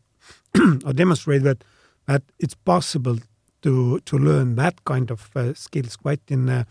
or 0.86 0.94
demonstrate 0.94 1.44
that 1.44 1.64
that 2.08 2.24
it's 2.40 2.56
possible 2.56 3.18
to 3.62 4.00
to 4.00 4.18
learn 4.18 4.56
that 4.56 4.84
kind 4.84 5.12
of 5.12 5.30
uh, 5.36 5.54
skills 5.54 5.96
quite 5.96 6.22
in 6.28 6.50
a, 6.50 6.66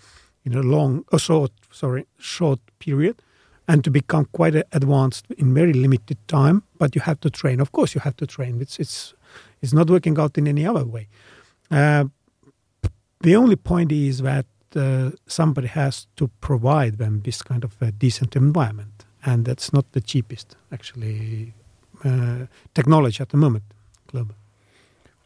in 0.44 0.54
a 0.54 0.62
long, 0.62 1.04
a 1.12 1.18
short, 1.18 1.52
sorry, 1.70 2.06
short 2.18 2.60
period 2.78 3.22
and 3.68 3.82
to 3.84 3.90
become 3.90 4.26
quite 4.32 4.54
advanced 4.72 5.26
in 5.38 5.54
very 5.54 5.72
limited 5.72 6.18
time. 6.28 6.62
But 6.78 6.94
you 6.94 7.00
have 7.02 7.20
to 7.20 7.30
train. 7.30 7.60
Of 7.60 7.72
course, 7.72 7.94
you 7.94 8.00
have 8.00 8.16
to 8.16 8.26
train. 8.26 8.60
It's 8.60 8.78
it's 8.78 9.14
it's 9.62 9.72
not 9.72 9.90
working 9.90 10.18
out 10.18 10.38
in 10.38 10.46
any 10.46 10.66
other 10.66 10.84
way. 10.84 11.08
Uh, 11.70 12.04
the 13.20 13.36
only 13.36 13.56
point 13.56 13.92
is 13.92 14.18
that 14.22 14.46
uh, 14.76 15.10
somebody 15.26 15.68
has 15.68 16.06
to 16.16 16.28
provide 16.40 16.98
them 16.98 17.22
this 17.24 17.42
kind 17.42 17.64
of 17.64 17.72
a 17.80 17.90
decent 17.90 18.36
environment, 18.36 19.04
and 19.24 19.44
that's 19.44 19.72
not 19.72 19.84
the 19.92 20.00
cheapest 20.00 20.56
actually 20.70 21.52
uh, 22.04 22.46
technology 22.74 23.20
at 23.22 23.30
the 23.30 23.36
moment, 23.36 23.64
global. 24.06 24.34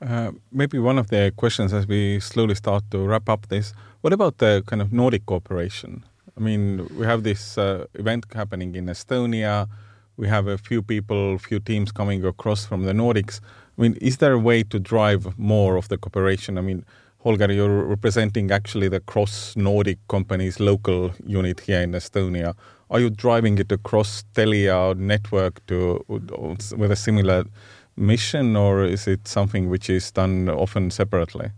Uh, 0.01 0.33
maybe 0.51 0.79
one 0.79 0.99
of 0.99 1.09
the 1.09 1.33
questions 1.37 1.75
as 1.75 1.87
we 1.87 2.21
slowly 2.21 2.55
start 2.55 2.85
to 2.91 2.99
wrap 3.07 3.29
up 3.29 3.49
this: 3.49 3.75
What 4.01 4.13
about 4.13 4.39
the 4.39 4.63
kind 4.67 4.81
of 4.81 4.93
Nordic 4.93 5.27
cooperation? 5.27 6.05
I 6.41 6.43
mean, 6.43 6.89
we 6.97 7.05
have 7.05 7.23
this 7.23 7.59
uh, 7.59 7.85
event 7.93 8.25
happening 8.35 8.75
in 8.75 8.87
Estonia. 8.87 9.69
We 10.17 10.27
have 10.29 10.47
a 10.47 10.57
few 10.57 10.81
people, 10.81 11.37
few 11.39 11.61
teams 11.61 11.93
coming 11.93 12.25
across 12.25 12.65
from 12.65 12.85
the 12.85 12.93
Nordics. 12.93 13.41
I 13.77 13.83
mean, 13.83 13.95
is 14.01 14.17
there 14.17 14.33
a 14.33 14.39
way 14.39 14.63
to 14.63 14.79
drive 14.79 15.39
more 15.39 15.77
of 15.77 15.89
the 15.89 15.99
cooperation? 15.99 16.57
I 16.57 16.63
mean, 16.63 16.87
Holger, 17.23 17.53
you're 17.53 17.85
representing 17.85 18.51
actually 18.51 18.89
the 18.89 19.01
cross 19.01 19.55
Nordic 19.55 19.99
companies 20.09 20.59
local 20.59 21.13
unit 21.27 21.61
here 21.61 21.83
in 21.83 21.93
Estonia. 21.93 22.55
Are 22.91 23.01
you 23.01 23.11
driving 23.11 23.59
it 23.59 23.71
across 23.71 24.25
Telia 24.35 24.97
network 24.97 25.65
to 25.67 26.03
with 26.09 26.91
a 26.91 26.97
similar 26.97 27.45
mission, 27.97 28.57
or 28.57 28.85
is 28.85 29.07
it 29.07 29.29
something 29.29 29.69
which 29.69 29.91
is 29.91 30.11
done 30.11 30.49
often 30.49 30.91
separately? 30.91 31.51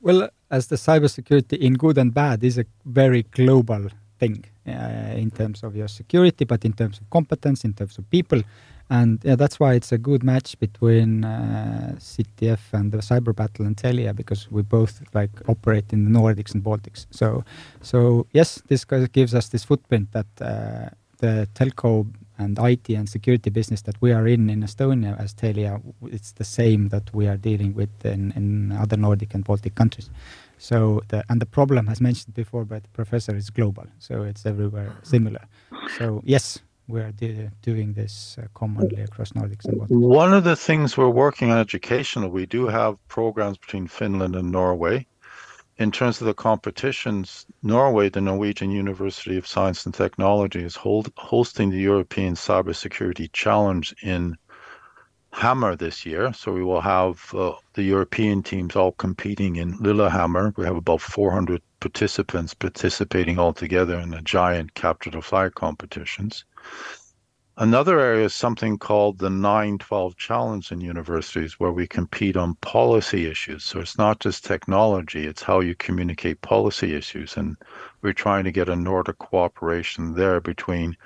Well, 0.00 0.28
as 0.50 0.66
the 0.66 0.76
cybersecurity 0.76 1.56
in 1.58 1.74
good 1.74 1.98
and 1.98 2.12
bad 2.12 2.42
is 2.44 2.58
a 2.58 2.64
very 2.84 3.22
global 3.22 3.88
thing 4.18 4.44
uh, 4.66 5.14
in 5.16 5.30
terms 5.30 5.62
of 5.62 5.74
your 5.74 5.88
security, 5.88 6.44
but 6.44 6.64
in 6.64 6.72
terms 6.72 6.98
of 6.98 7.08
competence, 7.10 7.64
in 7.64 7.72
terms 7.72 7.98
of 7.98 8.08
people. 8.10 8.42
And 8.90 9.20
yeah, 9.22 9.36
that's 9.36 9.60
why 9.60 9.74
it's 9.74 9.92
a 9.92 9.98
good 9.98 10.24
match 10.24 10.58
between 10.58 11.24
uh, 11.24 11.94
CTF 11.98 12.58
and 12.72 12.90
the 12.90 12.98
cyber 12.98 13.34
battle 13.34 13.64
and 13.64 13.76
Telia 13.76 14.14
because 14.14 14.50
we 14.50 14.62
both 14.62 15.00
like 15.14 15.30
operate 15.48 15.92
in 15.92 16.04
the 16.04 16.18
Nordics 16.18 16.54
and 16.54 16.62
Baltics. 16.62 17.06
So, 17.10 17.44
so 17.82 18.26
yes, 18.32 18.60
this 18.66 18.84
gives 18.84 19.32
us 19.34 19.48
this 19.48 19.64
footprint 19.64 20.10
that 20.12 20.26
uh, 20.40 20.88
the 21.18 21.48
telco 21.54 22.06
and 22.40 22.58
IT 22.58 22.88
and 22.88 23.08
security 23.08 23.50
business 23.50 23.82
that 23.82 23.96
we 24.00 24.12
are 24.12 24.26
in 24.26 24.50
in 24.50 24.62
Estonia 24.62 25.12
as 25.20 25.34
Telia, 25.34 25.80
it's 26.16 26.32
the 26.32 26.44
same 26.44 26.88
that 26.88 27.14
we 27.14 27.28
are 27.28 27.36
dealing 27.36 27.74
with 27.74 27.94
in, 28.04 28.32
in 28.36 28.72
other 28.72 28.96
Nordic 28.96 29.34
and 29.34 29.44
Baltic 29.44 29.74
countries. 29.74 30.10
So 30.58 31.02
the 31.08 31.24
and 31.28 31.40
the 31.40 31.46
problem, 31.46 31.88
as 31.88 32.00
mentioned 32.00 32.34
before 32.34 32.64
by 32.64 32.80
the 32.80 32.88
professor, 32.88 33.36
is 33.36 33.50
global. 33.50 33.86
So 33.98 34.22
it's 34.22 34.46
everywhere 34.46 34.90
similar. 35.02 35.42
So 35.98 36.22
yes, 36.24 36.58
we 36.88 37.00
are 37.00 37.12
doing 37.62 37.94
this 37.94 38.36
uh, 38.38 38.46
commonly 38.54 39.02
across 39.02 39.32
Nordics 39.32 39.64
and 39.66 39.80
Baltics. 39.80 39.90
One 39.90 40.34
of 40.34 40.44
the 40.44 40.56
things 40.56 40.96
we're 40.96 41.08
working 41.26 41.50
on 41.50 41.58
educational, 41.58 42.30
we 42.30 42.46
do 42.46 42.66
have 42.66 42.96
programs 43.08 43.58
between 43.58 43.86
Finland 43.86 44.34
and 44.34 44.50
Norway 44.50 45.06
in 45.80 45.90
terms 45.90 46.20
of 46.20 46.26
the 46.26 46.34
competitions, 46.34 47.46
Norway, 47.62 48.10
the 48.10 48.20
Norwegian 48.20 48.70
University 48.70 49.38
of 49.38 49.46
Science 49.46 49.86
and 49.86 49.94
Technology, 49.94 50.62
is 50.62 50.76
hold, 50.76 51.10
hosting 51.16 51.70
the 51.70 51.80
European 51.80 52.34
Cybersecurity 52.34 53.32
Challenge 53.32 53.94
in 54.02 54.36
Hamar 55.32 55.76
this 55.76 56.04
year. 56.04 56.34
So 56.34 56.52
we 56.52 56.62
will 56.62 56.82
have 56.82 57.34
uh, 57.34 57.52
the 57.72 57.82
European 57.82 58.42
teams 58.42 58.76
all 58.76 58.92
competing 58.92 59.56
in 59.56 59.78
Lillehammer. 59.78 60.52
We 60.58 60.66
have 60.66 60.76
about 60.76 61.00
400 61.00 61.62
participants 61.80 62.52
participating 62.52 63.38
all 63.38 63.54
together 63.54 63.98
in 63.98 64.12
a 64.12 64.20
giant 64.20 64.74
capture 64.74 65.10
the 65.10 65.22
flag 65.22 65.54
competitions. 65.54 66.44
Another 67.60 68.00
area 68.00 68.24
is 68.24 68.34
something 68.34 68.78
called 68.78 69.18
the 69.18 69.28
912 69.28 70.16
challenge 70.16 70.72
in 70.72 70.80
universities 70.80 71.60
where 71.60 71.70
we 71.70 71.86
compete 71.86 72.34
on 72.34 72.54
policy 72.62 73.26
issues. 73.26 73.64
So 73.64 73.80
it's 73.80 73.98
not 73.98 74.18
just 74.18 74.46
technology, 74.46 75.26
it's 75.26 75.42
how 75.42 75.60
you 75.60 75.74
communicate 75.74 76.40
policy 76.40 76.94
issues. 76.94 77.36
And 77.36 77.58
we're 78.00 78.14
trying 78.14 78.44
to 78.44 78.50
get 78.50 78.70
a 78.70 78.76
Nordic 78.76 79.18
cooperation 79.18 80.14
there 80.14 80.40
between 80.40 80.96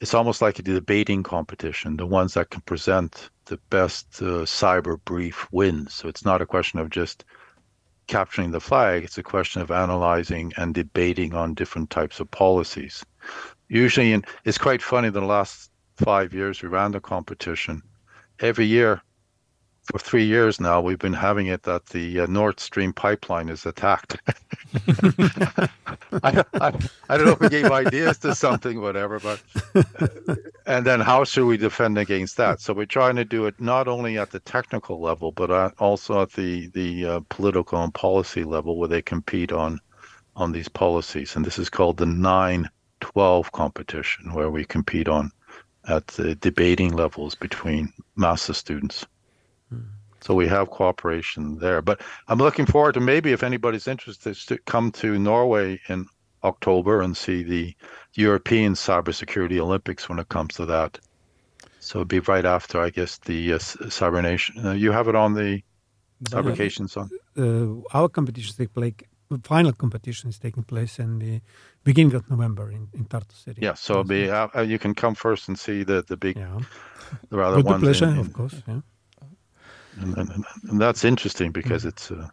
it's 0.00 0.12
almost 0.12 0.42
like 0.42 0.58
a 0.58 0.62
debating 0.62 1.22
competition. 1.22 1.96
The 1.96 2.04
ones 2.04 2.34
that 2.34 2.50
can 2.50 2.60
present 2.60 3.30
the 3.46 3.56
best 3.70 4.20
uh, 4.20 4.44
cyber 4.44 5.02
brief 5.06 5.50
wins. 5.52 5.94
So 5.94 6.06
it's 6.06 6.22
not 6.22 6.42
a 6.42 6.46
question 6.46 6.80
of 6.80 6.90
just 6.90 7.24
capturing 8.08 8.50
the 8.50 8.60
flag, 8.60 9.04
it's 9.04 9.16
a 9.16 9.22
question 9.22 9.62
of 9.62 9.70
analyzing 9.70 10.52
and 10.58 10.74
debating 10.74 11.32
on 11.32 11.54
different 11.54 11.88
types 11.88 12.20
of 12.20 12.30
policies. 12.30 13.02
Usually, 13.70 14.12
in, 14.12 14.22
it's 14.44 14.58
quite 14.58 14.82
funny, 14.82 15.08
the 15.08 15.22
last 15.22 15.70
five 15.98 16.32
years 16.32 16.62
we 16.62 16.68
ran 16.68 16.92
the 16.92 17.00
competition. 17.00 17.82
Every 18.40 18.66
year, 18.66 19.02
for 19.90 19.98
three 19.98 20.24
years 20.24 20.60
now, 20.60 20.80
we've 20.82 20.98
been 20.98 21.14
having 21.14 21.46
it 21.46 21.62
that 21.62 21.86
the 21.86 22.20
uh, 22.20 22.26
Nord 22.26 22.60
Stream 22.60 22.92
pipeline 22.92 23.48
is 23.48 23.64
attacked. 23.64 24.18
I, 26.22 26.44
I, 26.60 26.72
I, 27.08 27.16
don't 27.16 27.24
know 27.24 27.32
if 27.32 27.40
we 27.40 27.48
gave 27.48 27.70
ideas 27.72 28.18
to 28.18 28.34
something, 28.34 28.82
whatever, 28.82 29.18
but 29.18 29.42
uh, 29.74 30.34
and 30.66 30.84
then 30.84 31.00
how 31.00 31.24
should 31.24 31.46
we 31.46 31.56
defend 31.56 31.96
against 31.96 32.36
that? 32.36 32.60
So 32.60 32.74
we're 32.74 32.84
trying 32.84 33.16
to 33.16 33.24
do 33.24 33.46
it 33.46 33.58
not 33.58 33.88
only 33.88 34.18
at 34.18 34.30
the 34.30 34.40
technical 34.40 35.00
level, 35.00 35.32
but 35.32 35.50
also 35.78 36.20
at 36.20 36.32
the 36.32 36.68
the 36.68 37.06
uh, 37.06 37.20
political 37.30 37.82
and 37.82 37.94
policy 37.94 38.44
level, 38.44 38.76
where 38.76 38.88
they 38.88 39.02
compete 39.02 39.52
on 39.52 39.80
on 40.36 40.52
these 40.52 40.68
policies. 40.68 41.34
And 41.34 41.44
this 41.44 41.58
is 41.58 41.70
called 41.70 41.96
the 41.96 42.06
nine 42.06 42.68
twelve 43.00 43.52
competition, 43.52 44.34
where 44.34 44.50
we 44.50 44.66
compete 44.66 45.08
on 45.08 45.32
at 45.88 46.06
the 46.08 46.34
debating 46.34 46.92
levels 46.92 47.34
between 47.34 47.92
master 48.16 48.54
students. 48.54 49.06
So 50.20 50.34
we 50.34 50.46
have 50.48 50.70
cooperation 50.70 51.58
there. 51.58 51.80
But 51.80 52.00
I'm 52.28 52.38
looking 52.38 52.66
forward 52.66 52.94
to 52.94 53.00
maybe 53.00 53.32
if 53.32 53.42
anybody's 53.42 53.88
interested 53.88 54.34
to 54.48 54.58
come 54.58 54.90
to 54.92 55.18
Norway 55.18 55.80
in 55.88 56.06
October 56.44 57.00
and 57.00 57.16
see 57.16 57.42
the 57.42 57.74
European 58.14 58.74
Cybersecurity 58.74 59.58
Olympics 59.58 60.08
when 60.08 60.18
it 60.18 60.28
comes 60.28 60.54
to 60.54 60.66
that. 60.66 60.98
So 61.80 62.00
it'd 62.00 62.08
be 62.08 62.20
right 62.20 62.44
after, 62.44 62.80
I 62.80 62.90
guess, 62.90 63.18
the 63.18 63.54
uh, 63.54 63.58
Cyber 63.58 64.22
Nation. 64.22 64.66
Uh, 64.66 64.72
you 64.72 64.92
have 64.92 65.08
it 65.08 65.14
on 65.14 65.34
the 65.34 65.62
Cybercation 66.24 66.90
song. 66.90 67.10
Uh, 67.36 67.96
our 67.96 68.08
competition 68.08 68.54
take 68.56 68.74
place. 68.74 68.94
The 69.30 69.38
final 69.44 69.72
competition 69.72 70.30
is 70.30 70.38
taking 70.38 70.64
place 70.64 70.98
in 70.98 71.18
the 71.18 71.40
beginning 71.90 72.14
of 72.16 72.24
November 72.34 72.64
in, 72.76 72.82
in 72.98 73.04
Tartu 73.12 73.34
City. 73.44 73.60
Yeah, 73.66 73.76
so 73.76 73.92
be, 74.04 74.20
uh, 74.30 74.62
you 74.72 74.78
can 74.84 74.94
come 75.02 75.14
first 75.26 75.48
and 75.48 75.56
see 75.58 75.78
the 75.90 75.98
the 76.10 76.16
big, 76.16 76.36
yeah. 76.36 76.60
the 77.30 77.36
rather 77.42 77.56
With 77.58 77.66
ones. 77.72 77.82
pleasure, 77.82 78.08
in, 78.10 78.18
in, 78.18 78.26
of 78.26 78.32
course. 78.32 78.56
Yeah. 78.68 78.80
and, 80.02 80.16
and, 80.18 80.44
and 80.70 80.80
that's 80.84 81.04
interesting 81.04 81.52
because 81.52 81.84
Mm. 81.84 81.88
it's 81.92 82.10
uh, 82.10 82.28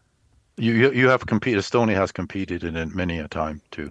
you 0.65 0.91
you 1.01 1.09
have 1.13 1.23
competed. 1.25 1.59
Estonia 1.63 1.95
has 2.03 2.11
competed 2.11 2.63
in 2.63 2.75
it 2.75 2.89
many 2.95 3.15
a 3.19 3.27
time 3.27 3.57
too, 3.75 3.89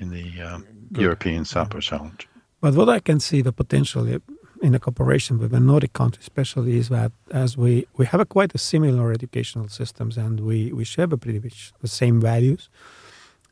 in 0.00 0.08
the 0.10 0.26
um, 0.48 0.60
European 1.04 1.44
Cyber 1.44 1.80
Challenge. 1.80 2.28
But 2.60 2.74
what 2.74 2.88
I 2.88 3.00
can 3.00 3.20
see 3.20 3.42
the 3.42 3.52
potential 3.52 4.02
in 4.62 4.74
a 4.74 4.78
cooperation 4.78 5.38
with 5.38 5.50
the 5.50 5.60
Nordic 5.60 5.92
countries, 5.92 6.24
especially, 6.28 6.78
is 6.78 6.88
that 6.88 7.12
as 7.30 7.56
we, 7.56 7.86
we 7.98 8.06
have 8.06 8.20
a 8.22 8.24
quite 8.36 8.54
a 8.54 8.58
similar 8.58 9.12
educational 9.12 9.68
systems 9.68 10.16
and 10.16 10.40
we, 10.40 10.72
we 10.72 10.84
share 10.84 11.08
pretty 11.08 11.40
much 11.40 11.72
the 11.82 11.88
same 11.88 12.20
values, 12.20 12.70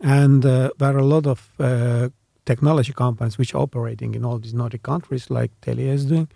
and 0.02 0.44
uh, 0.44 0.70
there 0.78 0.94
are 0.94 0.98
a 0.98 1.04
lot 1.04 1.26
of 1.26 1.48
uh, 1.58 2.08
technology 2.44 2.92
companies 2.92 3.38
which 3.38 3.54
are 3.54 3.62
operating 3.62 4.14
in 4.14 4.24
all 4.24 4.38
these 4.38 4.54
Nordic 4.54 4.82
countries, 4.82 5.30
like 5.30 5.52
Telia 5.60 5.92
is 5.92 6.04
doing. 6.04 6.28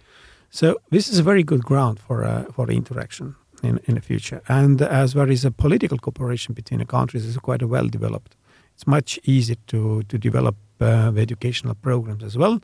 So 0.51 0.77
this 0.91 1.09
is 1.09 1.19
a 1.19 1.23
very 1.23 1.43
good 1.43 1.65
ground 1.65 1.99
for 1.99 2.25
uh, 2.25 2.45
for 2.53 2.71
interaction 2.71 3.35
in 3.63 3.81
in 3.85 3.95
the 3.95 4.01
future. 4.01 4.41
And 4.49 4.81
as 4.81 5.13
there 5.13 5.31
is 5.31 5.45
a 5.45 5.51
political 5.51 5.99
cooperation 5.99 6.55
between 6.55 6.79
the 6.79 6.87
countries, 6.87 7.25
is 7.25 7.37
quite 7.39 7.63
well 7.63 7.89
developed. 7.89 8.37
It's 8.75 8.87
much 8.87 9.19
easier 9.25 9.59
to 9.67 10.03
to 10.03 10.19
develop 10.19 10.57
uh, 10.81 11.11
the 11.11 11.21
educational 11.21 11.75
programs 11.75 12.25
as 12.25 12.37
well. 12.37 12.61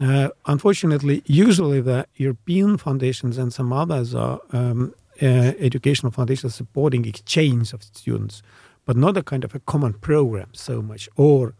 Uh, 0.00 0.28
unfortunately, 0.46 1.22
usually 1.26 1.80
the 1.80 2.06
European 2.16 2.76
foundations 2.76 3.38
and 3.38 3.52
some 3.52 3.72
others 3.72 4.14
are 4.14 4.40
um, 4.52 4.92
uh, 5.22 5.52
educational 5.60 6.10
foundations 6.10 6.54
supporting 6.54 7.04
exchange 7.06 7.72
of 7.72 7.82
students, 7.82 8.42
but 8.84 8.96
not 8.96 9.16
a 9.16 9.22
kind 9.22 9.44
of 9.44 9.54
a 9.54 9.60
common 9.60 9.94
program 9.94 10.48
so 10.52 10.82
much. 10.82 11.08
Or 11.16 11.54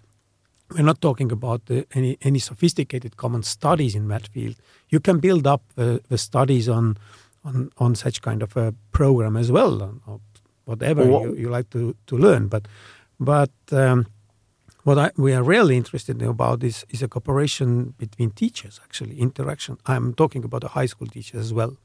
we're 0.71 0.85
not 0.85 1.01
talking 1.01 1.33
about 1.33 1.67
the, 1.67 1.87
any 1.95 2.17
any 2.23 2.39
sophisticated 2.39 3.17
common 3.17 3.43
studies 3.43 3.95
in 3.95 4.09
that 4.09 4.29
field. 4.29 4.57
You 4.89 5.01
can 5.01 5.21
build 5.21 5.47
up 5.47 5.63
the, 5.75 6.01
the 6.09 6.19
studies 6.19 6.69
on 6.69 6.97
on 7.45 7.71
on 7.77 7.95
such 7.95 8.21
kind 8.21 8.43
of 8.43 8.57
a 8.57 8.75
program 8.91 9.37
as 9.37 9.51
well, 9.51 10.01
or 10.07 10.21
whatever 10.65 11.05
Well, 11.05 11.23
you, 11.23 11.35
you 11.37 11.51
like 11.51 11.71
to 11.71 11.95
to 12.07 12.17
learn. 12.17 12.49
But 12.49 12.69
but 13.21 13.53
um, 13.73 14.07
what 14.85 14.99
I, 14.99 15.11
we 15.17 15.33
are 15.33 15.43
really 15.43 15.77
interested 15.77 16.23
in 16.23 16.29
about 16.29 16.63
is 16.63 16.85
is 16.89 17.03
a 17.03 17.09
cooperation 17.09 17.95
between 17.99 18.31
teachers. 18.31 18.81
Actually, 18.85 19.19
interaction. 19.19 19.77
I'm 19.87 20.15
talking 20.15 20.45
about 20.45 20.61
the 20.61 20.69
high 20.69 20.87
school 20.87 21.09
teachers 21.09 21.41
as 21.41 21.53
well. 21.53 21.77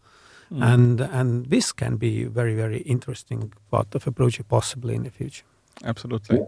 And 0.51 1.01
and 1.01 1.45
this 1.45 1.71
can 1.71 1.97
be 1.97 2.23
very 2.23 2.55
very 2.55 2.79
interesting 2.79 3.53
part 3.69 3.95
of 3.95 4.07
a 4.07 4.11
project 4.11 4.49
possibly 4.49 4.95
in 4.95 5.03
the 5.03 5.11
future. 5.11 5.45
Absolutely. 5.83 6.39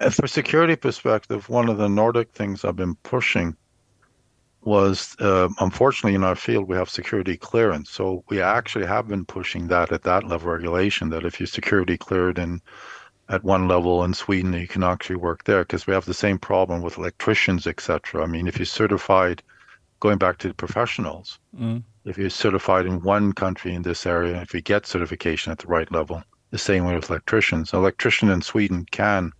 Uh, 0.00 0.10
For 0.10 0.26
security 0.26 0.76
perspective, 0.76 1.48
one 1.48 1.68
of 1.68 1.78
the 1.78 1.88
Nordic 1.88 2.32
things 2.32 2.64
I've 2.64 2.76
been 2.76 2.96
pushing 2.96 3.56
was, 4.62 5.16
uh, 5.20 5.48
unfortunately, 5.60 6.16
in 6.16 6.24
our 6.24 6.34
field 6.34 6.68
we 6.68 6.76
have 6.76 6.90
security 6.90 7.36
clearance, 7.36 7.88
so 7.90 8.24
we 8.28 8.42
actually 8.42 8.86
have 8.86 9.06
been 9.06 9.24
pushing 9.24 9.68
that 9.68 9.92
at 9.92 10.02
that 10.02 10.24
level 10.24 10.36
of 10.36 10.44
regulation. 10.44 11.10
That 11.10 11.24
if 11.24 11.38
you're 11.38 11.46
security 11.46 11.96
cleared 11.96 12.38
in 12.38 12.60
at 13.28 13.44
one 13.44 13.68
level 13.68 14.04
in 14.04 14.12
Sweden, 14.14 14.52
you 14.52 14.68
can 14.68 14.82
actually 14.82 15.16
work 15.16 15.44
there 15.44 15.62
because 15.62 15.86
we 15.86 15.94
have 15.94 16.04
the 16.04 16.14
same 16.14 16.38
problem 16.38 16.82
with 16.82 16.98
electricians, 16.98 17.66
etc. 17.66 18.22
I 18.22 18.26
mean, 18.26 18.46
if 18.46 18.58
you're 18.58 18.66
certified, 18.66 19.42
going 20.00 20.18
back 20.18 20.38
to 20.38 20.48
the 20.48 20.54
professionals, 20.54 21.38
Mm. 21.58 21.82
If 22.06 22.16
you're 22.16 22.30
certified 22.30 22.86
in 22.86 23.02
one 23.02 23.32
country 23.32 23.74
in 23.74 23.82
this 23.82 24.06
area, 24.06 24.40
if 24.40 24.54
you 24.54 24.60
get 24.60 24.86
certification 24.86 25.52
at 25.52 25.58
the 25.58 25.66
right 25.66 25.90
level, 25.92 26.22
the 26.50 26.58
same 26.58 26.84
way 26.84 26.94
with 26.94 27.10
electricians. 27.10 27.72
An 27.72 27.80
electrician 27.80 28.30
in 28.30 28.40
Sweden 28.42 28.86
can 28.92 29.32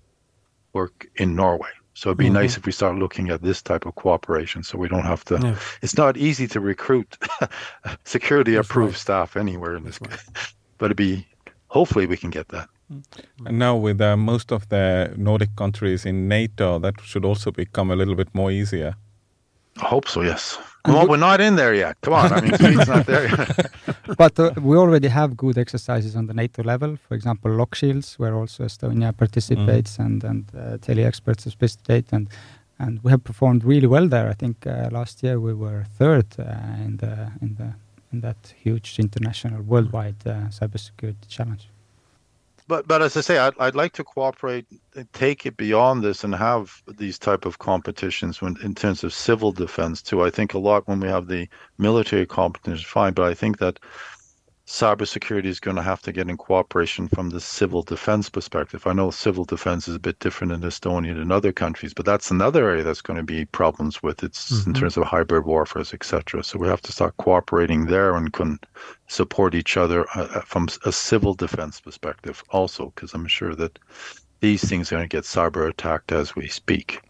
work 0.73 1.07
in 1.17 1.35
Norway. 1.35 1.71
So 1.95 2.11
it'd 2.11 2.19
be 2.19 2.27
Mhm. 2.29 2.33
nice 2.43 2.59
if 2.59 2.67
we 2.67 2.73
start 2.73 2.97
looking 2.97 3.31
at 3.31 3.41
this 3.41 3.63
type 3.63 3.87
of 3.87 3.95
cooperation 3.95 4.63
so 4.63 4.77
we 4.77 4.89
don't 4.89 5.07
have 5.07 5.25
to. 5.27 5.39
Yeah. 5.43 5.57
It's 5.81 5.97
not 5.97 6.17
easy 6.17 6.47
to 6.49 6.61
recruit 6.61 7.17
security 8.05 8.55
That's 8.55 8.69
approved 8.69 8.95
right. 8.95 9.01
staff 9.01 9.37
anywhere 9.37 9.77
in 9.77 9.85
this, 9.85 9.99
That's 9.99 10.55
but 10.79 10.87
it'd 10.87 10.97
be 10.99 11.27
hopefully 11.69 12.07
we 12.07 12.17
can 12.17 12.31
get 12.31 12.49
that. 12.49 12.69
And 13.47 13.59
now 13.59 13.75
with 13.77 14.01
uh, 14.01 14.17
most 14.17 14.53
of 14.53 14.69
the 14.69 15.13
Nordic 15.17 15.57
countries 15.57 16.05
in 16.05 16.29
NATO, 16.29 16.79
that 16.81 16.95
should 17.03 17.25
also 17.25 17.51
become 17.51 17.91
a 17.91 17.97
little 17.97 18.15
bit 18.15 18.29
more 18.35 18.51
easier. 18.51 18.95
I 19.83 19.87
hope 19.87 20.09
so, 20.09 20.23
yes. 20.23 20.59
Well, 20.89 21.09
we're 21.09 21.17
not 21.17 21.41
in 21.41 21.57
there 21.57 21.75
yet. 21.75 22.01
Come 22.01 22.15
on. 22.15 22.33
I 22.33 22.41
mean, 22.41 22.57
Sweden's 22.59 22.89
not 22.89 23.07
there 23.07 23.29
yet. 23.29 23.73
but 24.17 24.39
uh, 24.39 24.53
we 24.61 24.77
already 24.77 25.09
have 25.09 25.37
good 25.37 25.59
exercises 25.59 26.17
on 26.17 26.27
the 26.27 26.35
NATO 26.35 26.63
level. 26.63 26.97
For 27.09 27.15
example, 27.15 27.51
Locked 27.51 27.77
Shields, 27.77 28.19
where 28.19 28.35
also 28.35 28.65
Estonia 28.65 29.17
participates, 29.17 29.99
and 29.99 30.25
and 30.25 30.45
uh, 30.55 30.79
Telia 30.79 31.07
experts 31.07 31.45
participate, 31.45 32.13
and 32.13 32.29
and 32.79 33.03
we 33.03 33.11
have 33.11 33.25
performed 33.25 33.65
really 33.65 33.87
well 33.87 34.09
there. 34.09 34.29
I 34.29 34.35
think 34.35 34.67
uh, 34.67 34.89
last 34.93 35.23
year 35.23 35.41
we 35.41 35.55
were 35.55 35.85
third 35.99 36.27
uh, 36.39 36.85
in 36.85 36.99
the 36.99 37.33
in 37.43 37.55
the 37.55 37.75
in 38.13 38.21
that 38.21 38.55
huge 38.65 38.99
international 38.99 39.63
worldwide 39.63 40.21
uh, 40.27 40.49
cybersecurity 40.51 41.29
challenge. 41.29 41.69
But 42.69 42.89
but 42.89 43.01
as 43.03 43.17
I 43.17 43.21
say, 43.21 43.39
I'd, 43.39 43.55
I'd 43.61 43.77
like 43.77 43.93
to 43.95 44.05
cooperate, 44.05 44.67
uh, 44.97 45.05
take 45.13 45.47
it 45.47 45.57
beyond 45.57 46.03
this, 46.03 46.25
and 46.25 46.35
have 46.35 46.83
these 46.99 47.19
type 47.19 47.47
of 47.47 47.59
competitions 47.59 48.43
when 48.43 48.57
in 48.63 48.75
terms 48.75 49.05
of 49.05 49.13
civil 49.13 49.53
defense 49.53 50.03
too. 50.03 50.23
I 50.23 50.31
think 50.31 50.53
a 50.55 50.59
lot 50.59 50.89
when 50.89 51.01
we 51.01 51.09
have 51.09 51.29
the 51.29 51.49
military 51.79 52.27
competition, 52.27 52.85
fine, 52.85 53.13
but 53.13 53.29
I 53.29 53.35
think 53.35 53.59
that 53.59 53.79
cybersecurity 54.67 55.45
is 55.47 55.61
going 55.61 55.77
to 55.77 55.83
have 55.83 56.03
to 56.03 56.13
get 56.13 56.29
in 56.29 56.37
cooperation 56.37 57.09
from 57.09 57.31
the 57.31 57.41
civil 57.41 57.83
defense 57.83 58.29
perspective. 58.29 58.87
I 58.87 58.93
know 58.95 59.11
civil 59.13 59.45
defense 59.45 59.87
is 59.87 59.95
a 59.95 60.01
bit 60.01 60.19
different 60.19 60.53
in 60.53 60.61
Estonia 60.63 61.15
than 61.15 61.31
other 61.31 61.53
countries, 61.53 61.95
but 61.95 62.05
that's 62.05 62.31
another 62.33 62.69
area 62.69 62.83
that's 62.83 63.01
going 63.03 63.17
to 63.17 63.23
be 63.23 63.45
problems 63.47 64.03
with. 64.03 64.25
It's 64.25 64.67
in 64.67 64.75
Mhm. 64.75 64.75
terms 64.75 64.97
of 64.97 65.05
hybrid 65.05 65.45
warfare, 65.47 65.83
etc. 65.93 66.43
So 66.43 66.59
we 66.59 66.67
have 66.69 66.83
to 66.83 66.93
start 66.93 67.17
cooperating 67.19 67.87
there 67.87 68.17
and 68.17 68.33
can 68.33 68.59
support 69.09 69.55
each 69.55 69.77
other 69.77 70.07
uh, 70.17 70.29
uh, 70.35 70.41
from 70.43 70.69
a 70.85 70.93
civil 70.93 71.35
defense 71.35 71.81
perspective 71.81 72.43
also, 72.51 72.93
because 72.95 73.15
I'm 73.15 73.29
sure 73.29 73.55
that 73.55 73.79
these 74.41 74.65
things 74.65 74.91
are 74.93 74.97
going 74.97 75.09
to 75.09 75.17
get 75.17 75.25
cyber 75.25 75.69
attacked 75.69 76.13
as 76.13 76.35
we 76.35 76.49
speak. 76.49 77.01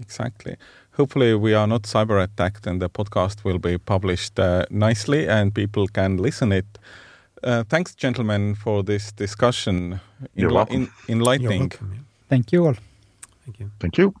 Exactly. 0.00 0.56
Hopefully, 1.00 1.34
we 1.34 1.54
are 1.54 1.66
not 1.66 1.84
cyber 1.84 2.22
attacked, 2.22 2.66
and 2.66 2.82
the 2.82 2.90
podcast 2.90 3.42
will 3.42 3.58
be 3.58 3.78
published 3.78 4.38
uh, 4.38 4.66
nicely, 4.68 5.26
and 5.26 5.54
people 5.54 5.86
can 5.88 6.18
listen 6.18 6.52
it. 6.52 6.66
Uh, 7.42 7.64
thanks, 7.70 7.94
gentlemen, 7.94 8.54
for 8.54 8.82
this 8.82 9.10
discussion. 9.10 9.98
You're 10.34 10.52
welcome. 10.52 10.92
enlightening. 11.08 11.50
You're 11.50 11.60
welcome, 11.60 11.92
yeah. 11.94 12.00
Thank 12.28 12.52
you 12.52 12.66
all. 12.66 12.76
Thank 13.46 13.60
you. 13.60 13.70
Thank 13.80 13.96
you. 13.96 14.14